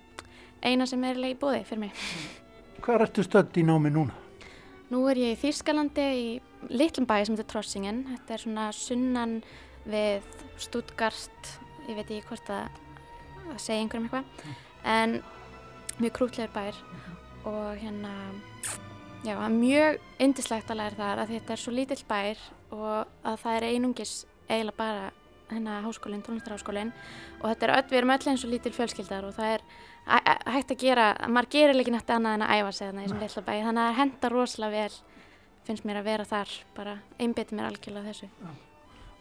eina 0.66 0.88
sem 0.90 1.04
er 1.08 1.20
leið 1.20 1.38
bóði 1.40 1.62
fyrir 1.68 1.86
mig. 1.88 2.08
Hvað 2.84 3.06
ertu 3.06 3.24
stödd 3.28 3.60
í 3.60 3.68
námi 3.68 3.92
núna? 3.94 4.29
Nú 4.90 5.04
er 5.06 5.20
ég 5.22 5.36
í 5.36 5.38
Þýrskalandi 5.38 6.06
í 6.18 6.30
litlum 6.74 7.06
bæi 7.10 7.22
sem 7.22 7.36
heitir 7.36 7.46
Trossingen. 7.52 8.00
Þetta 8.10 8.34
er 8.34 8.44
svona 8.44 8.70
sunnan 8.74 9.36
við 9.86 10.26
Stuttgart. 10.58 11.52
Ég 11.86 12.00
veit 12.00 12.08
ekki 12.08 12.26
hvort 12.32 12.50
að, 12.54 12.80
að 13.52 13.60
segja 13.62 13.84
einhverjum 13.84 14.08
eitthvað. 14.10 14.56
En 14.90 15.20
mjög 16.00 16.16
krútlegur 16.18 16.56
bær. 16.56 16.82
Og 17.50 17.78
hérna 17.84 18.16
já, 19.28 19.36
mjög 19.54 20.00
indislegt 20.26 20.74
að 20.74 20.82
læra 20.82 20.98
þar 20.98 21.24
að 21.24 21.36
þetta 21.36 21.54
er 21.54 21.62
svo 21.62 21.76
lítill 21.76 22.02
bær 22.10 22.44
og 22.74 23.30
að 23.30 23.40
það 23.44 23.56
er 23.60 23.68
einungis 23.70 24.14
eiginlega 24.50 24.80
bara 24.80 25.08
hérna 25.52 25.80
háskólinn, 25.86 26.24
tónlistarháskólinn 26.26 26.92
og 27.42 27.46
þetta 27.48 27.68
er 27.68 27.76
öll, 27.76 27.88
við 27.90 28.02
erum 28.02 28.16
öll 28.16 28.32
eins 28.32 28.46
og 28.46 28.54
lítil 28.54 28.74
fjölskyldar 28.76 29.28
og 29.30 29.38
það 29.38 29.56
er 29.56 29.64
hægt 30.50 30.74
að 30.74 30.82
gera, 30.82 31.08
maður 31.28 31.52
gerir 31.54 31.82
ekki 31.84 31.94
nætti 31.94 32.16
annað 32.16 32.38
en 32.38 32.46
að 32.46 32.54
æfa 32.58 32.76
sig 32.76 32.88
þarna 32.90 33.02
í 33.02 33.08
þessum 33.08 33.24
litla 33.24 33.46
bæ 33.46 33.54
þannig 33.54 33.84
að 33.84 33.90
það 33.90 34.00
henda 34.00 34.32
rosalega 34.34 34.84
vel 34.84 35.00
finnst 35.70 35.86
mér 35.86 36.02
að 36.02 36.10
vera 36.10 36.26
þar, 36.26 36.54
bara 36.74 36.98
einbiti 37.22 37.58
mér 37.58 37.70
algjörlega 37.70 38.10
þessu. 38.10 38.30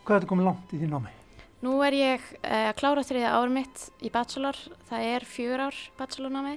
Hvað 0.04 0.14
er 0.14 0.22
þetta 0.22 0.30
komið 0.30 0.48
langt 0.48 0.72
í 0.72 0.80
því 0.80 0.90
námi? 0.92 1.14
Nú 1.58 1.72
er 1.82 1.96
ég 1.98 2.26
uh, 2.38 2.68
að 2.70 2.76
klára 2.78 3.02
þriða 3.04 3.32
árum 3.34 3.56
mitt 3.58 3.88
í 4.00 4.12
bachelor, 4.14 4.58
það 4.88 5.08
er 5.12 5.26
fjör 5.26 5.64
ár 5.66 5.80
bachelornámi. 5.98 6.54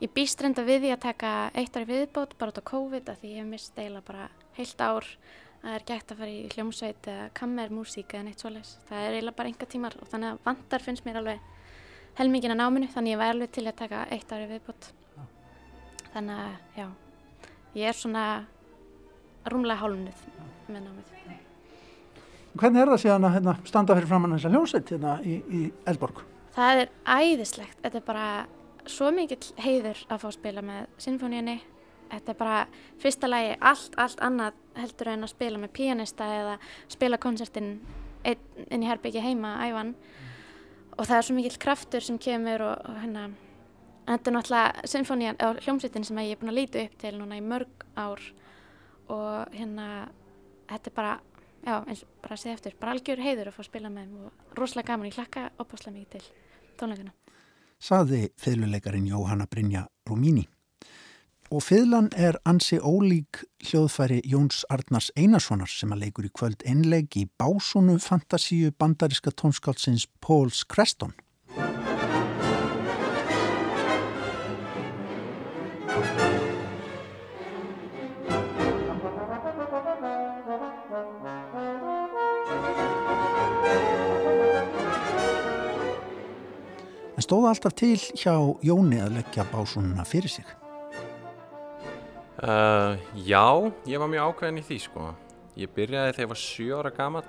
Ég 0.00 0.12
býst 0.16 0.42
reynda 0.42 0.64
við 0.66 0.84
því 0.84 0.90
að 0.94 1.04
taka 1.04 1.30
eitt 1.60 1.76
ári 1.76 1.88
viðbót 1.88 2.34
bara 2.40 2.52
út 2.52 2.60
á 2.60 2.70
COVID 2.72 3.12
að 3.12 3.22
því 3.22 3.32
ég 3.32 3.42
hef 3.42 3.48
mist 3.48 3.78
eiginlega 3.78 4.08
bara 4.08 4.28
heilt 4.58 4.84
ár 4.84 5.08
það 5.60 5.76
er 5.76 5.86
gætt 5.88 6.12
að 6.12 6.20
fara 6.22 6.32
í 6.32 6.48
hljómsveit 6.54 7.08
eða 7.12 7.26
kammermúsík 7.36 8.14
eða 8.14 8.26
neitt 8.28 8.42
svoleiðs. 8.42 8.72
Það 8.88 9.04
er 9.04 9.16
eiginlega 9.16 9.38
bara 9.40 9.52
enga 9.52 9.68
tímar 9.74 9.96
og 10.00 10.08
þannig 10.10 10.32
að 10.32 10.40
vandar 10.46 10.86
finnst 10.86 11.06
mér 11.06 11.20
alveg 11.20 11.44
helmingin 12.20 12.54
að 12.54 12.60
náminu 12.62 12.88
þannig 12.94 13.14
ég 13.14 13.20
væri 13.20 13.36
alveg 13.36 13.52
til 13.54 13.66
að 13.66 13.78
taka 13.82 14.06
eitt 14.14 14.32
ári 14.32 14.48
viðbót. 14.50 14.90
Já. 15.16 15.22
Þannig 16.14 16.42
að 16.46 16.80
já, 16.80 16.86
ég 17.80 17.92
er 17.92 18.00
svona 18.00 18.24
rúmlega 19.50 19.82
hálfunnið 19.82 20.26
með 20.70 20.84
námið. 20.88 21.16
Hvernig 22.50 22.82
er 22.82 22.90
það 22.90 23.02
síðan 23.04 23.26
að 23.28 23.34
hérna, 23.36 23.52
standa 23.68 23.94
fyrir 23.94 24.10
framann 24.10 24.32
þessa 24.34 24.50
hljómsveit 24.50 24.88
hérna 24.90 25.12
í, 25.22 25.36
í 25.38 25.60
Elborg? 25.90 26.24
Það 26.56 26.80
er 26.82 26.88
æðislegt. 27.06 27.76
Þetta 27.84 28.00
er 28.00 28.06
bara 28.08 28.24
svo 28.90 29.10
mikill 29.14 29.44
heiður 29.62 30.00
að 30.08 30.24
fá 30.24 30.26
að 30.32 30.34
spila 30.34 30.64
með 30.66 30.88
sinfoníunni. 31.04 31.60
Þetta 32.10 32.32
er 32.32 32.40
bara 32.40 32.56
fyrsta 32.98 33.30
lagi 33.30 33.54
allt, 33.70 33.94
allt 34.02 34.24
annað 34.26 34.58
heldur 34.76 35.12
en 35.12 35.26
að 35.26 35.32
spila 35.34 35.60
með 35.60 35.72
pianista 35.76 36.28
eða 36.40 36.56
spila 36.90 37.18
koncertin 37.20 37.78
inn 38.24 38.82
í 38.84 38.88
herbyggi 38.88 39.22
heima 39.24 39.56
æfan. 39.66 39.94
Og 40.98 41.06
það 41.06 41.16
er 41.16 41.26
svo 41.26 41.36
mikill 41.36 41.60
kraftur 41.62 42.04
sem 42.04 42.18
kemur 42.20 42.66
og, 42.66 42.84
og 42.84 43.00
hérna, 43.00 43.24
þetta 44.08 44.30
er 44.30 44.36
náttúrulega 44.36 44.92
sinfonían, 44.92 45.38
eða 45.40 45.64
hljómsveitin 45.64 46.06
sem 46.06 46.20
ég 46.24 46.36
er 46.36 46.40
búin 46.40 46.52
að 46.52 46.58
líta 46.60 46.84
upp 46.84 46.98
til 47.00 47.14
núna 47.16 47.38
í 47.38 47.44
mörg 47.44 47.86
ár 47.96 48.22
og 49.10 49.56
hérna, 49.56 49.88
þetta 50.70 50.90
er 50.90 50.96
bara 50.98 51.16
já, 51.64 51.74
eins 51.80 52.04
og 52.04 52.12
bara 52.22 52.36
að 52.36 52.42
segja 52.44 52.58
eftir, 52.58 52.76
bara 52.80 52.94
algjör 52.96 53.24
heiður 53.24 53.50
að 53.50 53.56
fá 53.56 53.64
að 53.64 53.70
spila 53.70 53.92
með 53.92 54.14
og 54.26 54.56
rosalega 54.58 54.92
gaman, 54.92 55.10
ég 55.10 55.18
hlakka 55.18 55.48
opaslega 55.62 55.96
mikið 55.96 56.14
til 56.16 56.74
tónleikana. 56.80 57.16
Saði 57.80 58.26
fiðluleikarin 58.40 59.08
Jóhanna 59.08 59.46
Brynja 59.48 59.86
Rúmíni. 60.08 60.44
Og 61.50 61.64
fiðlan 61.66 62.12
er 62.14 62.36
ansi 62.46 62.76
ólík 62.78 63.40
hljóðfæri 63.66 64.20
Jóns 64.30 64.62
Arnars 64.70 65.10
Einarssonar 65.18 65.70
sem 65.70 65.90
að 65.90 66.04
leikur 66.04 66.28
í 66.28 66.30
kvöld 66.30 66.62
einleg 66.62 67.16
í 67.18 67.24
básunu 67.42 67.98
fantasíu 67.98 68.70
bandariska 68.78 69.34
tónskálsins 69.34 70.06
Póls 70.22 70.62
Kreston. 70.62 71.16
stóða 87.30 87.52
alltaf 87.52 87.76
til 87.78 87.98
hjá 88.18 88.32
Jóni 88.66 88.98
að 88.98 89.20
leggja 89.20 89.44
básununa 89.52 90.02
fyrir 90.08 90.32
sig? 90.34 90.59
Uh, 92.40 92.96
já, 93.20 93.68
ég 93.84 94.00
var 94.00 94.08
mjög 94.08 94.30
ákveðin 94.30 94.60
í 94.62 94.64
því 94.64 94.76
sko. 94.80 95.08
Ég 95.60 95.72
byrjaði 95.76 96.14
þegar 96.14 96.24
ég 96.24 96.30
var 96.30 96.38
7 96.40 96.68
ára 96.78 96.92
gammal. 96.96 97.24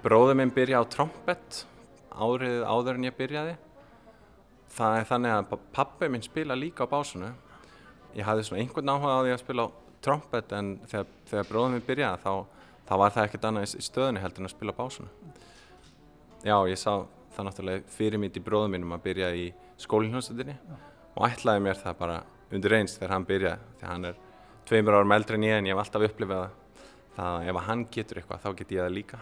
Bróður 0.00 0.38
minn 0.40 0.52
byrjaði 0.56 0.80
á 0.80 0.92
trompet 0.94 1.58
árið 2.08 2.62
áður 2.64 2.96
en 2.96 3.04
ég 3.04 3.18
byrjaði. 3.18 3.52
Það 4.72 4.96
er 4.96 5.08
þannig 5.10 5.34
að 5.34 5.52
pappi 5.76 6.08
minn 6.08 6.24
spila 6.24 6.56
líka 6.56 6.88
á 6.88 6.92
básunu. 6.92 7.34
Ég 8.16 8.24
hafði 8.24 8.46
svona 8.48 8.62
einhvern 8.62 8.92
áhuga 8.94 9.18
á 9.20 9.20
því 9.26 9.34
að 9.34 9.42
spila 9.42 9.66
á 9.68 9.68
trompet 10.00 10.56
en 10.56 10.72
þegar, 10.88 11.12
þegar 11.28 11.50
bróður 11.50 11.74
minn 11.74 11.86
byrjaði 11.90 12.24
þá, 12.24 12.32
þá 12.88 12.94
var 13.04 13.14
það 13.18 13.28
ekkert 13.28 13.46
annað 13.50 13.68
í 13.68 13.84
stöðunni 13.90 14.24
heldur 14.24 14.40
en 14.40 14.48
að 14.48 14.54
spila 14.54 14.72
á 14.72 14.80
básunu. 14.80 15.12
Já, 16.48 16.56
ég 16.64 16.80
sá 16.80 17.04
það 17.36 17.50
náttúrulega 17.50 17.92
fyrir 17.92 18.24
mitt 18.24 18.40
í 18.40 18.46
bróðum 18.48 18.72
mínum 18.78 18.96
að 18.96 19.04
byrja 19.04 19.30
í 19.36 19.46
skólinhjómsveitinni 19.84 20.56
og 21.12 21.28
ætlaði 21.28 21.66
mér 21.68 21.84
það 21.84 22.00
bara 22.00 22.18
undir 22.48 22.78
eins 22.80 22.96
þegar 22.96 23.16
hann 23.18 23.28
byrjaði 23.28 23.72
þegar 23.76 23.92
hann 23.92 24.10
er 24.14 24.20
tveimur 24.70 24.96
árum 25.00 25.14
eldri 25.16 25.38
en 25.38 25.46
ég 25.48 25.58
en 25.58 25.68
ég 25.68 25.74
hef 25.74 25.82
alltaf 25.82 26.06
upplifað 26.06 26.44
það 27.16 27.36
að 27.36 27.50
ef 27.50 27.60
hann 27.66 27.84
getur 27.92 28.20
eitthvað 28.20 28.44
þá 28.44 28.50
get 28.60 28.74
ég 28.76 28.84
það 28.84 28.94
líka. 28.96 29.18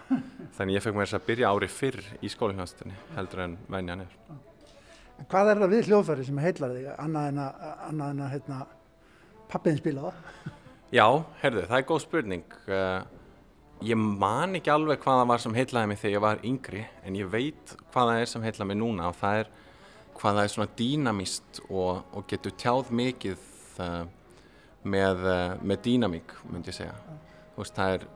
Þannig 0.58 0.76
ég 0.76 0.84
fekk 0.84 0.98
mér 0.98 1.08
þess 1.08 1.18
að 1.18 1.28
byrja 1.30 1.52
ári 1.52 1.70
fyrr 1.72 2.00
í 2.20 2.32
skólinhjómsveitinni 2.34 2.98
heldur 3.16 3.44
en 3.46 3.58
venja 3.72 3.96
hann 3.96 4.04
er 4.06 4.16
Hvað 5.28 5.48
er 5.50 5.60
það 5.64 5.72
við 5.72 5.88
hljóðfæri 5.88 6.24
sem 6.28 6.36
heitlar 6.38 6.74
þig 6.76 6.90
annað 6.94 7.30
en 7.32 7.38
að, 7.42 7.62
annað 7.88 8.10
en 8.12 8.20
að 8.22 8.34
heitna, 8.36 8.58
pappiðin 9.50 9.80
spila 9.80 10.04
það? 10.04 10.52
Já, 10.94 11.06
herðu, 11.40 11.64
það 11.66 11.80
er 11.80 11.88
góð 11.88 12.04
spurning. 12.04 12.44
Uh, 12.68 13.00
Ég 13.86 13.94
man 13.94 14.58
ekki 14.58 14.72
alveg 14.74 15.04
hvaða 15.04 15.26
var 15.30 15.42
sem 15.42 15.54
heitlaði 15.54 15.90
mig 15.92 15.98
þegar 16.00 16.14
ég 16.16 16.22
var 16.24 16.40
yngri 16.46 16.80
en 17.06 17.14
ég 17.14 17.28
veit 17.30 17.74
hvaða 17.94 18.16
er 18.18 18.26
sem 18.26 18.42
heitlaði 18.42 18.72
mig 18.72 18.78
núna. 18.80 19.10
Og 19.12 19.18
það 19.20 19.42
er 19.44 19.50
hvaða 20.18 20.42
er 20.42 20.50
svona 20.50 20.72
dýnamist 20.80 21.60
og, 21.68 22.00
og 22.10 22.24
getur 22.30 22.56
tjáð 22.58 22.90
mikið 22.98 23.44
uh, 23.84 24.00
með, 24.88 25.24
uh, 25.24 25.56
með 25.62 25.82
dýnamík 25.86 26.34
myndi 26.48 26.72
ég 26.72 26.78
segja. 26.78 26.94
Veist 27.58 27.76
það 27.76 27.96
er, 27.96 28.06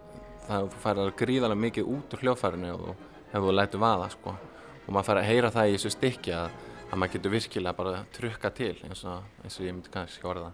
það 0.46 0.68
fær 0.82 1.02
að 1.02 1.12
gríðarlega 1.20 1.64
mikið 1.66 1.90
út 1.96 2.16
úr 2.16 2.24
hljóðfærinu 2.24 2.72
og 2.76 2.92
hefur 3.32 3.48
þú 3.48 3.56
lætið 3.56 3.82
vaða 3.82 4.08
sko 4.12 4.34
og 4.82 4.88
maður 4.88 5.08
fær 5.08 5.20
að 5.20 5.28
heyra 5.30 5.50
það 5.54 5.70
í 5.70 5.74
þessu 5.76 5.92
stykki 5.94 6.34
að, 6.36 6.56
að 6.88 7.00
maður 7.00 7.14
getur 7.16 7.34
virkilega 7.36 7.78
bara 7.78 8.04
trukka 8.16 8.52
til 8.56 8.74
eins 8.88 9.04
og, 9.08 9.28
eins 9.42 9.58
og 9.58 9.66
ég 9.66 9.76
myndi 9.76 9.92
kannski 9.92 10.28
orða. 10.28 10.52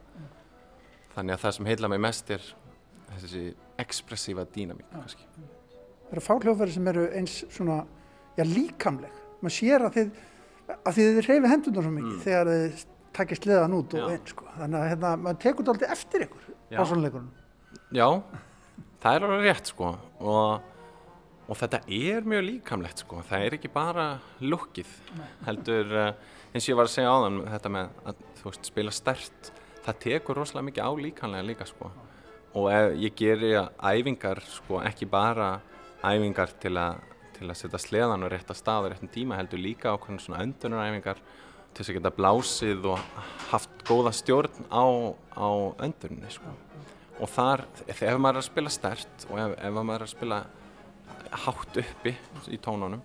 Þannig 1.14 1.34
að 1.36 1.44
það 1.44 1.54
sem 1.56 1.70
heitlaði 1.70 1.94
mig 1.94 2.02
mest 2.04 2.34
er 2.36 2.50
þessi 3.08 3.44
ekspressífa 3.80 4.44
dýnamík 4.54 4.90
kannski. 4.92 5.24
Það 6.08 6.16
eru 6.16 6.24
fáhljóðfæri 6.24 6.76
sem 6.76 6.92
eru 6.92 7.06
eins 7.18 7.40
svona, 7.52 7.82
já 8.38 8.44
líkamleg. 8.48 9.24
Man 9.42 9.54
sér 9.54 9.84
að 9.86 9.98
þið, 9.98 10.22
að 10.78 10.98
þið 10.98 11.20
reyfi 11.26 11.52
hendunar 11.52 11.86
svo 11.86 11.92
mikið 11.94 12.14
mm. 12.14 12.22
þegar 12.24 12.52
þið 12.52 12.86
takkist 13.16 13.46
leðan 13.48 13.76
út 13.78 13.94
og 13.98 14.10
einn 14.12 14.24
sko. 14.28 14.46
Þannig 14.56 14.80
að 14.80 14.88
hérna, 14.92 15.12
maður 15.24 15.40
tekur 15.44 15.66
þetta 15.66 15.74
alltaf 15.74 15.94
eftir 15.96 16.26
ykkur 16.26 16.48
á 16.76 16.82
svonleikunum. 16.82 17.30
Já, 17.96 18.08
það 19.02 19.18
er 19.18 19.28
alveg 19.28 19.46
rétt 19.46 19.70
sko 19.72 19.92
og, 20.20 20.74
og 21.48 21.60
þetta 21.62 21.82
er 21.98 22.28
mjög 22.28 22.44
líkamlegt 22.48 23.04
sko. 23.04 23.22
Það 23.28 23.46
er 23.46 23.58
ekki 23.58 23.72
bara 23.72 24.08
lukkið 24.44 24.92
heldur 25.46 25.96
uh, 25.96 26.10
eins 26.52 26.64
og 26.64 26.72
ég 26.72 26.78
var 26.78 26.88
að 26.88 26.94
segja 26.94 27.12
á 27.12 27.18
þann 27.24 27.40
þetta 27.52 27.72
með 27.74 28.04
að 28.08 28.22
veist, 28.42 28.68
spila 28.70 28.94
stert 28.94 29.50
það 29.84 30.00
tekur 30.04 30.40
rosalega 30.40 30.68
mikið 30.68 30.88
á 30.88 30.92
líkanlega 31.04 31.48
líka 31.48 31.66
sko 31.68 31.90
og 32.58 32.70
ef, 32.72 32.94
ég 32.98 33.16
geri 33.16 33.52
æfingar 33.56 34.40
sko 34.48 34.80
ekki 34.84 35.08
bara 35.10 35.58
æfingar 36.02 36.54
til 36.62 36.74
að 36.80 37.04
til 37.38 37.46
að 37.46 37.58
setja 37.60 37.78
sleðan 37.78 38.24
á 38.26 38.28
rétta 38.32 38.56
stað 38.56 38.88
og 38.88 38.92
réttum 38.92 39.10
tíma 39.14 39.36
heldur 39.38 39.60
líka 39.62 39.92
ákveðin 39.94 40.22
svona 40.24 40.42
öndunaræfingar 40.42 41.20
til 41.72 41.82
þess 41.82 41.92
að 41.92 41.98
geta 41.98 42.14
blásið 42.16 42.88
og 42.92 43.24
haft 43.52 43.84
góða 43.88 44.12
stjórn 44.16 44.66
á, 44.68 44.84
á 45.36 45.48
öndunni 45.84 46.32
sko. 46.32 46.52
og 47.18 47.30
þar, 47.32 47.64
ef 47.86 48.02
maður 48.02 48.38
er 48.38 48.42
að 48.42 48.48
spila 48.48 48.72
stert 48.72 49.26
og 49.30 49.40
ef, 49.42 49.56
ef 49.58 49.78
maður 49.78 49.94
er 49.96 50.06
að 50.06 50.12
spila 50.12 50.42
hátt 51.44 51.80
uppi 51.82 52.14
í 52.48 52.58
tónunum 52.62 53.02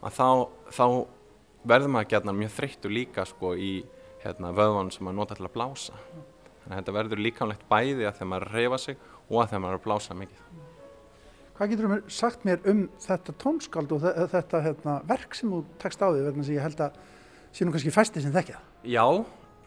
þá, 0.00 0.48
þá 0.70 0.86
verður 1.66 1.94
maður 1.94 2.10
gætna 2.14 2.34
mjög 2.36 2.52
þreyttur 2.56 2.94
líka 2.94 3.24
sko 3.28 3.54
í 3.56 3.72
hérna, 4.24 4.52
vöðvann 4.56 4.92
sem 4.92 5.06
maður 5.06 5.20
nota 5.20 5.38
til 5.38 5.46
að 5.48 5.54
blása 5.56 5.96
þannig 6.00 6.72
að 6.72 6.80
þetta 6.80 6.96
verður 6.96 7.24
líkamlegt 7.26 7.68
bæði 7.70 8.08
að 8.08 8.18
þegar 8.18 8.32
maður 8.32 8.52
reyfa 8.56 8.80
sig 8.80 9.00
og 9.28 9.38
að 9.40 9.48
þegar 9.52 9.62
maður 9.64 9.76
er 9.76 9.80
að 9.80 9.86
blása 9.88 10.18
mikið 10.18 10.66
Hvað 11.60 11.72
getur 11.74 11.90
þú 11.90 11.96
sagt 12.16 12.44
mér 12.48 12.62
um 12.72 12.78
þetta 13.04 13.32
tónskald 13.36 13.90
og 13.92 14.04
þetta 14.32 14.60
hérna, 14.64 14.92
verk 15.08 15.34
sem 15.36 15.50
þú 15.52 15.58
tekst 15.82 16.00
á 16.00 16.08
því 16.08 16.22
verðan 16.24 16.46
sem 16.46 16.56
ég 16.56 16.64
held 16.64 16.80
að 16.86 16.94
sé 17.52 17.66
nú 17.66 17.74
kannski 17.74 17.92
fæsti 17.94 18.22
sem 18.22 18.34
þekkja? 18.34 18.60
Já, 18.86 19.04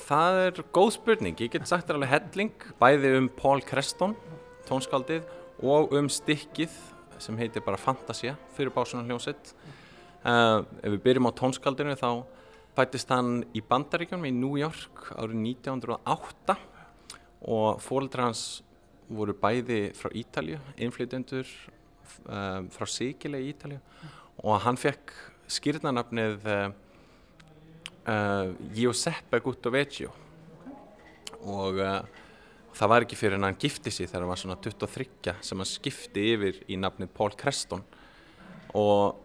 það 0.08 0.40
er 0.48 0.64
góð 0.76 0.92
spurning. 0.98 1.38
Ég 1.40 1.54
get 1.54 1.68
sagt 1.70 1.88
þér 1.88 2.00
alveg 2.00 2.14
helling 2.14 2.68
bæði 2.80 3.14
um 3.20 3.30
Paul 3.38 3.64
Creston, 3.66 4.16
tónskaldið 4.68 5.28
og 5.64 5.94
um 5.96 6.10
stikkið 6.12 6.74
sem 7.22 7.38
heitir 7.40 7.64
bara 7.64 7.80
Fantasia 7.80 8.36
fyrir 8.58 8.74
básunar 8.76 9.08
hljómsett. 9.08 9.54
Uh, 10.24 10.64
ef 10.80 10.94
við 10.96 11.02
byrjum 11.04 11.28
á 11.28 11.32
tónskaldinu 11.36 11.96
þá 12.00 12.24
fættist 12.78 13.12
hann 13.12 13.44
í 13.54 13.62
Bandaríkjum 13.62 14.24
í 14.26 14.32
New 14.34 14.56
York 14.58 15.12
árið 15.14 15.42
1908 15.54 16.56
og 17.54 17.82
fóröldra 17.84 18.30
hans 18.30 18.64
voru 19.12 19.36
bæði 19.36 19.92
frá 19.98 20.10
Ítalju, 20.16 20.58
innflytjendur 20.80 21.50
um, 22.26 22.70
frá 22.74 22.88
Sigile 22.90 23.44
í 23.44 23.52
Ítalja 23.52 23.82
og 24.42 24.64
hann 24.64 24.80
fekk 24.80 25.12
skýrnarnafnið 25.52 26.48
uh, 26.48 26.72
uh, 28.10 28.52
Giuseppe 28.76 29.40
Guttovecchio 29.44 30.12
og 31.44 31.82
uh, 31.82 32.00
það 32.74 32.92
var 32.94 33.06
ekki 33.06 33.20
fyrir 33.20 33.38
en 33.38 33.48
hann 33.48 33.60
gifti 33.60 33.92
sig 33.94 34.10
þegar 34.10 34.24
hann 34.24 34.32
var 34.32 34.42
svona 34.44 34.60
23 34.64 35.36
sem 35.44 35.64
hann 35.64 35.70
skipti 35.70 36.26
yfir 36.34 36.64
í 36.68 36.80
nafnið 36.80 37.14
Paul 37.18 37.36
Creston 37.40 37.84
og 38.74 39.20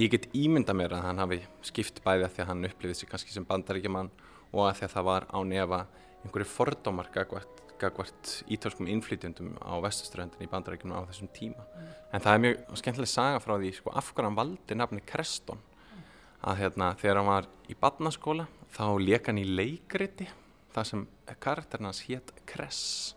ég 0.00 0.12
get 0.12 0.28
ímynda 0.36 0.74
mér 0.76 0.98
að 0.98 1.06
hann 1.08 1.22
hafi 1.22 1.40
skipt 1.66 2.02
bæði 2.04 2.26
að 2.26 2.36
því 2.36 2.44
að 2.44 2.52
hann 2.52 2.68
upplifið 2.70 3.00
sig 3.00 3.10
kannski 3.10 3.34
sem 3.34 3.48
bandaríkjumann 3.48 4.12
og 4.50 4.66
að 4.66 4.80
því 4.80 4.88
að 4.88 4.94
það 4.96 5.08
var 5.10 5.28
á 5.30 5.38
nefa 5.46 5.80
einhverju 6.20 6.50
fordómar 6.50 7.10
gagvært 7.14 7.60
gagvart 7.80 8.32
ítalskum 8.52 8.88
innflytjandum 8.90 9.54
á 9.64 9.80
vestuströndin 9.84 10.44
í 10.44 10.50
bandarækjum 10.50 10.92
á 10.92 11.00
þessum 11.08 11.30
tíma. 11.32 11.64
En 12.12 12.22
það 12.22 12.34
er 12.34 12.42
mjög 12.44 12.78
skemmtileg 12.80 13.10
saga 13.10 13.40
frá 13.42 13.54
því 13.56 13.72
sko, 13.78 13.92
af 13.96 14.10
hvernig 14.12 14.30
hann 14.30 14.40
valdi 14.40 14.76
nafni 14.76 15.04
Creston. 15.06 15.62
Að 16.40 16.62
hérna, 16.62 16.94
þegar 16.96 17.20
hann 17.20 17.28
var 17.28 17.48
í 17.68 17.76
badnaskóla 17.76 18.46
þá 18.72 18.84
leka 19.02 19.30
hann 19.30 19.42
í 19.42 19.48
leikriti 19.48 20.28
það 20.74 20.88
sem 20.90 21.06
karakterinn 21.42 21.90
hans 21.90 22.04
hétt 22.06 22.32
Kress. 22.48 23.14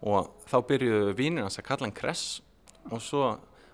Og 0.00 0.30
þá 0.48 0.56
byrjuðu 0.70 1.14
vínir 1.18 1.44
hans 1.44 1.60
að 1.60 1.68
kalla 1.68 1.88
hann 1.88 1.96
Kress 1.96 2.40
og 2.88 3.02
svo 3.04 3.24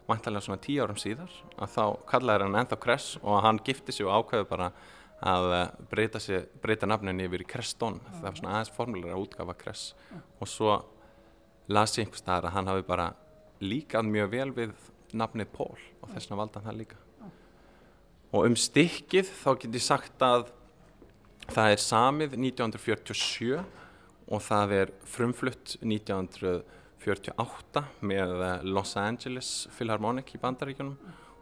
vantarlega 0.06 0.46
svona 0.46 0.62
tíu 0.62 0.82
árum 0.82 0.98
síðar 0.98 1.32
að 1.58 1.72
þá 1.76 1.84
kallaði 2.10 2.46
hann 2.46 2.60
ennþá 2.62 2.78
Kress 2.82 3.16
og 3.22 3.40
hann 3.44 3.62
gifti 3.66 3.94
sig 3.94 4.06
og 4.06 4.20
ákveði 4.20 4.48
bara 4.50 4.70
að 5.26 5.46
eh, 5.56 5.70
breyta, 5.90 6.20
sér, 6.20 6.44
breyta 6.62 6.88
nafninni 6.88 7.26
yfir 7.26 7.42
í 7.42 7.48
Creston 7.48 8.00
það 8.10 8.26
var 8.26 8.36
svona 8.40 8.52
aðeins 8.56 8.74
formulega 8.76 9.20
útgafa 9.20 9.56
Cress 9.58 9.94
og 10.12 10.50
svo 10.50 10.76
las 11.72 11.96
ég 11.96 12.04
einhvers 12.04 12.22
staðar 12.22 12.50
að 12.50 12.56
hann 12.58 12.70
hafi 12.72 12.86
bara 12.86 13.08
líkað 13.64 14.12
mjög 14.12 14.30
vel 14.34 14.50
við 14.60 14.76
nafnið 15.16 15.52
Pól 15.54 15.74
og 16.02 16.12
þess 16.12 16.28
vegna 16.28 16.40
valda 16.42 16.60
hann 16.60 16.68
það 16.68 16.80
líka 16.82 17.05
og 18.34 18.48
um 18.48 18.56
stikkið 18.58 19.28
þá 19.42 19.50
get 19.62 19.76
ég 19.76 19.84
sagt 19.84 20.24
að 20.24 20.48
það 21.52 21.72
er 21.72 21.82
samið 21.82 22.38
1947 22.40 23.60
og 24.26 24.42
það 24.42 24.74
er 24.80 24.92
frumflutt 25.06 25.76
1948 25.84 27.84
með 28.06 28.42
eh, 28.48 28.66
Los 28.66 28.96
Angeles 28.98 29.52
Philharmonic 29.76 30.34
í 30.34 30.42
bandaríkunum 30.42 30.96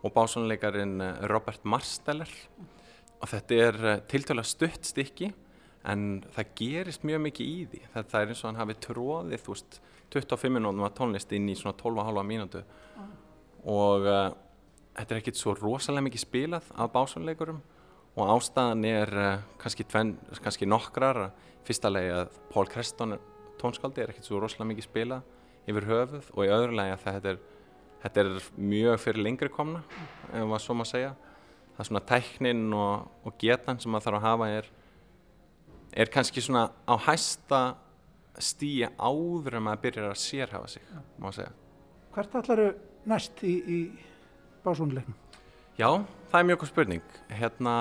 og 0.04 0.12
básónleikarin 0.12 1.00
eh, 1.00 1.24
Robert 1.30 1.64
Marsteller. 1.64 2.28
Og 3.22 3.30
þetta 3.32 3.60
er 3.68 3.80
eh, 3.88 4.04
tiltöla 4.10 4.44
stutt 4.44 4.84
stykki 4.84 5.32
en 5.88 6.20
það 6.36 6.54
gerist 6.60 7.08
mjög 7.08 7.24
mikið 7.30 7.48
í 7.48 7.66
því. 7.72 7.82
Þetta 7.96 8.20
er 8.20 8.32
eins 8.32 8.44
og 8.44 8.50
hann 8.50 8.60
hafi 8.60 8.80
tróðið 8.84 9.48
veist 9.48 9.80
25 10.14 10.52
minútum 10.52 10.84
að 10.86 10.96
tónlist 11.00 11.32
inn 11.36 11.48
í 11.48 11.56
svona 11.58 11.76
12,5 11.80 12.28
mínútu. 12.28 12.60
Og 13.72 14.04
þetta 14.94 15.14
er 15.14 15.20
ekkert 15.20 15.40
svo 15.40 15.54
rosalega 15.58 16.06
mikið 16.08 16.24
spilað 16.24 16.70
af 16.78 16.92
básunleikurum 16.94 17.60
og 18.14 18.30
ástæðan 18.36 18.84
er 18.86 19.14
uh, 19.18 19.30
kannski, 19.58 19.86
tven, 19.90 20.14
kannski 20.42 20.68
nokkrar 20.70 21.28
fyrsta 21.66 21.90
legi 21.90 22.12
að 22.14 22.38
Pól 22.52 22.68
Creston 22.70 23.16
tónskaldi 23.60 24.04
er 24.04 24.12
ekkert 24.12 24.28
svo 24.28 24.40
rosalega 24.42 24.70
mikið 24.70 24.88
spilað 24.88 25.70
yfir 25.70 25.88
höfuð 25.88 26.30
og 26.34 26.42
í 26.44 26.52
öðru 26.52 26.78
legi 26.78 26.94
að 26.94 27.04
þetta 27.08 27.32
er, 27.32 27.42
þetta 28.04 28.24
er 28.24 28.32
mjög 28.72 28.98
fyrir 29.02 29.26
lengri 29.26 29.50
komna 29.52 29.82
ef 30.30 30.44
maður 30.44 30.66
svo 30.66 30.78
maður 30.78 30.92
segja 30.92 31.14
það 31.74 31.82
er 31.82 31.90
svona 31.90 32.04
tæknin 32.10 32.64
og, 32.78 33.06
og 33.26 33.38
getan 33.40 33.80
sem 33.82 33.90
maður 33.90 34.08
þarf 34.08 34.20
að 34.20 34.26
hafa 34.28 34.50
er, 34.60 34.70
er 36.04 36.12
kannski 36.14 36.44
svona 36.44 36.68
á 36.86 36.94
hæsta 37.08 37.62
stíi 38.38 38.86
áður 38.98 39.58
en 39.58 39.66
maður 39.66 39.82
byrjar 39.84 40.10
að 40.10 40.20
sérhafa 40.22 40.70
sig, 40.70 40.86
má 41.22 41.30
segja. 41.34 41.52
Hvert 42.14 42.34
allar 42.38 42.62
eru 42.62 42.72
næst 43.10 43.42
í, 43.46 43.54
í 43.54 43.78
básónuleiknum? 44.64 45.16
Já, 45.78 45.88
það 46.30 46.40
er 46.40 46.48
mjög 46.48 46.60
góð 46.62 46.70
spurning. 46.70 47.16
Hérna, 47.28 47.74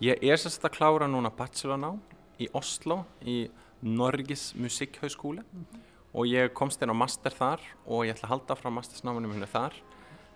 ég 0.00 0.22
er 0.24 0.40
sérst 0.40 0.64
að 0.64 0.76
klára 0.78 1.08
núna 1.10 1.30
bachelorná 1.30 1.94
í 2.40 2.48
Oslo 2.56 3.04
í 3.20 3.50
Norgis 3.82 4.54
Musikkhauskúli 4.56 5.40
mm 5.40 5.64
-hmm. 5.64 5.80
og 6.12 6.26
ég 6.26 6.52
komst 6.52 6.82
inn 6.82 6.90
á 6.90 6.96
master 6.96 7.30
þar 7.32 7.60
og 7.86 8.04
ég 8.04 8.14
ætla 8.14 8.28
að 8.28 8.32
halda 8.32 8.54
frá 8.54 8.70
mastersnámanum 8.70 9.32
henni 9.32 9.46
þar 9.46 9.72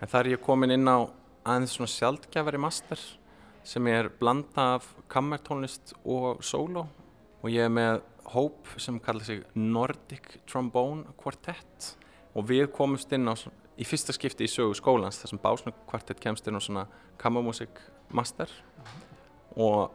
en 0.01 0.09
þar 0.09 0.27
er 0.27 0.33
ég 0.37 0.41
komin 0.41 0.71
inn 0.71 0.89
á 0.89 1.09
aðeins 1.45 1.77
svona 1.77 1.89
sjálfgefari 1.89 2.59
master 2.59 2.99
sem 3.63 3.87
er 3.87 4.09
blanda 4.09 4.75
af 4.75 4.95
kammertónlist 5.09 5.95
og 6.05 6.43
solo 6.45 6.89
og 7.43 7.51
ég 7.51 7.65
er 7.65 7.69
með 7.69 8.03
hóp 8.25 8.69
sem 8.77 9.01
kallar 9.01 9.25
sig 9.25 9.45
Nordic 9.55 10.41
Trombone 10.47 11.05
Quartet 11.17 11.97
og 12.35 12.49
við 12.49 12.71
komumst 12.73 13.13
inn 13.13 13.29
á 13.29 13.35
í 13.79 13.87
fyrsta 13.89 14.15
skipti 14.15 14.47
í 14.47 14.51
sögu 14.51 14.77
skólans 14.79 15.21
þar 15.21 15.33
sem 15.33 15.43
básnugkvartett 15.43 16.23
kemst 16.23 16.47
inn 16.49 16.59
á 16.59 16.63
svona 16.63 16.85
kammermusik 17.21 17.81
master 18.15 18.51
og 19.57 19.95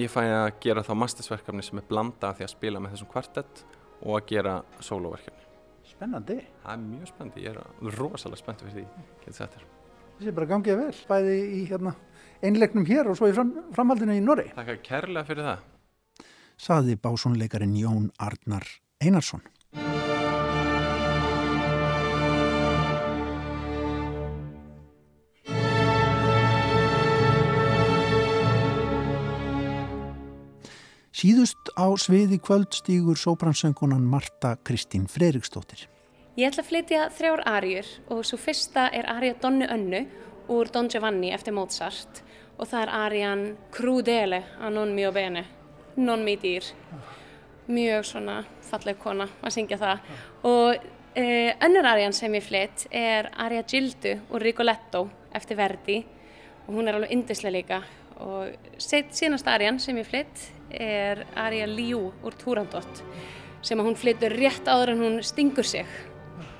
ég 0.00 0.12
fæði 0.12 0.36
að 0.38 0.52
gera 0.64 0.86
þá 0.86 0.94
mastersverkefni 1.02 1.66
sem 1.66 1.82
er 1.82 1.88
blanda 1.90 2.30
af 2.30 2.38
því 2.38 2.48
að 2.48 2.54
spila 2.54 2.80
með 2.80 2.96
þessum 2.96 3.12
kvartett 3.12 3.64
og 4.00 4.16
að 4.20 4.30
gera 4.34 4.60
soloverkefni 4.80 5.48
Spennandi 5.90 6.38
Það 6.62 6.72
er 6.72 6.80
mjög 6.86 7.10
spennandi, 7.10 7.44
ég 7.44 7.58
er 7.58 7.98
rosalega 7.98 8.40
spenntið 8.40 8.70
fyrir 8.70 8.88
því, 8.88 9.12
getur 9.24 9.38
þetta 9.42 9.58
þér 9.58 9.68
þessi 10.20 10.36
bara 10.36 10.48
gangið 10.50 10.80
vel, 10.80 10.96
bæði 11.08 11.36
í 11.40 11.60
hérna, 11.70 11.94
einlegnum 12.44 12.86
hér 12.88 13.08
og 13.10 13.16
svo 13.18 13.30
í 13.30 13.36
fram, 13.36 13.54
framhaldinu 13.76 14.16
í 14.18 14.24
Norri. 14.24 14.50
Takk 14.56 14.74
að 14.74 14.82
kærlega 14.84 15.28
fyrir 15.28 15.48
það. 15.48 15.62
Saði 16.60 16.96
básónleikarin 17.00 17.76
Jón 17.80 18.10
Arnar 18.20 18.66
Einarsson. 19.00 19.42
Síðust 31.20 31.68
á 31.76 31.84
sviði 32.00 32.38
kvöld 32.40 32.72
stýgur 32.72 33.18
sóbransöngunan 33.20 34.06
Marta 34.08 34.54
Kristín 34.64 35.02
Freiriksdóttir. 35.04 35.82
Ég 36.38 36.48
ætla 36.48 36.62
að 36.62 36.70
flytja 36.70 37.00
þrjár 37.12 37.42
arjur 37.50 37.90
og 38.14 38.22
svo 38.24 38.38
fyrsta 38.40 38.86
er 38.96 39.04
arja 39.10 39.34
Donnu 39.42 39.68
Önnu 39.68 40.00
úr 40.48 40.70
Don 40.72 40.88
Giovanni 40.88 41.34
eftir 41.36 41.52
Mozart 41.52 42.22
og 42.56 42.70
það 42.70 42.86
er 42.86 42.94
arjan 43.02 43.44
Crudele 43.74 44.40
a 44.64 44.72
non 44.72 44.94
mio 44.96 45.12
bene, 45.12 45.44
non 46.00 46.24
mi 46.24 46.38
dýr. 46.40 46.64
Mjög 47.68 48.08
svona 48.14 48.40
falleg 48.70 48.96
kona 49.04 49.28
að 49.42 49.56
syngja 49.58 49.82
það. 49.82 50.10
Og 50.48 50.72
uh, 50.72 51.52
önnur 51.68 51.92
arjan 51.92 52.16
sem 52.16 52.40
ég 52.40 52.48
flytt 52.48 52.88
er 52.88 53.28
arja 53.36 53.66
Gildu 53.68 54.16
úr 54.30 54.48
Rigoletto 54.48 55.10
eftir 55.36 55.60
Verdi 55.60 56.00
og 56.64 56.78
hún 56.78 56.88
er 56.88 56.96
alveg 56.96 57.12
indislega 57.12 57.58
líka. 57.60 57.86
Og 58.20 58.52
sínast 58.80 59.48
arjan 59.48 59.80
sem 59.80 59.96
ég 60.00 60.08
flytt 60.08 60.46
er 60.70 61.24
arja 61.38 61.66
Liu 61.66 62.10
úr 62.22 62.36
Turandot 62.38 63.02
sem 63.64 63.80
að 63.80 63.90
hún 63.90 63.98
flyttur 63.98 64.32
rétt 64.36 64.68
áður 64.68 64.94
en 64.94 65.02
hún 65.04 65.18
stingur 65.24 65.66
sig 65.66 65.88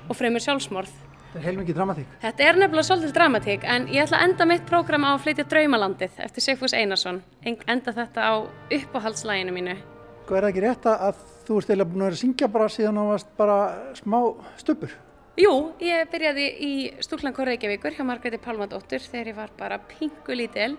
og 0.09 0.17
fremur 0.17 0.43
sjálfsmorð. 0.43 0.91
Þetta 1.31 1.39
er 1.39 1.45
heilmikið 1.47 1.77
dramatík. 1.77 2.15
Þetta 2.21 2.43
er 2.43 2.57
nefnilega 2.59 2.87
svolítið 2.89 3.13
dramatík 3.15 3.67
en 3.73 3.85
ég 3.87 4.03
ætla 4.03 4.19
að 4.19 4.25
enda 4.27 4.47
mitt 4.49 4.65
prógram 4.67 5.05
á 5.07 5.09
að 5.13 5.21
flytja 5.23 5.45
Draumalandið 5.53 6.17
eftir 6.25 6.43
Sigfús 6.43 6.75
Einarsson. 6.75 7.21
Enda 7.47 7.93
þetta 7.95 8.25
á 8.27 8.33
uppáhaldslæginu 8.77 9.55
mínu. 9.55 9.77
Sko 10.25 10.35
er 10.35 10.45
það 10.45 10.51
ekki 10.51 10.65
rétt 10.65 10.89
að 10.91 11.23
þú 11.47 11.61
ert 11.61 11.71
eða 11.71 11.87
búin 11.87 12.03
að 12.03 12.09
vera 12.09 12.17
að 12.17 12.21
syngja 12.25 12.51
bara 12.51 12.67
síðan 12.75 12.99
á 12.99 13.05
bara 13.39 13.57
smá 13.97 14.19
stupur? 14.59 14.93
Jú, 15.39 15.53
ég 15.79 16.11
byrjaði 16.11 16.45
í 16.59 16.71
Stúrlangur 16.99 17.47
Reykjavíkur 17.47 17.95
hjá 17.95 18.03
Margreði 18.05 18.41
Pálmadóttur 18.43 18.99
þegar 18.99 19.31
ég 19.31 19.37
var 19.39 19.53
bara 19.57 19.79
pingu 19.87 20.35
lítil 20.35 20.75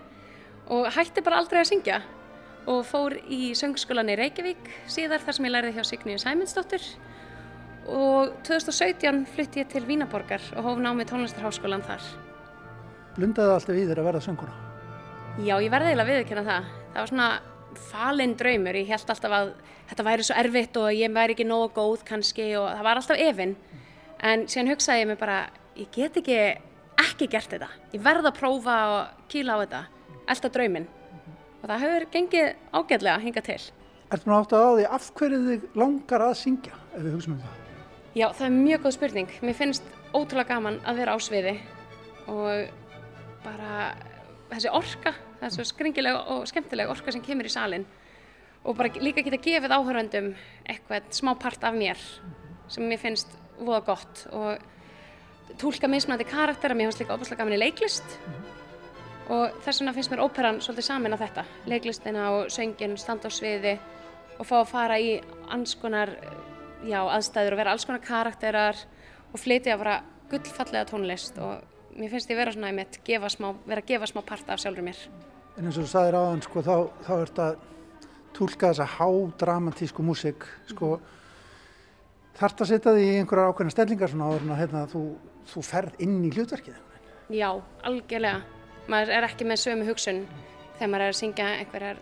og 0.71 0.89
hætti 0.95 1.23
bara 1.25 1.41
aldrei 1.41 1.61
að 1.61 1.71
syngja 1.71 2.01
og 2.69 2.85
fór 2.87 3.17
í 3.27 3.51
söngskólan 3.59 4.11
í 4.13 4.17
Reykjavík 4.19 4.69
síðar 4.87 5.23
þar 5.25 5.37
sem 5.37 5.47
ég 5.47 5.53
lærði 5.55 5.73
hjá 5.75 5.83
Signíu 5.87 6.19
Sæmundsdóttur 6.21 6.85
og 7.91 8.37
2017 8.47 9.25
flytti 9.33 9.63
ég 9.63 9.71
til 9.71 9.83
Vínaborgar 9.87 10.43
og 10.55 10.69
hóf 10.69 10.79
námið 10.79 11.09
tónlistarháskólan 11.11 11.83
þar. 11.83 12.05
Blundaði 13.17 13.57
alltaf 13.57 13.75
í 13.75 13.83
þér 13.89 13.99
að 13.99 14.07
verða 14.07 14.23
sönguna? 14.23 14.55
Já, 15.43 15.57
ég 15.59 15.71
verði 15.73 15.91
eiginlega 15.91 16.09
viðkynna 16.13 16.45
það. 16.47 16.71
Það 16.93 17.01
var 17.01 17.11
svona 17.11 17.29
falinn 17.89 18.35
draumur, 18.39 18.77
ég 18.77 18.91
held 18.93 19.11
alltaf 19.11 19.35
að 19.35 19.53
þetta 19.89 20.05
væri 20.07 20.25
svo 20.25 20.37
erfitt 20.39 20.77
og 20.79 20.91
ég 20.95 21.13
væri 21.13 21.35
ekki 21.35 21.47
nógu 21.47 21.71
góð 21.75 22.03
kannski 22.07 22.53
og 22.59 22.69
það 22.71 22.85
var 22.87 22.99
alltaf 23.01 23.21
efinn 23.21 23.55
en 24.23 24.45
síðan 24.49 24.71
hugsaði 24.73 25.03
ég 25.03 25.09
mig 25.09 25.19
bara 25.19 25.39
ég 25.77 25.89
get 25.93 26.17
ekki 26.21 26.37
ekki 27.03 27.27
gert 27.31 27.51
þetta 27.53 27.69
ég 27.93 28.03
verð 28.05 28.29
að 28.29 28.37
prófa 28.39 28.77
og 28.93 29.27
kýla 29.31 29.57
á 29.57 29.61
þetta 29.63 29.81
alltaf 30.27 30.53
drauminn. 30.53 30.87
Og 31.61 31.69
það 31.69 31.83
hefur 31.85 32.05
gengið 32.13 32.47
ágætlega 32.75 33.15
að 33.15 33.25
hinga 33.27 33.43
til. 33.47 33.59
Ertu 34.13 34.29
nú 34.29 34.37
átt 34.37 34.53
að 34.53 34.63
á 34.63 34.71
því 34.77 34.87
af 34.97 35.09
hverju 35.17 35.41
þig 35.47 35.67
langar 35.79 36.25
að 36.27 36.33
syngja 36.41 36.79
ef 36.93 37.01
við 37.01 37.13
hugsaum 37.15 37.35
um 37.35 37.43
það? 37.43 37.59
Já, 38.13 38.27
það 38.29 38.45
er 38.45 38.55
mjög 38.57 38.83
góð 38.83 38.95
spurning. 38.97 39.35
Mér 39.41 39.57
finnst 39.57 39.87
ótrúlega 40.13 40.51
gaman 40.51 40.79
að 40.85 40.99
vera 41.01 41.15
á 41.15 41.17
sviði 41.23 41.53
og 42.29 42.67
bara 43.43 43.77
þessi 44.51 44.71
orka, 44.71 45.13
þessi 45.41 45.65
skringileg 45.71 46.19
og 46.35 46.43
skemmtileg 46.51 46.91
orka 46.93 47.13
sem 47.13 47.23
kemur 47.25 47.49
í 47.49 47.53
salin 47.53 47.87
og 48.63 48.77
bara 48.79 48.91
líka 49.03 49.23
geta 49.25 49.39
gefið 49.41 49.73
áhöröndum 49.75 50.29
eitthvað 50.69 51.09
smá 51.15 51.33
part 51.39 51.63
af 51.67 51.75
mér 51.75 51.99
sem 52.71 52.85
mér 52.87 53.01
finnst 53.01 53.33
voða 53.59 53.81
gott 53.89 54.23
og 54.31 54.61
tólka 55.59 55.89
mismunandi 55.91 56.27
karaktera, 56.29 56.75
mér 56.77 56.91
finnst 56.91 57.03
líka 57.03 57.17
óbúslega 57.17 57.41
gaman 57.41 57.57
í 57.57 57.63
leiklist 57.65 58.17
og 59.31 59.59
þess 59.63 59.81
vegna 59.81 59.93
finnst 59.95 60.11
mér 60.11 60.23
óperan 60.23 60.59
svolítið 60.63 60.87
samin 60.87 61.15
að 61.15 61.25
þetta. 61.25 61.43
Leiklistina 61.71 62.29
og 62.35 62.49
söngin, 62.51 62.95
standa 62.99 63.29
á 63.29 63.31
sviði 63.31 63.75
og 64.39 64.47
fá 64.47 64.55
að 64.59 64.71
fara 64.71 64.97
í 64.99 65.13
alls 65.53 65.75
konar 65.79 66.11
já, 66.83 66.99
aðstæður 67.01 67.55
og 67.55 67.61
vera 67.61 67.75
alls 67.75 67.85
konar 67.87 68.03
karakterar 68.03 68.79
og 69.31 69.39
flytja 69.39 69.75
að 69.75 69.83
vera 69.83 69.99
gullfallega 70.31 70.89
tónlist. 70.89 71.37
Og 71.39 71.99
mér 71.99 72.11
finnst 72.11 72.31
ég 72.33 72.39
vera 72.39 72.53
svona 72.55 72.73
í 72.73 72.77
mitt 72.77 72.99
smá, 73.31 73.53
vera 73.65 73.83
að 73.83 73.91
gefa 73.93 74.09
smá 74.11 74.23
part 74.25 74.49
af 74.49 74.59
sjálfur 74.59 74.83
mér. 74.83 74.99
En 75.57 75.67
eins 75.67 75.77
og 75.77 75.85
þú 75.85 75.91
sagðir 75.91 76.17
aðan 76.17 76.41
sko 76.41 76.63
þá, 76.65 76.75
þá 77.05 77.13
er 77.13 77.27
þetta 77.29 77.49
tólka 78.33 78.71
þessa 78.71 78.89
hádramatísku 78.97 80.03
músik 80.03 80.47
sko. 80.71 80.97
Þarft 82.33 82.65
að 82.65 82.71
setja 82.71 82.95
því 82.95 83.05
í 83.05 83.19
einhverjar 83.21 83.53
ákveðna 83.53 83.75
stellingar 83.75 84.09
svona 84.09 84.31
áður 84.31 84.47
en 84.47 84.55
að 84.55 84.61
hérna, 84.63 84.83
þú, 84.89 85.03
þú 85.51 85.63
ferð 85.67 86.01
inn 86.01 86.17
í 86.25 86.33
hlutverkið? 86.33 86.79
Já, 87.29 87.49
algjörlega 87.85 88.41
maður 88.87 89.13
er 89.17 89.27
ekki 89.27 89.47
með 89.47 89.61
sömu 89.63 89.87
hugsun 89.87 90.25
þegar 90.77 90.91
maður 90.91 91.05
er 91.05 91.13
að 91.13 91.19
syngja 91.19 91.47
einhverjar 91.59 92.01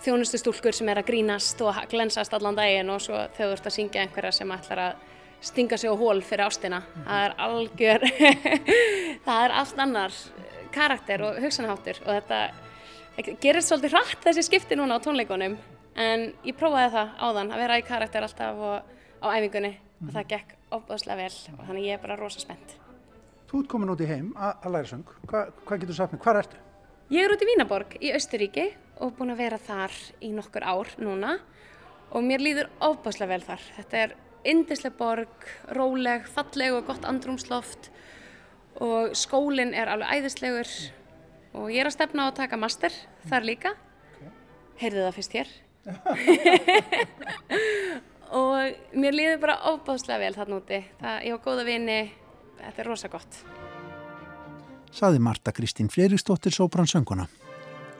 þjónustu 0.00 0.40
stúlkur 0.40 0.76
sem 0.76 0.88
er 0.88 1.00
að 1.02 1.10
grínast 1.10 1.60
og 1.64 1.76
glensast 1.90 2.34
allan 2.34 2.56
daginn 2.56 2.90
og 2.90 3.02
svo 3.04 3.18
þegar 3.36 3.50
þú 3.50 3.56
ert 3.56 3.66
að 3.66 3.76
syngja 3.76 4.04
einhverjar 4.04 4.36
sem 4.36 4.54
ætlar 4.56 4.84
að 4.86 5.08
stinga 5.40 5.76
sig 5.80 5.90
á 5.92 5.96
hól 5.96 6.22
fyrir 6.22 6.46
ástina 6.46 6.80
mm 6.80 6.86
-hmm. 6.86 7.04
það 7.04 7.24
er 7.24 7.34
algjör 7.46 8.02
það 9.26 9.44
er 9.44 9.50
allt 9.50 9.78
annar 9.78 10.12
karakter 10.72 11.22
og 11.22 11.40
hugsanháttur 11.42 12.00
og 12.06 12.12
þetta 12.14 12.50
gerist 13.40 13.68
svolítið 13.68 13.90
hratt 13.90 14.24
þessi 14.24 14.42
skipti 14.42 14.76
núna 14.76 14.96
á 14.96 15.04
tónleikunum 15.04 15.56
en 15.96 16.32
ég 16.44 16.56
prófaði 16.56 16.92
það 16.94 17.08
áðan 17.18 17.52
að 17.52 17.62
vera 17.64 17.78
í 17.78 17.86
karakter 17.86 18.22
alltaf 18.22 18.56
og, 18.56 18.82
á 19.20 19.26
æfingunni 19.36 19.74
mm. 19.76 20.08
og 20.08 20.14
það 20.14 20.28
gekk 20.34 20.54
opbáðslega 20.70 21.16
vel 21.16 21.58
og 21.58 21.66
þannig 21.66 21.84
ég 21.84 21.98
er 21.98 22.04
bara 22.04 22.16
rosa 22.16 22.40
spennt. 22.40 22.79
Þú 23.50 23.64
ert 23.64 23.66
komin 23.72 23.90
út 23.90 23.98
í 23.98 24.06
heim 24.06 24.28
að 24.38 24.66
læra 24.70 24.86
söng, 24.86 25.08
Hva, 25.26 25.40
hvað 25.66 25.80
getur 25.80 25.90
þú 25.90 25.94
sagt 25.96 26.12
mér, 26.14 26.20
hvað 26.22 26.36
ertu? 26.44 26.58
Ég 27.10 27.24
er 27.26 27.32
út 27.34 27.40
í 27.42 27.46
Vínaborg 27.48 27.96
í 27.98 28.12
Östuríki 28.14 28.66
og 29.02 29.16
búin 29.16 29.32
að 29.34 29.40
vera 29.42 29.56
þar 29.58 29.96
í 30.22 30.28
nokkur 30.30 30.62
ár 30.62 30.92
núna 31.02 31.32
og 32.14 32.22
mér 32.22 32.44
líður 32.44 32.70
opbáðslega 32.78 33.32
vel 33.32 33.42
þar. 33.48 33.64
Þetta 33.80 34.04
er 34.04 34.14
indislega 34.52 34.94
borg, 35.00 35.48
róleg, 35.74 36.28
falleg 36.30 36.76
og 36.76 36.86
gott 36.92 37.08
andrumsloft 37.10 37.90
og 38.78 39.18
skólinn 39.18 39.74
er 39.74 39.90
alveg 39.90 40.20
æðislegur 40.20 40.70
og 41.58 41.74
ég 41.74 41.82
er 41.82 41.90
að 41.90 41.96
stefna 41.98 42.30
á 42.30 42.30
að 42.30 42.38
taka 42.44 42.60
master 42.60 42.94
þar 43.26 43.48
líka 43.50 43.74
okay. 43.74 44.30
heyrðu 44.84 45.08
það 45.08 45.18
fyrst 45.18 45.36
hér 45.40 45.52
og 48.44 48.94
mér 48.94 49.18
líður 49.18 49.42
bara 49.42 49.58
ofbáslega 49.72 50.22
vel 50.22 50.34
þarna 50.38 50.62
úti 50.62 50.82
það, 51.02 51.22
ég 51.26 51.34
hafa 51.34 51.44
góða 51.50 51.66
vini 51.66 52.00
þetta 52.64 52.82
er 52.84 52.90
rosa 52.90 53.12
gott. 53.12 53.42
Saði 54.90 55.20
Marta 55.22 55.52
Kristín 55.54 55.88
Freiriksdóttir 55.92 56.54
Sóbransönguna 56.54 57.28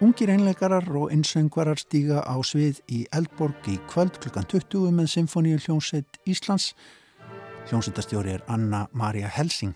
Ungir 0.01 0.31
einleikarar 0.33 0.87
og 0.97 1.11
einsöngvarar 1.13 1.77
stíga 1.77 2.23
á 2.25 2.41
svið 2.41 2.79
í 2.89 3.03
Eldborg 3.13 3.67
í 3.69 3.75
kvöld 3.91 4.15
klukkan 4.23 4.47
20 4.49 4.95
með 4.97 5.11
Symfóníu 5.13 5.59
hljómsveit 5.61 6.17
Íslands. 6.25 6.71
Hljómsveitastjóri 7.69 8.33
er 8.39 8.45
Anna 8.49 8.87
Maria 8.97 9.29
Helsing. 9.29 9.75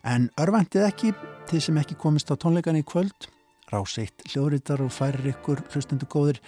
En 0.00 0.30
örvendið 0.40 0.86
ekki 0.86 1.12
til 1.50 1.60
sem 1.60 1.76
ekki 1.76 1.98
komist 2.00 2.32
á 2.32 2.40
tónleikan 2.40 2.80
í 2.80 2.86
kvöld. 2.88 3.28
Ráseitt 3.68 4.24
hljóðritar 4.30 4.80
og 4.80 4.94
færir 4.96 5.28
ykkur 5.34 5.60
hlustundu 5.68 6.08
góðir 6.08 6.40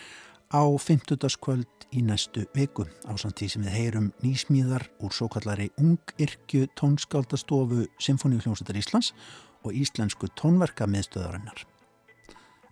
á 0.49 0.64
50. 0.78 1.36
kvöld 1.40 1.68
í 1.92 2.01
næstu 2.01 2.46
viku 2.57 2.86
á 3.05 3.12
samtíð 3.20 3.51
sem 3.53 3.64
við 3.66 3.74
heyrum 3.76 4.07
nýsmíðar 4.24 4.86
úr 5.05 5.12
svo 5.12 5.28
kallari 5.28 5.68
ungirkju 5.76 6.70
tónskáldastofu 6.72 7.84
Symfóníu 8.01 8.40
hljómsveitar 8.40 8.80
Íslands 8.80 9.12
og 9.64 9.76
íslensku 9.76 10.30
tónverka 10.32 10.88
miðstöðarinnar. 10.88 11.66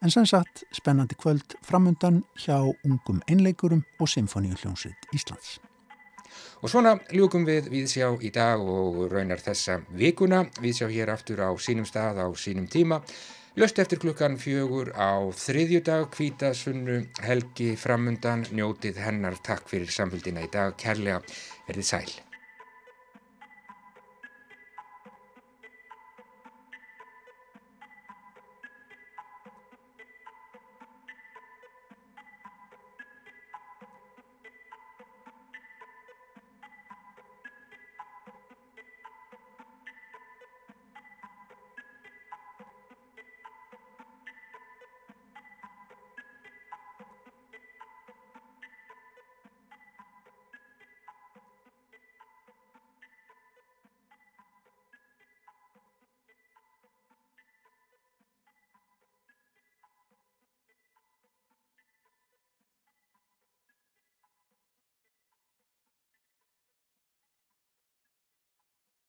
En 0.00 0.10
sem 0.10 0.26
sagt 0.26 0.64
spennandi 0.72 1.16
kvöld 1.20 1.56
framundan 1.64 2.22
hjá 2.40 2.60
ungum 2.84 3.20
einleikurum 3.28 3.84
og 4.00 4.08
Symfóníu 4.08 4.56
hljómsveit 4.56 5.12
Íslands. 5.12 5.58
Og 6.64 6.72
svona 6.72 6.96
ljúkum 7.12 7.44
við 7.44 7.68
viðsjá 7.72 8.08
í 8.24 8.30
dag 8.32 8.60
og 8.60 9.06
raunar 9.12 9.40
þessa 9.40 9.82
vikuna. 9.92 10.46
Viðsjá 10.60 10.88
hér 10.88 11.12
aftur 11.12 11.44
á 11.44 11.50
sínum 11.60 11.84
stað 11.88 12.24
á 12.24 12.28
sínum 12.32 12.68
tíma. 12.68 13.02
Löst 13.56 13.78
eftir 13.78 13.96
klukkan 13.96 14.34
fjögur 14.36 14.90
á 14.92 15.32
þriðjudag, 15.32 16.10
kvítasunnu, 16.12 16.98
helgi, 17.24 17.70
framundan, 17.80 18.44
njótið 18.52 19.00
hennar. 19.00 19.40
Takk 19.48 19.72
fyrir 19.72 19.88
samfélgina 19.88 20.44
í 20.44 20.52
dag. 20.52 20.76
Kærlega, 20.76 21.22
verðið 21.64 21.88
sæl. 21.88 22.25